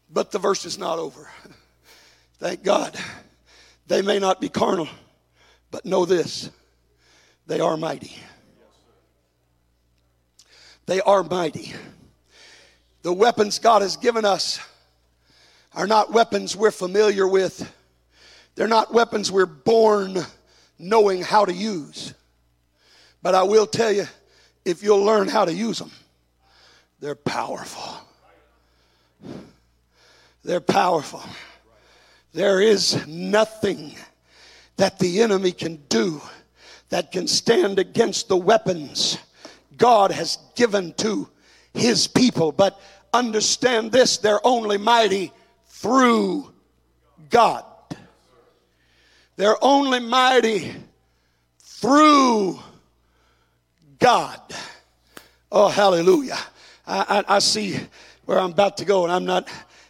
But 0.10 0.32
the 0.32 0.40
verse 0.40 0.64
is 0.64 0.78
not 0.78 1.00
over. 1.00 1.30
Thank 2.40 2.64
God. 2.64 2.98
They 3.88 4.02
may 4.02 4.20
not 4.20 4.40
be 4.40 4.48
carnal, 4.48 4.88
but 5.70 5.86
know 5.86 6.06
this 6.06 6.50
they 7.48 7.60
are 7.60 7.76
mighty. 7.76 8.16
They 10.86 11.02
are 11.02 11.24
mighty. 11.24 11.74
The 13.02 13.12
weapons 13.12 13.60
God 13.60 13.82
has 13.82 13.98
given 13.98 14.24
us 14.24 14.60
are 15.74 15.88
not 15.88 16.12
weapons 16.12 16.56
we're 16.56 16.72
familiar 16.72 17.28
with. 17.28 17.72
They're 18.56 18.68
not 18.68 18.94
weapons 18.94 19.32
we're 19.32 19.46
born 19.46 20.18
knowing 20.78 21.22
how 21.22 21.46
to 21.46 21.54
use. 21.54 22.14
But 23.22 23.36
I 23.36 23.44
will 23.44 23.68
tell 23.68 23.92
you, 23.92 24.06
if 24.66 24.84
you'll 24.84 25.04
learn 25.04 25.28
how 25.28 25.46
to 25.46 25.54
use 25.54 25.80
them, 25.80 25.92
they're 27.00 27.16
powerful. 27.16 27.98
They're 30.44 30.60
powerful. 30.60 31.24
There 32.34 32.62
is 32.62 33.06
nothing 33.08 33.96
that 34.78 35.00
the 35.00 35.22
enemy 35.22 35.52
can 35.52 35.78
do 35.90 36.22
that 36.90 37.12
can 37.12 37.28
stand 37.28 37.80
against 37.80 38.28
the 38.28 38.38
weapons 38.38 39.18
God 39.78 40.12
has 40.12 40.38
given 40.56 40.94
to 40.96 41.30
his 41.74 42.08
people. 42.08 42.52
But 42.52 42.80
understand 43.14 43.92
this 43.92 44.18
they're 44.18 44.46
only 44.46 44.78
mighty 44.78 45.32
through 45.82 46.48
God. 47.32 47.66
They're 49.36 49.58
only 49.64 50.00
mighty 50.00 50.72
through 51.60 52.60
God. 53.98 54.40
Oh, 55.52 55.70
hallelujah. 55.70 56.38
I, 56.86 57.24
I, 57.28 57.36
I, 57.36 57.40
see 57.40 57.80
where 58.26 58.40
I'm 58.40 58.52
about 58.52 58.78
to 58.78 58.86
go, 58.86 59.06
and 59.06 59.12
I'm 59.12 59.26
not, 59.26 59.48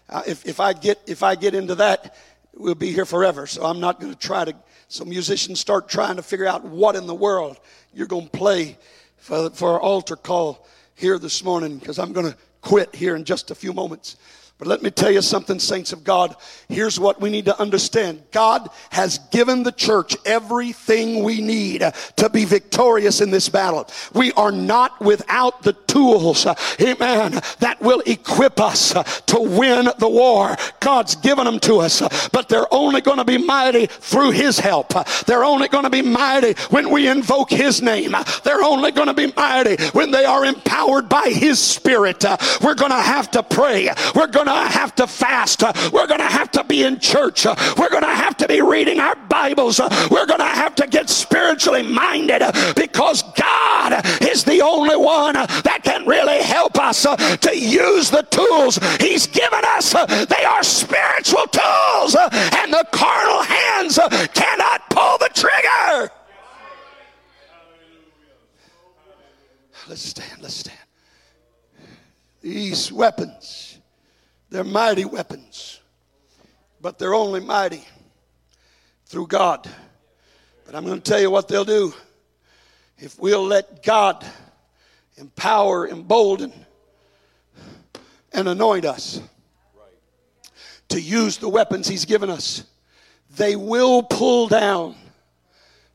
uh, 0.07 0.23
if, 0.25 0.45
if, 0.45 0.61
I 0.61 0.71
get, 0.71 1.01
if 1.07 1.23
I 1.23 1.35
get 1.35 1.55
into 1.55 1.75
that, 1.75 2.15
we'll 2.55 2.73
be 2.73 2.93
here 2.93 3.05
forever. 3.05 3.45
So 3.45 3.65
I'm 3.65 3.81
not 3.81 3.99
going 3.99 4.13
to 4.13 4.19
try 4.19 4.45
to, 4.45 4.55
so 4.87 5.03
musicians 5.03 5.59
start 5.59 5.89
trying 5.89 6.15
to 6.15 6.23
figure 6.23 6.47
out 6.47 6.63
what 6.63 6.95
in 6.95 7.05
the 7.05 7.15
world 7.15 7.59
you're 7.93 8.07
going 8.07 8.29
to 8.29 8.31
play 8.31 8.77
for, 9.17 9.49
for 9.49 9.73
our 9.73 9.81
altar 9.81 10.15
call 10.15 10.65
here 10.95 11.19
this 11.19 11.43
morning, 11.43 11.79
because 11.79 11.99
I'm 11.99 12.13
going 12.13 12.31
to 12.31 12.37
quit 12.61 12.95
here 12.95 13.17
in 13.17 13.25
just 13.25 13.51
a 13.51 13.55
few 13.55 13.73
moments. 13.73 14.15
But 14.61 14.67
let 14.67 14.83
me 14.83 14.91
tell 14.91 15.09
you 15.09 15.23
something, 15.23 15.57
saints 15.57 15.91
of 15.91 16.03
God. 16.03 16.35
Here's 16.69 16.99
what 16.99 17.19
we 17.19 17.31
need 17.31 17.45
to 17.45 17.59
understand 17.59 18.21
God 18.29 18.69
has 18.91 19.17
given 19.31 19.63
the 19.63 19.71
church 19.71 20.15
everything 20.23 21.23
we 21.23 21.41
need 21.41 21.81
to 22.17 22.29
be 22.29 22.45
victorious 22.45 23.21
in 23.21 23.31
this 23.31 23.49
battle. 23.49 23.89
We 24.13 24.31
are 24.33 24.51
not 24.51 25.01
without 25.01 25.63
the 25.63 25.73
tools, 25.91 26.45
uh, 26.45 26.55
amen, 26.79 27.39
that 27.59 27.77
will 27.81 28.01
equip 28.05 28.59
us 28.59 28.95
uh, 28.95 29.03
to 29.03 29.39
win 29.39 29.89
the 29.97 30.09
war. 30.09 30.55
God's 30.79 31.15
given 31.15 31.45
them 31.45 31.59
to 31.61 31.79
us, 31.79 32.01
uh, 32.01 32.09
but 32.31 32.47
they're 32.47 32.71
only 32.71 33.01
going 33.01 33.17
to 33.17 33.25
be 33.25 33.37
mighty 33.37 33.87
through 33.87 34.31
His 34.31 34.59
help. 34.59 34.93
They're 35.25 35.43
only 35.43 35.67
going 35.67 35.83
to 35.83 35.89
be 35.89 36.01
mighty 36.01 36.53
when 36.69 36.89
we 36.91 37.07
invoke 37.07 37.49
His 37.49 37.81
name. 37.81 38.15
They're 38.43 38.63
only 38.63 38.91
going 38.91 39.07
to 39.07 39.13
be 39.13 39.33
mighty 39.35 39.75
when 39.91 40.11
they 40.11 40.25
are 40.25 40.45
empowered 40.45 41.09
by 41.09 41.29
His 41.29 41.59
Spirit. 41.59 42.23
We're 42.61 42.75
going 42.75 42.91
to 42.91 43.01
have 43.01 43.31
to 43.31 43.43
pray. 43.43 43.89
We're 44.15 44.27
going 44.27 44.47
to 44.47 44.51
to 44.51 44.77
have 44.77 44.95
to 44.95 45.07
fast. 45.07 45.63
We're 45.91 46.07
going 46.07 46.19
to 46.19 46.25
have 46.25 46.51
to 46.51 46.63
be 46.63 46.83
in 46.83 46.99
church. 46.99 47.45
We're 47.45 47.89
going 47.89 48.03
to 48.03 48.15
have 48.15 48.37
to 48.37 48.47
be 48.47 48.61
reading 48.61 48.99
our 48.99 49.15
Bibles. 49.15 49.79
We're 49.79 50.25
going 50.25 50.39
to 50.39 50.45
have 50.45 50.75
to 50.75 50.87
get 50.87 51.09
spiritually 51.09 51.83
minded 51.83 52.41
because 52.75 53.23
God 53.33 54.05
is 54.21 54.43
the 54.43 54.61
only 54.61 54.95
one 54.95 55.33
that 55.33 55.80
can 55.83 56.05
really 56.05 56.41
help 56.41 56.79
us 56.79 57.05
uh, 57.05 57.15
to 57.15 57.57
use 57.57 58.09
the 58.09 58.23
tools 58.23 58.77
He's 58.99 59.27
given 59.27 59.61
us. 59.75 59.93
Uh, 59.93 60.05
they 60.25 60.43
are 60.43 60.63
spiritual 60.63 61.45
tools, 61.47 62.15
uh, 62.15 62.29
and 62.57 62.73
the 62.73 62.85
carnal 62.91 63.43
hands 63.43 63.99
cannot 64.33 64.89
pull 64.89 65.17
the 65.17 65.29
trigger. 65.33 66.11
Let's 69.87 70.01
stand, 70.01 70.41
let's 70.41 70.55
stand. 70.55 70.77
These 72.41 72.91
weapons 72.91 73.71
they're 74.51 74.65
mighty 74.65 75.05
weapons, 75.05 75.79
but 76.81 76.99
they're 76.99 77.13
only 77.13 77.39
mighty 77.39 77.85
through 79.05 79.27
God. 79.27 79.67
But 80.65 80.75
I'm 80.75 80.85
going 80.85 81.01
to 81.01 81.09
tell 81.09 81.21
you 81.21 81.31
what 81.31 81.47
they'll 81.47 81.63
do. 81.63 81.93
If 82.97 83.17
we'll 83.17 83.45
let 83.45 83.81
God 83.81 84.25
empower, 85.21 85.87
embolden, 85.87 86.51
and 88.33 88.47
anoint 88.47 88.85
us 88.85 89.21
to 90.89 90.99
use 90.99 91.37
the 91.37 91.47
weapons 91.47 91.87
He's 91.87 92.05
given 92.05 92.29
us, 92.29 92.65
they 93.37 93.55
will 93.55 94.03
pull 94.03 94.47
down 94.47 94.95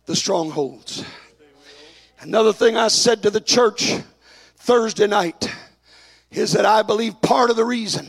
the 0.07 0.17
strongholds. 0.17 1.05
Another 2.21 2.53
thing 2.53 2.77
I 2.77 2.89
said 2.89 3.23
to 3.25 3.31
the 3.31 3.41
church 3.41 3.95
Thursday 4.57 5.07
night 5.07 5.53
is 6.31 6.53
that 6.53 6.65
I 6.65 6.83
believe 6.83 7.21
part 7.21 7.51
of 7.51 7.57
the 7.57 7.65
reason 7.65 8.09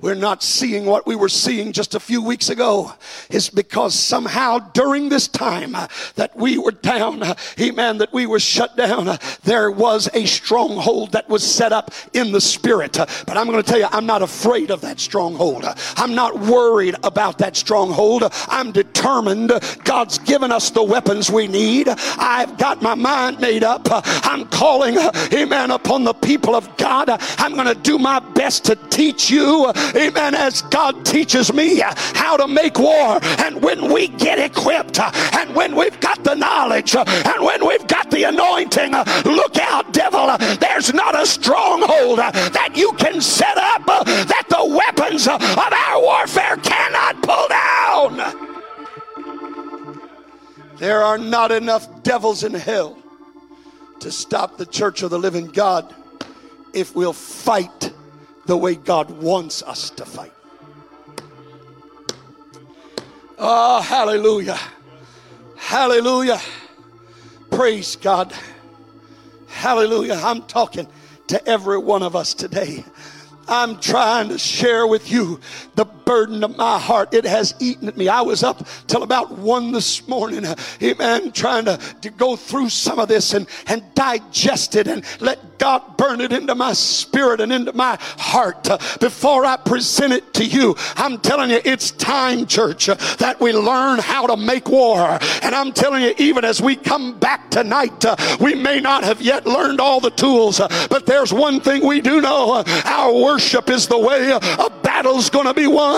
we're 0.00 0.14
not 0.14 0.42
seeing 0.42 0.84
what 0.84 1.06
we 1.06 1.16
were 1.16 1.28
seeing 1.28 1.72
just 1.72 1.94
a 1.94 2.00
few 2.00 2.22
weeks 2.22 2.50
ago 2.50 2.92
is 3.30 3.48
because 3.48 3.94
somehow 3.94 4.58
during 4.58 5.08
this 5.08 5.26
time 5.26 5.72
that 6.16 6.36
we 6.36 6.58
were 6.58 6.72
down, 6.72 7.22
amen, 7.58 7.98
that 7.98 8.12
we 8.12 8.26
were 8.26 8.38
shut 8.38 8.76
down, 8.76 9.16
there 9.44 9.70
was 9.70 10.10
a 10.12 10.26
stronghold 10.26 11.12
that 11.12 11.28
was 11.30 11.42
set 11.42 11.72
up 11.72 11.92
in 12.12 12.30
the 12.30 12.42
spirit. 12.42 12.92
But 12.92 13.36
I'm 13.38 13.46
going 13.46 13.62
to 13.62 13.68
tell 13.68 13.78
you, 13.78 13.86
I'm 13.90 14.04
not 14.04 14.20
afraid 14.20 14.70
of 14.70 14.82
that 14.82 15.00
stronghold. 15.00 15.64
I'm 15.96 16.14
not 16.14 16.38
worried 16.40 16.96
about 17.02 17.38
that 17.38 17.56
stronghold. 17.56 18.24
I'm 18.48 18.72
determined. 18.72 19.50
God's 19.84 20.18
given 20.18 20.52
us 20.52 20.68
the 20.68 20.82
weapons 20.82 21.30
we 21.30 21.48
need. 21.48 21.88
I've 21.88 22.58
got 22.58 22.82
my 22.82 22.94
mind 22.94 23.40
made 23.40 23.64
up. 23.64 23.86
I'm 23.90 24.46
calling, 24.48 24.98
amen, 25.32 25.70
upon 25.70 26.04
the 26.04 26.12
people 26.12 26.54
of 26.54 26.76
God. 26.76 27.08
I'm 27.38 27.54
going 27.54 27.66
to 27.66 27.74
do 27.74 27.98
my 27.98 28.18
best 28.18 28.66
to 28.66 28.76
teach 28.90 29.30
you 29.30 29.72
amen, 29.94 30.34
as 30.34 30.62
God 30.62 31.04
teaches 31.04 31.52
me 31.52 31.80
how 32.14 32.36
to 32.36 32.48
make 32.48 32.78
war. 32.78 33.18
And 33.22 33.62
when 33.62 33.92
we 33.92 34.08
get 34.08 34.38
equipped, 34.38 34.98
and 34.98 35.54
when 35.54 35.76
we've 35.76 35.98
got 36.00 36.24
the 36.24 36.34
knowledge, 36.34 36.94
and 36.96 37.44
when 37.44 37.66
we've 37.66 37.86
got 37.86 38.10
the 38.10 38.24
anointing, 38.24 38.92
look 39.24 39.58
out, 39.58 39.92
devil. 39.92 40.36
There's 40.58 40.92
not 40.94 41.20
a 41.20 41.26
stronghold 41.26 42.18
that 42.18 42.72
you 42.74 42.92
can 42.94 43.20
set 43.20 43.56
up 43.56 43.84
that 43.86 44.46
the 44.48 44.64
weapons 44.64 45.28
of 45.28 45.42
our 45.42 46.00
warfare 46.00 46.56
cannot 46.56 47.22
pull 47.22 47.48
down. 47.48 48.52
There 50.78 51.02
are 51.02 51.18
not 51.18 51.52
enough 51.52 52.02
devils 52.02 52.44
in 52.44 52.52
hell 52.52 52.98
to 54.00 54.10
stop 54.10 54.58
the 54.58 54.66
church 54.66 55.02
of 55.02 55.10
the 55.10 55.18
living 55.18 55.46
God 55.46 55.94
if 56.74 56.94
we'll 56.94 57.14
fight 57.14 57.85
the 58.46 58.56
way 58.56 58.74
God 58.74 59.10
wants 59.10 59.62
us 59.62 59.90
to 59.90 60.04
fight. 60.04 60.32
Oh, 63.38 63.82
hallelujah. 63.82 64.58
Hallelujah. 65.56 66.40
Praise 67.50 67.96
God. 67.96 68.32
Hallelujah. 69.48 70.14
I'm 70.22 70.42
talking 70.42 70.86
to 71.26 71.46
every 71.46 71.78
one 71.78 72.02
of 72.02 72.14
us 72.14 72.34
today. 72.34 72.84
I'm 73.48 73.78
trying 73.78 74.28
to 74.30 74.38
share 74.38 74.86
with 74.86 75.10
you 75.10 75.40
the 75.74 75.86
burden 76.06 76.44
of 76.44 76.56
my 76.56 76.78
heart. 76.78 77.12
It 77.12 77.26
has 77.26 77.54
eaten 77.60 77.88
at 77.88 77.96
me. 77.96 78.08
I 78.08 78.22
was 78.22 78.42
up 78.42 78.66
till 78.86 79.02
about 79.02 79.32
one 79.32 79.72
this 79.72 80.08
morning, 80.08 80.46
amen, 80.82 81.32
trying 81.32 81.66
to, 81.66 81.78
to 82.00 82.10
go 82.10 82.36
through 82.36 82.70
some 82.70 82.98
of 82.98 83.08
this 83.08 83.34
and, 83.34 83.46
and 83.66 83.82
digest 83.94 84.76
it 84.76 84.86
and 84.86 85.04
let 85.20 85.58
God 85.58 85.96
burn 85.96 86.20
it 86.20 86.32
into 86.32 86.54
my 86.54 86.72
spirit 86.72 87.40
and 87.40 87.52
into 87.52 87.72
my 87.72 87.98
heart 88.00 88.70
uh, 88.70 88.78
before 89.00 89.44
I 89.44 89.56
present 89.56 90.12
it 90.12 90.32
to 90.34 90.44
you. 90.44 90.76
I'm 90.96 91.18
telling 91.18 91.50
you, 91.50 91.60
it's 91.64 91.90
time, 91.90 92.46
church, 92.46 92.88
uh, 92.88 92.94
that 93.18 93.40
we 93.40 93.52
learn 93.52 93.98
how 93.98 94.28
to 94.28 94.36
make 94.36 94.68
war. 94.68 95.18
And 95.42 95.54
I'm 95.54 95.72
telling 95.72 96.02
you, 96.02 96.14
even 96.18 96.44
as 96.44 96.62
we 96.62 96.76
come 96.76 97.18
back 97.18 97.50
tonight, 97.50 98.04
uh, 98.04 98.16
we 98.40 98.54
may 98.54 98.80
not 98.80 99.02
have 99.02 99.20
yet 99.20 99.44
learned 99.44 99.80
all 99.80 99.98
the 99.98 100.10
tools, 100.10 100.60
uh, 100.60 100.68
but 100.88 101.04
there's 101.06 101.32
one 101.32 101.60
thing 101.60 101.84
we 101.84 102.00
do 102.00 102.20
know 102.20 102.54
uh, 102.54 102.82
our 102.84 103.12
worship 103.12 103.70
is 103.70 103.88
the 103.88 103.98
way 103.98 104.30
a 104.30 104.70
battle's 104.82 105.30
going 105.30 105.46
to 105.46 105.54
be 105.54 105.66
won. 105.66 105.95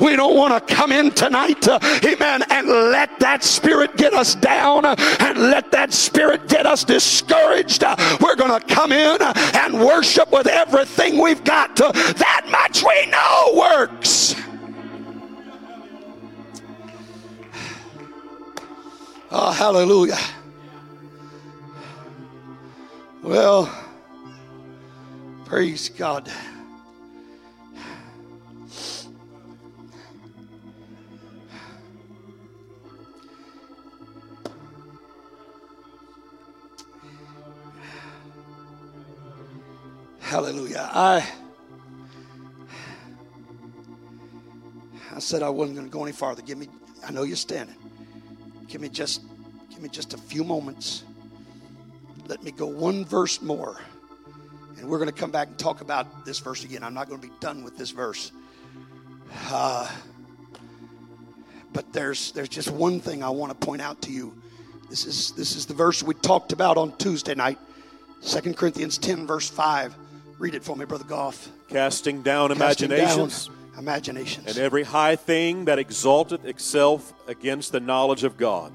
We 0.00 0.16
don't 0.16 0.36
want 0.36 0.68
to 0.68 0.74
come 0.74 0.92
in 0.92 1.10
tonight, 1.10 1.66
amen, 1.68 2.44
and 2.50 2.68
let 2.68 3.18
that 3.20 3.42
spirit 3.42 3.96
get 3.96 4.14
us 4.14 4.34
down 4.34 4.84
and 4.84 5.38
let 5.38 5.70
that 5.72 5.92
spirit 5.92 6.48
get 6.48 6.66
us 6.66 6.84
discouraged. 6.84 7.82
We're 8.20 8.36
going 8.36 8.60
to 8.60 8.66
come 8.66 8.92
in 8.92 9.20
and 9.20 9.80
worship 9.80 10.30
with 10.32 10.46
everything 10.46 11.18
we've 11.18 11.44
got. 11.44 11.76
That 11.76 12.46
much 12.50 12.82
we 12.82 13.06
know 13.10 13.52
works. 13.56 14.34
Oh, 19.32 19.52
hallelujah. 19.52 20.18
Well, 23.22 23.72
praise 25.44 25.88
God. 25.88 26.30
Hallelujah. 40.30 40.88
I 40.92 41.28
I 45.12 45.18
said 45.18 45.42
I 45.42 45.48
wasn't 45.48 45.76
going 45.76 45.88
to 45.88 45.92
go 45.92 46.04
any 46.04 46.12
farther. 46.12 46.40
Give 46.40 46.56
me 46.56 46.68
I 47.04 47.10
know 47.10 47.24
you're 47.24 47.34
standing. 47.34 47.74
Give 48.68 48.80
me 48.80 48.88
just 48.88 49.22
give 49.70 49.82
me 49.82 49.88
just 49.88 50.14
a 50.14 50.16
few 50.16 50.44
moments. 50.44 51.02
Let 52.28 52.44
me 52.44 52.52
go 52.52 52.68
one 52.68 53.04
verse 53.04 53.42
more. 53.42 53.80
And 54.78 54.88
we're 54.88 54.98
going 54.98 55.10
to 55.10 55.20
come 55.20 55.32
back 55.32 55.48
and 55.48 55.58
talk 55.58 55.80
about 55.80 56.24
this 56.24 56.38
verse 56.38 56.62
again. 56.62 56.84
I'm 56.84 56.94
not 56.94 57.08
going 57.08 57.20
to 57.20 57.26
be 57.26 57.34
done 57.40 57.64
with 57.64 57.76
this 57.76 57.90
verse. 57.90 58.30
Uh, 59.48 59.90
but 61.72 61.92
there's 61.92 62.30
there's 62.30 62.48
just 62.48 62.70
one 62.70 63.00
thing 63.00 63.24
I 63.24 63.30
want 63.30 63.50
to 63.50 63.66
point 63.66 63.82
out 63.82 64.00
to 64.02 64.12
you. 64.12 64.40
This 64.88 65.06
is 65.06 65.32
this 65.32 65.56
is 65.56 65.66
the 65.66 65.74
verse 65.74 66.04
we 66.04 66.14
talked 66.14 66.52
about 66.52 66.76
on 66.76 66.96
Tuesday 66.98 67.34
night. 67.34 67.58
2 68.22 68.54
Corinthians 68.54 68.96
10 68.96 69.26
verse 69.26 69.50
5. 69.50 69.96
Read 70.40 70.54
it 70.54 70.64
for 70.64 70.74
me, 70.74 70.86
Brother 70.86 71.04
Goff. 71.04 71.50
Casting 71.68 72.22
down 72.22 72.48
Casting 72.48 72.90
imaginations 72.90 73.48
down 73.48 73.56
imaginations. 73.78 74.46
and 74.46 74.56
every 74.56 74.84
high 74.84 75.14
thing 75.14 75.66
that 75.66 75.78
exalteth 75.78 76.46
itself 76.46 77.12
against 77.26 77.72
the 77.72 77.80
knowledge 77.80 78.24
of 78.24 78.38
God, 78.38 78.72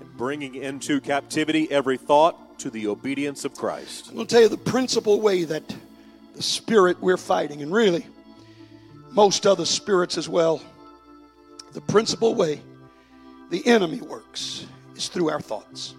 and 0.00 0.16
bringing 0.16 0.54
into 0.54 1.02
captivity 1.02 1.70
every 1.70 1.98
thought 1.98 2.58
to 2.60 2.70
the 2.70 2.86
obedience 2.86 3.44
of 3.44 3.54
Christ. 3.54 4.08
I'm 4.08 4.14
going 4.14 4.26
to 4.26 4.34
tell 4.34 4.42
you 4.42 4.48
the 4.48 4.56
principal 4.56 5.20
way 5.20 5.44
that 5.44 5.62
the 6.34 6.42
spirit 6.42 6.98
we're 7.02 7.18
fighting, 7.18 7.60
and 7.60 7.70
really 7.70 8.06
most 9.10 9.46
other 9.46 9.66
spirits 9.66 10.16
as 10.16 10.30
well, 10.30 10.62
the 11.72 11.82
principal 11.82 12.34
way 12.34 12.62
the 13.50 13.66
enemy 13.66 14.00
works 14.00 14.64
is 14.94 15.08
through 15.08 15.28
our 15.28 15.42
thoughts. 15.42 15.94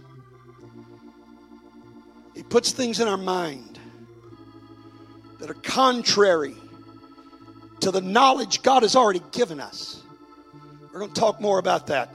He 2.33 2.41
puts 2.41 2.71
things 2.71 2.99
in 2.99 3.07
our 3.07 3.17
mind 3.17 3.66
that 5.39 5.49
are 5.49 5.55
contrary 5.55 6.55
to 7.79 7.91
the 7.91 8.01
knowledge 8.01 8.63
God 8.63 8.83
has 8.83 8.95
already 8.95 9.21
given 9.31 9.59
us. 9.59 10.01
We're 10.91 10.99
going 10.99 11.11
to 11.13 11.19
talk 11.19 11.39
more 11.39 11.59
about 11.59 11.87
that. 11.87 12.13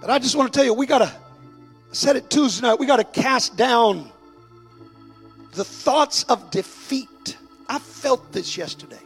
But 0.00 0.10
I 0.10 0.18
just 0.18 0.36
want 0.36 0.52
to 0.52 0.56
tell 0.56 0.64
you, 0.64 0.74
we 0.74 0.86
got 0.86 0.98
to, 0.98 1.06
I 1.06 1.92
said 1.92 2.16
it 2.16 2.30
Tuesday 2.30 2.66
night, 2.66 2.78
we 2.78 2.86
got 2.86 2.96
to 2.96 3.04
cast 3.04 3.56
down 3.56 4.10
the 5.52 5.64
thoughts 5.64 6.24
of 6.24 6.50
defeat. 6.50 7.36
I 7.68 7.78
felt 7.78 8.32
this 8.32 8.56
yesterday. 8.56 8.98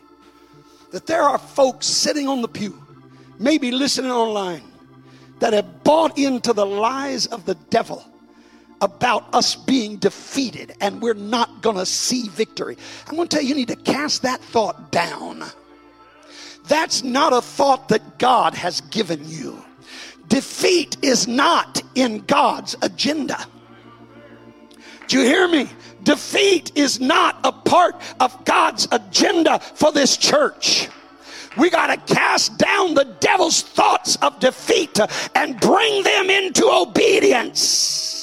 That 0.92 1.06
there 1.06 1.22
are 1.22 1.38
folks 1.38 1.86
sitting 1.86 2.28
on 2.28 2.42
the 2.42 2.48
pew, 2.48 2.82
maybe 3.38 3.70
listening 3.70 4.10
online, 4.10 4.62
that 5.38 5.52
have 5.52 5.82
bought 5.84 6.18
into 6.18 6.52
the 6.52 6.66
lies 6.66 7.26
of 7.26 7.46
the 7.46 7.54
devil 7.70 8.04
about 8.82 9.32
us 9.32 9.54
being 9.54 9.96
defeated 9.96 10.74
and 10.80 11.00
we're 11.00 11.14
not 11.14 11.62
going 11.62 11.76
to 11.76 11.86
see 11.86 12.28
victory. 12.28 12.76
I'm 13.08 13.16
going 13.16 13.28
to 13.28 13.36
tell 13.36 13.42
you, 13.42 13.50
you 13.50 13.54
need 13.54 13.68
to 13.68 13.76
cast 13.76 14.22
that 14.22 14.40
thought 14.40 14.90
down. 14.90 15.44
That's 16.68 17.02
not 17.02 17.32
a 17.32 17.40
thought 17.40 17.88
that 17.88 18.18
God 18.18 18.54
has 18.54 18.80
given 18.82 19.20
you. 19.28 19.64
Defeat 20.28 20.96
is 21.02 21.26
not 21.26 21.82
in 21.94 22.18
God's 22.20 22.76
agenda. 22.82 23.46
Do 25.06 25.18
you 25.18 25.24
hear 25.24 25.48
me? 25.48 25.68
Defeat 26.02 26.72
is 26.74 27.00
not 27.00 27.38
a 27.44 27.52
part 27.52 27.96
of 28.18 28.44
God's 28.44 28.88
agenda 28.90 29.58
for 29.58 29.92
this 29.92 30.16
church. 30.16 30.88
We 31.56 31.68
got 31.70 31.88
to 31.88 32.14
cast 32.14 32.56
down 32.56 32.94
the 32.94 33.04
devil's 33.20 33.62
thoughts 33.62 34.16
of 34.16 34.40
defeat 34.40 34.98
and 35.34 35.60
bring 35.60 36.02
them 36.02 36.30
into 36.30 36.66
obedience. 36.66 38.21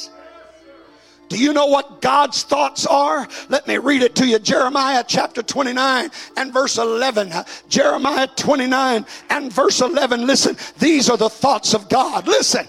Do 1.30 1.38
you 1.38 1.54
know 1.54 1.68
what 1.68 2.02
God's 2.02 2.44
thoughts 2.44 2.86
are? 2.88 3.28
Let 3.50 3.68
me 3.68 3.78
read 3.78 4.02
it 4.02 4.16
to 4.16 4.28
you. 4.28 4.40
Jeremiah 4.40 5.04
chapter 5.08 5.44
29 5.44 6.10
and 6.36 6.52
verse 6.52 6.78
11. 6.78 7.32
Jeremiah 7.70 8.28
29 8.36 9.06
and 9.30 9.54
verse 9.54 9.80
11. 9.80 10.26
Listen, 10.26 10.58
these 10.80 11.10
are 11.10 11.18
the 11.18 11.30
thoughts 11.30 11.74
of 11.74 11.88
God. 11.88 12.28
Listen. 12.28 12.68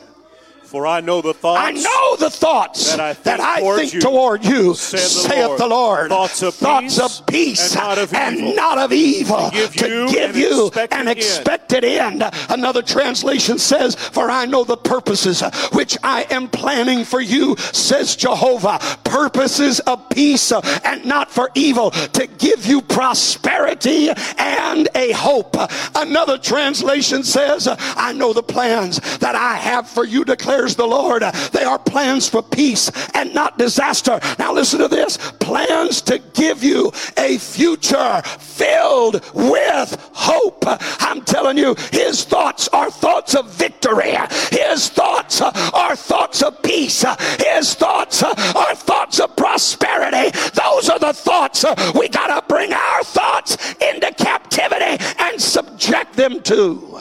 For 0.71 0.87
I 0.87 1.01
know 1.01 1.21
the 1.21 1.35
thoughts 1.35 1.61
I 1.61 1.73
know 1.73 2.17
the 2.17 2.31
thoughts 2.31 2.93
that 2.93 3.01
I 3.01 3.13
think 3.13 3.25
that 3.25 3.41
I 3.41 3.59
toward 3.59 3.81
think 3.81 3.93
you, 3.95 4.01
toward 4.01 4.45
you, 4.45 4.75
saith 4.75 5.25
the 5.27 5.43
Lord. 5.43 5.59
the 5.59 5.67
Lord. 5.67 6.09
Thoughts 6.11 6.43
of 6.43 6.55
Thoughts 6.55 6.95
peace 6.95 7.01
of 7.21 7.27
peace 7.27 7.75
and 7.75 7.81
not 7.85 7.99
of 7.99 8.15
and 8.15 8.37
evil. 8.37 8.55
not 8.55 8.79
of 8.79 8.93
evil, 8.93 9.51
To 9.51 9.57
give 9.57 9.75
to 9.75 9.89
you 9.89 10.09
give 10.09 10.31
an 10.37 10.41
you 10.41 10.67
expected 11.11 11.83
an 11.83 11.91
end. 11.91 12.23
end. 12.23 12.35
Another 12.51 12.83
translation 12.83 13.59
says, 13.59 13.97
For 13.97 14.31
I 14.31 14.47
know 14.47 14.63
the 14.63 14.77
purposes 14.77 15.41
which 15.73 15.99
I 16.05 16.25
am 16.31 16.47
planning 16.49 17.03
for 17.05 17.21
you, 17.21 17.57
says 17.57 18.15
Jehovah. 18.15 18.79
Purposes 19.03 19.81
of 19.81 20.09
peace 20.11 20.53
and 20.53 21.05
not 21.05 21.33
for 21.33 21.51
evil, 21.57 21.91
to 21.91 22.29
give 22.39 22.65
you 22.65 22.81
prosperity 22.81 24.11
and 24.39 24.89
a 24.95 25.11
hope. 25.13 25.57
Another 25.97 26.39
translation 26.39 27.25
says, 27.25 27.67
I 27.69 28.13
know 28.13 28.33
the 28.33 28.45
plans 28.45 29.01
that 29.19 29.35
I 29.35 29.55
have 29.57 29.89
for 29.89 30.05
you, 30.05 30.25
declares 30.25 30.60
the 30.69 30.87
Lord. 30.87 31.23
They 31.53 31.65
are 31.65 31.79
plans 31.79 32.29
for 32.29 32.43
peace 32.43 32.91
and 33.15 33.35
not 33.35 33.59
disaster. 33.59 34.21
Now, 34.39 34.53
listen 34.53 34.79
to 34.81 34.89
this 34.89 35.17
plans 35.41 36.03
to 36.03 36.19
give 36.35 36.63
you 36.63 36.93
a 37.17 37.39
future 37.39 38.23
filled 38.39 39.15
with 39.35 40.11
hope. 40.13 40.65
I'm 41.01 41.23
telling 41.23 41.59
you, 41.59 41.75
his 41.93 42.25
thoughts 42.25 42.69
are 42.69 42.91
thoughts 42.91 43.35
of 43.35 43.51
victory, 43.51 44.17
his 44.51 44.89
thoughts 44.89 45.41
are 45.41 45.97
thoughts 45.97 46.43
of 46.43 46.63
peace, 46.63 47.05
his 47.39 47.75
thoughts 47.75 48.23
are 48.23 48.75
thoughts 48.75 49.21
of 49.21 49.35
prosperity. 49.37 50.31
Those 50.55 50.89
are 50.89 50.99
the 50.99 51.13
thoughts 51.13 51.65
we 51.95 52.09
got 52.09 52.29
to 52.29 52.47
bring 52.47 52.73
our 52.73 53.05
thoughts 53.05 53.57
into 53.81 54.13
captivity 54.15 55.03
and 55.19 55.41
subject 55.41 56.15
them 56.15 56.43
to. 56.43 57.01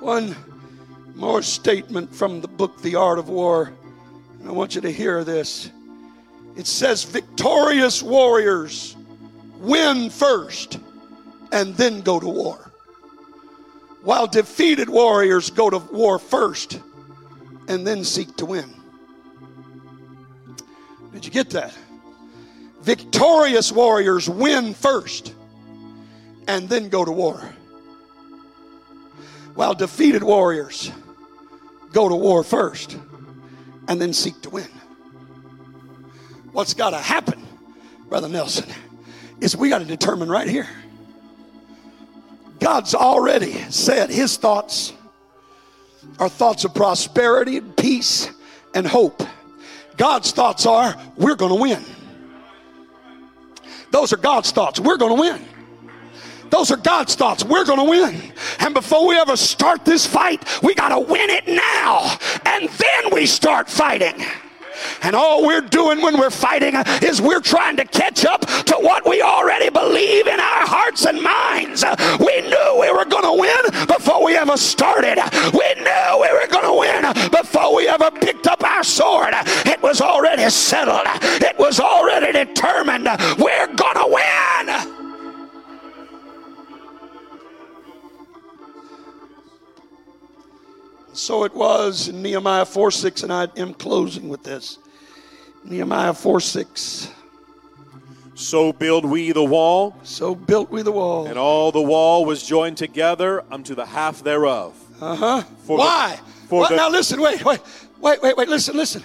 One 0.00 0.34
more 1.14 1.42
statement 1.42 2.14
from 2.14 2.40
the 2.40 2.48
book 2.48 2.80
The 2.80 2.96
Art 2.96 3.18
of 3.18 3.28
War. 3.28 3.70
And 4.38 4.48
I 4.48 4.52
want 4.52 4.74
you 4.74 4.80
to 4.80 4.90
hear 4.90 5.24
this. 5.24 5.70
It 6.56 6.66
says, 6.66 7.04
Victorious 7.04 8.02
warriors 8.02 8.96
win 9.58 10.08
first 10.08 10.78
and 11.52 11.74
then 11.76 12.00
go 12.00 12.18
to 12.18 12.28
war, 12.28 12.72
while 14.02 14.26
defeated 14.26 14.88
warriors 14.88 15.50
go 15.50 15.68
to 15.68 15.78
war 15.78 16.18
first 16.18 16.80
and 17.68 17.86
then 17.86 18.02
seek 18.02 18.34
to 18.36 18.46
win. 18.46 18.74
Did 21.12 21.26
you 21.26 21.30
get 21.30 21.50
that? 21.50 21.76
Victorious 22.80 23.70
warriors 23.70 24.30
win 24.30 24.72
first 24.72 25.34
and 26.48 26.70
then 26.70 26.88
go 26.88 27.04
to 27.04 27.12
war 27.12 27.42
while 29.54 29.74
defeated 29.74 30.22
warriors 30.22 30.90
go 31.92 32.08
to 32.08 32.14
war 32.14 32.42
first 32.42 32.98
and 33.88 34.00
then 34.00 34.12
seek 34.12 34.40
to 34.42 34.50
win. 34.50 34.68
What's 36.52 36.74
got 36.74 36.90
to 36.90 36.98
happen, 36.98 37.44
Brother 38.08 38.28
Nelson, 38.28 38.68
is 39.40 39.56
we 39.56 39.68
got 39.68 39.78
to 39.78 39.84
determine 39.84 40.28
right 40.28 40.48
here. 40.48 40.68
God's 42.58 42.94
already 42.94 43.52
said 43.70 44.10
his 44.10 44.36
thoughts 44.36 44.92
are 46.18 46.28
thoughts 46.28 46.64
of 46.64 46.74
prosperity, 46.74 47.56
and 47.56 47.76
peace, 47.76 48.30
and 48.74 48.86
hope. 48.86 49.22
God's 49.96 50.32
thoughts 50.32 50.66
are 50.66 50.94
we're 51.16 51.36
going 51.36 51.54
to 51.54 51.60
win. 51.60 51.84
Those 53.90 54.12
are 54.12 54.18
God's 54.18 54.50
thoughts. 54.52 54.78
We're 54.78 54.98
going 54.98 55.16
to 55.16 55.20
win. 55.20 55.44
Those 56.50 56.70
are 56.70 56.76
God's 56.76 57.14
thoughts. 57.14 57.44
We're 57.44 57.64
going 57.64 57.78
to 57.78 57.84
win. 57.84 58.32
And 58.58 58.74
before 58.74 59.06
we 59.06 59.16
ever 59.16 59.36
start 59.36 59.84
this 59.84 60.06
fight, 60.06 60.44
we 60.62 60.74
got 60.74 60.88
to 60.90 61.00
win 61.00 61.30
it 61.30 61.46
now. 61.46 62.18
And 62.44 62.68
then 62.68 63.14
we 63.14 63.26
start 63.26 63.68
fighting. 63.68 64.24
And 65.02 65.14
all 65.14 65.46
we're 65.46 65.60
doing 65.60 66.00
when 66.02 66.18
we're 66.18 66.30
fighting 66.30 66.74
is 67.02 67.20
we're 67.20 67.40
trying 67.40 67.76
to 67.76 67.84
catch 67.84 68.24
up 68.24 68.40
to 68.40 68.74
what 68.80 69.08
we 69.08 69.22
already 69.22 69.70
believe 69.70 70.26
in 70.26 70.40
our 70.40 70.66
hearts 70.66 71.06
and 71.06 71.22
minds. 71.22 71.84
We 72.18 72.40
knew 72.42 72.78
we 72.80 72.90
were 72.90 73.04
going 73.04 73.24
to 73.24 73.40
win 73.40 73.86
before 73.86 74.24
we 74.24 74.36
ever 74.36 74.56
started. 74.56 75.18
We 75.52 75.74
knew 75.82 76.20
we 76.20 76.32
were 76.32 76.48
going 76.48 76.64
to 76.64 76.78
win 76.78 77.30
before 77.30 77.74
we 77.76 77.88
ever 77.88 78.10
picked 78.10 78.46
up 78.46 78.62
our 78.64 78.84
sword. 78.84 79.34
It 79.66 79.82
was 79.82 80.00
already 80.00 80.48
settled, 80.50 81.06
it 81.42 81.58
was 81.58 81.80
already 81.80 82.32
determined. 82.32 83.04
We're 83.38 83.66
going 83.74 83.96
to 83.96 84.08
win. 84.08 84.59
So 91.12 91.44
it 91.44 91.54
was 91.54 92.08
in 92.08 92.22
Nehemiah 92.22 92.64
4 92.64 92.90
6, 92.90 93.22
and 93.24 93.32
I 93.32 93.48
am 93.56 93.74
closing 93.74 94.28
with 94.28 94.42
this. 94.44 94.78
Nehemiah 95.64 96.14
4 96.14 96.40
6. 96.40 97.10
So 98.34 98.72
build 98.72 99.04
we 99.04 99.32
the 99.32 99.44
wall, 99.44 99.96
So 100.02 100.34
built 100.34 100.70
we 100.70 100.80
the 100.82 100.92
wall. 100.92 101.26
and 101.26 101.36
all 101.38 101.72
the 101.72 101.82
wall 101.82 102.24
was 102.24 102.42
joined 102.46 102.78
together 102.78 103.44
unto 103.50 103.74
the 103.74 103.84
half 103.84 104.22
thereof. 104.22 104.74
Uh 105.00 105.14
huh. 105.14 105.42
For 105.66 105.76
the- 105.76 105.82
Why? 105.84 106.20
for 106.48 106.60
What? 106.60 106.70
the- 106.70 106.76
now 106.76 106.88
listen, 106.88 107.20
wait, 107.20 107.44
wait, 107.44 107.60
wait, 108.00 108.22
wait, 108.22 108.36
wait, 108.36 108.48
listen, 108.48 108.76
listen. 108.76 109.02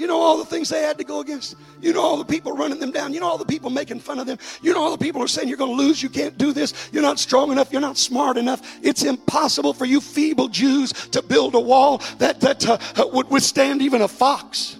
You 0.00 0.06
know 0.06 0.18
all 0.18 0.38
the 0.38 0.46
things 0.46 0.70
they 0.70 0.80
had 0.80 0.96
to 0.96 1.04
go 1.04 1.20
against? 1.20 1.56
You 1.82 1.92
know 1.92 2.00
all 2.00 2.16
the 2.16 2.24
people 2.24 2.52
running 2.52 2.80
them 2.80 2.90
down? 2.90 3.12
You 3.12 3.20
know 3.20 3.26
all 3.26 3.36
the 3.36 3.44
people 3.44 3.68
making 3.68 4.00
fun 4.00 4.18
of 4.18 4.26
them? 4.26 4.38
You 4.62 4.72
know 4.72 4.80
all 4.80 4.92
the 4.92 5.04
people 5.04 5.22
are 5.22 5.28
saying 5.28 5.46
you're 5.46 5.58
going 5.58 5.76
to 5.76 5.76
lose, 5.76 6.02
you 6.02 6.08
can't 6.08 6.38
do 6.38 6.54
this, 6.54 6.88
you're 6.90 7.02
not 7.02 7.18
strong 7.18 7.52
enough, 7.52 7.70
you're 7.70 7.82
not 7.82 7.98
smart 7.98 8.38
enough. 8.38 8.78
It's 8.82 9.02
impossible 9.02 9.74
for 9.74 9.84
you 9.84 10.00
feeble 10.00 10.48
Jews 10.48 10.94
to 11.10 11.20
build 11.20 11.54
a 11.54 11.60
wall 11.60 11.98
that, 12.16 12.40
that 12.40 12.66
uh, 12.66 12.78
uh, 12.96 13.08
would 13.12 13.28
withstand 13.28 13.82
even 13.82 14.00
a 14.00 14.08
fox. 14.08 14.78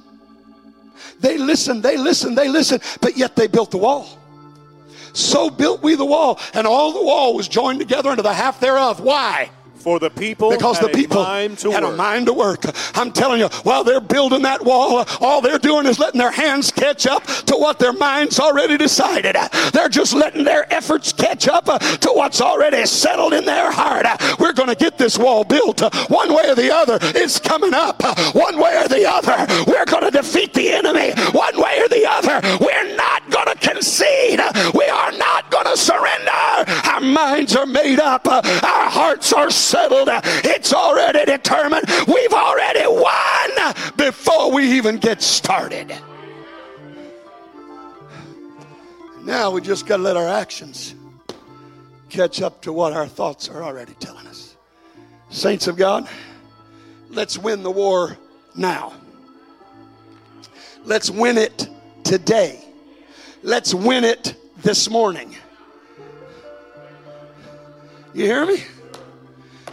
They 1.20 1.36
listened, 1.36 1.82
they 1.82 1.98
listened, 1.98 2.38
they 2.38 2.48
listened, 2.48 2.82
but 3.02 3.18
yet 3.18 3.36
they 3.36 3.46
built 3.46 3.72
the 3.72 3.76
wall. 3.76 4.18
So 5.12 5.50
built 5.50 5.82
we 5.82 5.96
the 5.96 6.06
wall, 6.06 6.40
and 6.54 6.66
all 6.66 6.92
the 6.92 7.04
wall 7.04 7.34
was 7.34 7.46
joined 7.46 7.78
together 7.78 8.08
unto 8.08 8.22
the 8.22 8.32
half 8.32 8.58
thereof. 8.58 9.00
Why? 9.00 9.50
For 9.80 9.98
the 9.98 10.10
people 10.10 10.50
because 10.50 10.78
the 10.78 10.88
people 10.88 11.20
a 11.20 11.24
mind 11.24 11.58
to 11.60 11.70
had 11.70 11.82
work. 11.82 11.94
a 11.94 11.96
mind 11.96 12.26
to 12.26 12.34
work. 12.34 12.64
I'm 12.94 13.10
telling 13.12 13.40
you, 13.40 13.48
while 13.62 13.82
they're 13.82 14.00
building 14.00 14.42
that 14.42 14.62
wall, 14.62 15.06
all 15.20 15.40
they're 15.40 15.58
doing 15.58 15.86
is 15.86 15.98
letting 15.98 16.18
their 16.18 16.30
hands 16.30 16.70
catch 16.70 17.06
up 17.06 17.24
to 17.24 17.56
what 17.56 17.78
their 17.78 17.94
minds 17.94 18.38
already 18.38 18.76
decided. 18.76 19.36
They're 19.72 19.88
just 19.88 20.12
letting 20.12 20.44
their 20.44 20.70
efforts 20.72 21.14
catch 21.14 21.48
up 21.48 21.64
to 21.64 22.12
what's 22.12 22.42
already 22.42 22.84
settled 22.84 23.32
in 23.32 23.46
their 23.46 23.72
heart. 23.72 24.04
We're 24.38 24.52
going 24.52 24.68
to 24.68 24.74
get 24.74 24.98
this 24.98 25.18
wall 25.18 25.44
built 25.44 25.80
one 26.10 26.34
way 26.34 26.50
or 26.50 26.54
the 26.54 26.74
other. 26.74 26.98
It's 27.00 27.38
coming 27.38 27.72
up 27.72 28.02
one 28.34 28.58
way 28.58 28.76
or 28.84 28.88
the 28.88 29.08
other. 29.08 29.46
We're 29.66 29.86
going 29.86 30.04
to 30.04 30.10
defeat 30.10 30.52
the 30.52 30.70
enemy 30.72 31.12
one 31.32 31.58
way 31.58 31.80
or 31.80 31.88
the 31.88 32.06
other. 32.06 32.40
We're 32.62 32.96
not 32.96 33.30
going 33.30 33.46
to 33.46 33.49
concede. 33.60 34.40
We 34.74 34.84
are 34.86 35.12
not 35.12 35.50
going 35.50 35.66
to 35.66 35.76
surrender. 35.76 36.30
Our 36.88 37.00
minds 37.00 37.54
are 37.56 37.66
made 37.66 38.00
up. 38.00 38.26
Our 38.26 38.42
hearts 38.90 39.32
are 39.32 39.50
settled. 39.50 40.08
It's 40.12 40.72
already 40.72 41.24
determined. 41.24 41.84
We've 42.06 42.32
already 42.32 42.86
won 42.86 43.74
before 43.96 44.52
we 44.52 44.70
even 44.72 44.96
get 44.98 45.22
started. 45.22 45.94
Now 49.22 49.50
we 49.50 49.60
just 49.60 49.86
got 49.86 49.98
to 49.98 50.02
let 50.02 50.16
our 50.16 50.28
actions 50.28 50.94
catch 52.08 52.42
up 52.42 52.62
to 52.62 52.72
what 52.72 52.92
our 52.92 53.06
thoughts 53.06 53.48
are 53.48 53.62
already 53.62 53.94
telling 54.00 54.26
us. 54.26 54.56
Saints 55.28 55.68
of 55.68 55.76
God, 55.76 56.08
let's 57.10 57.38
win 57.38 57.62
the 57.62 57.70
war 57.70 58.16
now. 58.56 58.92
Let's 60.84 61.10
win 61.10 61.38
it 61.38 61.68
today. 62.02 62.64
Let's 63.42 63.72
win 63.72 64.04
it 64.04 64.34
this 64.58 64.90
morning. 64.90 65.34
You 68.12 68.24
hear 68.24 68.44
me? 68.44 68.64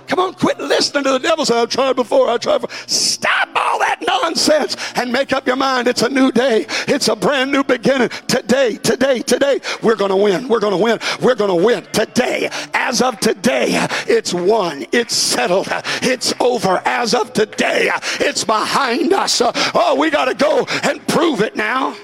Come 0.08 0.20
on, 0.20 0.34
quit 0.36 0.58
listening 0.58 1.04
to 1.04 1.12
the 1.12 1.20
devil 1.20 1.46
say, 1.46 1.60
I've 1.60 1.68
tried 1.68 1.98
before, 1.98 2.30
I 2.30 2.38
tried 2.38 2.62
before. 2.62 2.78
Stop 2.88 3.50
all 3.56 3.80
that 3.80 4.02
nonsense 4.08 4.78
and 4.96 5.12
make 5.12 5.34
up 5.34 5.46
your 5.46 5.58
mind. 5.58 5.90
It's 5.90 6.02
a 6.02 6.08
new 6.08 6.32
day. 6.32 6.66
It's 6.88 7.10
a 7.10 7.16
brand 7.16 7.52
new 7.52 7.62
beginning. 7.62 8.08
Today, 8.28 8.78
today, 8.78 9.20
today, 9.20 9.60
we're 9.84 9.98
going 9.98 10.12
to 10.12 10.16
win. 10.16 10.48
We're 10.48 10.62
going 10.62 10.78
to 10.78 10.82
win. 10.82 11.00
We're 11.22 11.36
going 11.36 11.50
to 11.50 11.66
win. 11.66 11.84
Today, 11.92 12.50
as 12.74 13.02
of 13.02 13.20
today, 13.20 13.86
it's 14.08 14.34
won. 14.34 14.86
It's 14.94 15.14
settled. 15.14 15.68
It's 16.02 16.34
over. 16.40 16.82
As 16.86 17.14
of 17.14 17.34
today, 17.34 17.92
it's 18.22 18.46
behind 18.46 19.12
us. 19.12 19.42
Oh, 19.44 19.98
we 20.00 20.10
got 20.10 20.26
to 20.26 20.36
go 20.36 20.66
and 20.84 21.06
prove 21.06 21.42
it 21.42 21.58
now. 21.58 21.98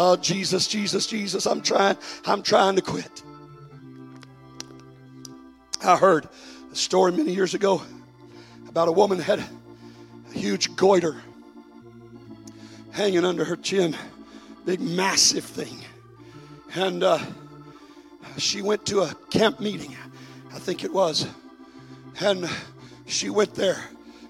Oh, 0.00 0.14
Jesus, 0.14 0.68
Jesus, 0.68 1.08
Jesus, 1.08 1.44
I'm 1.44 1.60
trying, 1.60 1.96
I'm 2.24 2.40
trying 2.42 2.76
to 2.76 2.82
quit. 2.82 3.24
I 5.84 5.96
heard 5.96 6.28
a 6.70 6.76
story 6.76 7.10
many 7.10 7.34
years 7.34 7.52
ago 7.54 7.82
about 8.68 8.86
a 8.86 8.92
woman 8.92 9.18
had 9.18 9.40
a 9.40 9.48
huge 10.32 10.76
goiter 10.76 11.16
hanging 12.92 13.24
under 13.24 13.44
her 13.44 13.56
chin, 13.56 13.96
big, 14.64 14.80
massive 14.80 15.42
thing. 15.42 15.80
And 16.76 17.02
uh, 17.02 17.18
she 18.36 18.62
went 18.62 18.86
to 18.86 19.00
a 19.00 19.12
camp 19.30 19.58
meeting, 19.58 19.96
I 20.54 20.60
think 20.60 20.84
it 20.84 20.92
was. 20.92 21.26
And 22.20 22.48
she 23.06 23.30
went 23.30 23.52
there 23.56 23.82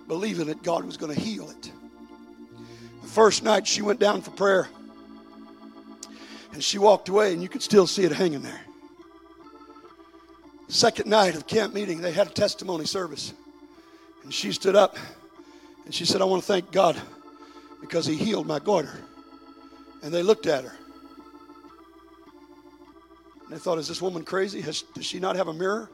believing 0.07 0.47
that 0.47 0.63
God 0.63 0.87
was 0.87 0.97
going 0.97 1.15
to 1.15 1.21
heal 1.21 1.51
it. 1.51 1.71
The 3.03 3.09
first 3.09 3.43
night 3.43 3.67
she 3.67 3.83
went 3.83 4.01
down 4.01 4.23
for 4.23 4.31
prayer. 4.31 4.67
And 6.59 6.65
she 6.65 6.79
walked 6.79 7.09
away, 7.09 7.33
and 7.33 7.41
you 7.41 7.49
could 7.49 7.63
still 7.63 7.87
see 7.87 8.03
it 8.03 8.11
hanging 8.11 8.43
there. 8.43 8.61
Second 10.67 11.09
night 11.09 11.37
of 11.37 11.47
camp 11.47 11.73
meeting, 11.73 12.01
they 12.01 12.11
had 12.11 12.27
a 12.27 12.31
testimony 12.31 12.85
service. 12.85 13.33
And 14.25 14.35
she 14.35 14.51
stood 14.51 14.75
up 14.75 14.97
and 15.85 15.95
she 15.95 16.05
said, 16.05 16.21
I 16.21 16.25
want 16.25 16.43
to 16.43 16.47
thank 16.49 16.73
God 16.73 17.01
because 17.81 18.07
He 18.07 18.17
healed 18.17 18.49
my 18.49 18.59
goiter. 18.59 19.05
And 20.03 20.13
they 20.13 20.25
looked 20.25 20.49
at 20.49 20.65
her. 20.65 20.75
And 23.45 23.51
they 23.53 23.59
thought, 23.59 23.79
Is 23.79 23.87
this 23.87 24.03
woman 24.03 24.25
crazy? 24.25 24.61
Has, 24.63 24.83
does 24.83 25.07
she 25.07 25.21
not 25.21 25.37
have 25.37 25.47
a 25.47 25.55
mirror? 25.55 25.89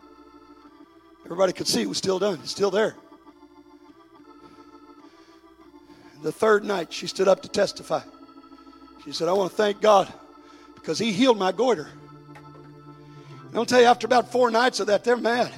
Everybody 1.26 1.52
could 1.52 1.66
see 1.68 1.82
it 1.82 1.88
was 1.90 1.98
still 1.98 2.18
done, 2.18 2.38
it's 2.42 2.52
still 2.52 2.70
there. 2.70 2.96
The 6.22 6.32
third 6.32 6.64
night, 6.64 6.90
she 6.90 7.06
stood 7.06 7.28
up 7.28 7.42
to 7.42 7.48
testify. 7.48 8.00
She 9.04 9.12
said, 9.12 9.28
I 9.28 9.34
want 9.34 9.50
to 9.50 9.56
thank 9.58 9.82
God 9.82 10.10
because 10.84 10.98
He 10.98 11.12
healed 11.12 11.38
my 11.38 11.50
goiter. 11.50 11.88
And 13.48 13.56
I'll 13.56 13.64
tell 13.64 13.80
you, 13.80 13.86
after 13.86 14.06
about 14.06 14.30
four 14.30 14.50
nights 14.50 14.80
of 14.80 14.88
that, 14.88 15.02
they're 15.02 15.16
mad. 15.16 15.50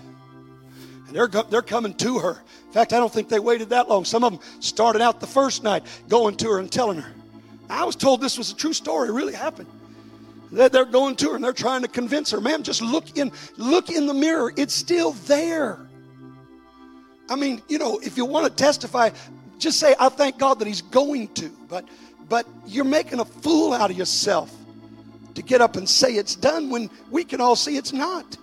And 1.08 1.16
they're, 1.16 1.26
they're 1.26 1.62
coming 1.62 1.94
to 1.94 2.20
her. 2.20 2.42
In 2.66 2.72
fact, 2.72 2.92
I 2.92 2.98
don't 2.98 3.12
think 3.12 3.28
they 3.28 3.40
waited 3.40 3.70
that 3.70 3.88
long. 3.88 4.04
Some 4.04 4.22
of 4.22 4.32
them 4.32 4.40
started 4.60 5.02
out 5.02 5.18
the 5.18 5.26
first 5.26 5.64
night 5.64 5.82
going 6.08 6.36
to 6.36 6.50
her 6.50 6.58
and 6.60 6.70
telling 6.70 6.98
her. 6.98 7.12
I 7.68 7.84
was 7.84 7.96
told 7.96 8.20
this 8.20 8.38
was 8.38 8.52
a 8.52 8.54
true 8.54 8.72
story, 8.72 9.08
it 9.08 9.12
really 9.12 9.34
happened. 9.34 9.68
They're 10.52 10.68
they're 10.68 10.84
going 10.84 11.16
to 11.16 11.30
her 11.30 11.34
and 11.34 11.42
they're 11.42 11.52
trying 11.52 11.82
to 11.82 11.88
convince 11.88 12.30
her, 12.30 12.40
ma'am, 12.40 12.62
just 12.62 12.80
look 12.80 13.18
in, 13.18 13.32
look 13.56 13.90
in 13.90 14.06
the 14.06 14.14
mirror. 14.14 14.52
It's 14.56 14.74
still 14.74 15.10
there. 15.26 15.80
I 17.28 17.34
mean, 17.34 17.60
you 17.68 17.78
know, 17.78 17.98
if 17.98 18.16
you 18.16 18.24
want 18.24 18.46
to 18.46 18.64
testify, 18.64 19.10
just 19.58 19.80
say, 19.80 19.96
I 19.98 20.08
thank 20.08 20.38
God 20.38 20.60
that 20.60 20.68
He's 20.68 20.82
going 20.82 21.28
to. 21.34 21.48
But 21.68 21.88
but 22.28 22.46
you're 22.64 22.84
making 22.84 23.18
a 23.18 23.24
fool 23.24 23.72
out 23.72 23.90
of 23.90 23.98
yourself 23.98 24.55
to 25.36 25.42
get 25.42 25.60
up 25.60 25.76
and 25.76 25.88
say 25.88 26.14
it's 26.14 26.34
done 26.34 26.70
when 26.70 26.90
we 27.10 27.24
can 27.24 27.40
all 27.40 27.56
see 27.56 27.76
it's 27.76 27.92
not. 27.92 28.36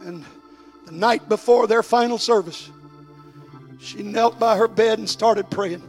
And 0.00 0.24
the 0.86 0.92
night 0.92 1.28
before 1.28 1.66
their 1.66 1.82
final 1.82 2.18
service, 2.18 2.70
she 3.78 4.02
knelt 4.02 4.38
by 4.38 4.56
her 4.56 4.68
bed 4.68 4.98
and 4.98 5.08
started 5.08 5.50
praying. 5.50 5.82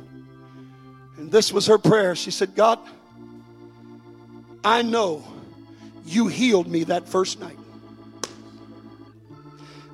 And 1.18 1.32
this 1.32 1.52
was 1.52 1.66
her 1.68 1.78
prayer. 1.78 2.16
She 2.16 2.32
said, 2.32 2.56
God, 2.56 2.80
I 4.64 4.82
know 4.82 5.24
you 6.06 6.28
healed 6.28 6.68
me 6.68 6.84
that 6.86 7.08
first 7.08 7.40
night. 7.40 7.58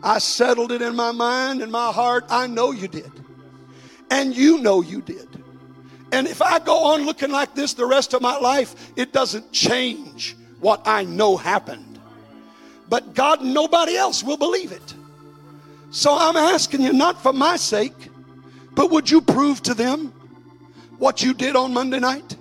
I 0.03 0.20
settled 0.20 0.72
it 0.72 0.82
in 0.82 0.95
my 0.95 1.11
mind 1.11 1.61
and 1.61 1.72
my 1.72 1.91
heart. 1.91 2.26
I 2.30 2.47
know 2.47 2.72
you 2.72 2.88
did. 2.88 3.11
And 4.11 4.36
you 4.36 4.59
know 4.59 4.82
you 4.82 5.01
did. 5.01 5.28
And 6.16 6.30
if 6.30 6.41
I 6.41 6.59
go 6.59 6.93
on 6.93 7.05
looking 7.05 7.30
like 7.30 7.55
this 7.55 7.74
the 7.74 7.86
rest 7.86 8.13
of 8.13 8.22
my 8.22 8.38
life, 8.38 8.93
it 8.95 9.11
doesn't 9.11 9.51
change 9.51 10.38
what 10.61 10.82
I 10.86 11.03
know 11.03 11.36
happened. 11.36 11.99
But 12.88 13.13
God 13.13 13.43
nobody 13.43 13.97
else 13.97 14.24
will 14.24 14.38
believe 14.38 14.72
it. 14.72 14.93
So 15.91 16.16
I'm 16.18 16.38
asking 16.38 16.84
you, 16.84 16.93
not 16.93 17.22
for 17.22 17.34
my 17.34 17.57
sake, 17.57 18.09
but 18.72 18.91
would 18.91 19.09
you 19.11 19.20
prove 19.20 19.61
to 19.63 19.74
them 19.74 20.13
what 20.99 21.22
you 21.22 21.34
did 21.34 21.57
on 21.57 21.74
Monday 21.74 21.99
night? 21.99 22.38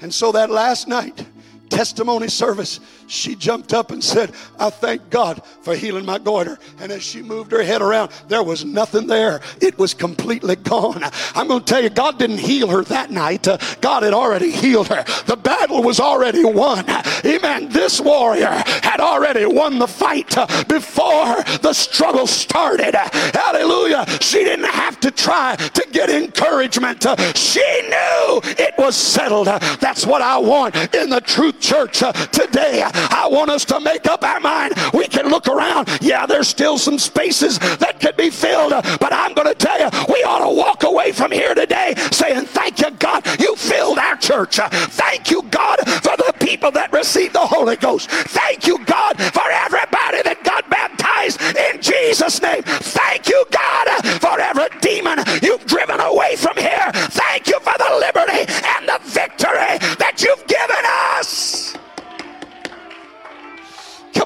And 0.00 0.14
so 0.14 0.30
that 0.30 0.48
last 0.48 0.86
night, 0.86 1.26
testimony 1.70 2.28
service, 2.28 2.78
she 3.08 3.34
jumped 3.34 3.74
up 3.74 3.90
and 3.90 4.02
said, 4.02 4.32
I 4.58 4.70
thank 4.70 5.10
God 5.10 5.42
for 5.62 5.74
healing 5.74 6.06
my 6.06 6.18
goiter. 6.18 6.58
And 6.78 6.92
as 6.92 7.02
she 7.02 7.22
moved 7.22 7.50
her 7.50 7.62
head 7.62 7.82
around, 7.82 8.12
there 8.28 8.44
was 8.44 8.64
nothing 8.64 9.08
there. 9.08 9.40
It 9.60 9.76
was 9.78 9.92
completely 9.92 10.56
gone. 10.56 11.02
I'm 11.34 11.48
going 11.48 11.60
to 11.60 11.66
tell 11.66 11.82
you, 11.82 11.90
God 11.90 12.18
didn't 12.18 12.38
heal 12.38 12.68
her 12.68 12.84
that 12.84 13.10
night. 13.10 13.48
Uh, 13.48 13.58
God 13.80 14.04
had 14.04 14.14
already 14.14 14.52
healed 14.52 14.88
her. 14.88 15.04
The 15.26 15.36
battle 15.36 15.82
was 15.82 15.98
already 15.98 16.44
won. 16.44 16.84
Amen. 17.24 17.68
This 17.70 18.00
warrior 18.00 18.62
had 18.82 19.00
already 19.00 19.46
won 19.46 19.80
the 19.80 19.88
fight 19.88 20.38
uh, 20.38 20.46
before 20.68 21.42
the 21.60 21.72
struggle 21.72 22.28
started. 22.28 22.94
Hallelujah. 22.94 24.06
She 24.20 24.44
didn't 24.44 24.66
have 24.66 25.00
to 25.00 25.08
to 25.08 25.22
try 25.22 25.56
to 25.56 25.86
get 25.90 26.10
encouragement. 26.10 27.04
She 27.34 27.64
knew 27.82 28.40
it 28.44 28.74
was 28.78 28.96
settled. 28.96 29.46
That's 29.46 30.06
what 30.06 30.22
I 30.22 30.38
want 30.38 30.76
in 30.94 31.10
the 31.10 31.20
truth 31.20 31.60
church 31.60 32.00
today. 32.32 32.84
I 33.10 33.28
want 33.30 33.50
us 33.50 33.64
to 33.66 33.80
make 33.80 34.06
up 34.06 34.22
our 34.24 34.40
mind. 34.40 34.74
We 34.92 35.06
can 35.06 35.28
look 35.28 35.48
around. 35.48 35.88
Yeah, 36.00 36.26
there's 36.26 36.48
still 36.48 36.78
some 36.78 36.98
spaces 36.98 37.58
that 37.58 38.00
could 38.00 38.16
be 38.16 38.30
filled, 38.30 38.72
uh, 38.72 38.82
but 39.00 39.12
I'm 39.12 39.34
going 39.34 39.48
to 39.48 39.54
tell 39.54 39.78
you, 39.78 39.88
we 40.12 40.22
ought 40.24 40.46
to 40.48 40.54
walk 40.54 40.82
away 40.84 41.12
from 41.12 41.30
here 41.32 41.54
today 41.54 41.94
saying, 42.10 42.46
Thank 42.46 42.80
you, 42.80 42.90
God, 42.92 43.26
you 43.40 43.54
filled 43.56 43.98
our 43.98 44.16
church. 44.16 44.58
Uh, 44.58 44.68
thank 44.70 45.30
you, 45.30 45.42
God, 45.50 45.78
for 46.02 46.16
the 46.16 46.34
people 46.40 46.70
that 46.72 46.92
received 46.92 47.34
the 47.34 47.46
Holy 47.46 47.76
Ghost. 47.76 48.10
Thank 48.10 48.66
you, 48.66 48.78
God, 48.84 49.16
for 49.32 49.48
everybody 49.50 50.22
that 50.22 50.42
got 50.44 50.68
baptized 50.70 51.40
in 51.56 51.80
Jesus' 51.80 52.40
name. 52.42 52.62
Thank 52.62 53.28
you, 53.28 53.44
God, 53.50 53.88
uh, 53.88 54.18
for 54.18 54.40
every 54.40 54.68
demon 54.80 55.18
you've 55.42 55.64
driven 55.66 56.00
away 56.00 56.36
from 56.36 56.56
here. 56.56 56.90
Thank 56.92 57.46
you 57.48 57.58
for 57.60 57.76
the 57.78 57.98
liberty 58.00 58.44
and 58.76 58.88
the 58.88 59.00
victory 59.04 59.78
that 59.98 60.22
you've 60.22 60.46
given 60.46 60.84
us. 61.16 61.74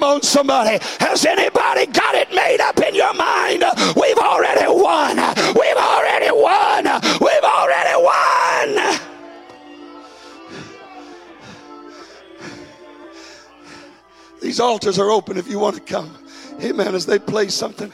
Come 0.03 0.15
on, 0.15 0.23
somebody. 0.23 0.79
Has 0.99 1.25
anybody 1.25 1.87
got 1.87 2.17
it 2.17 2.29
made 2.35 2.61
up 2.61 2.77
in 2.81 2.93
your 2.93 3.15
mind? 3.15 3.63
We've 3.95 4.19
already 4.19 4.67
won. 4.67 5.17
We've 5.55 5.77
already 5.77 6.33
won. 6.33 6.87
We've 7.21 7.45
already 7.45 7.95
won. 8.03 8.99
These 14.41 14.59
altars 14.59 14.99
are 14.99 15.09
open 15.09 15.37
if 15.37 15.47
you 15.47 15.61
want 15.61 15.77
to 15.77 15.83
come. 15.83 16.19
Amen. 16.61 16.97
As 16.97 17.07
they 17.07 17.21
play 17.21 17.47
something. 17.47 17.93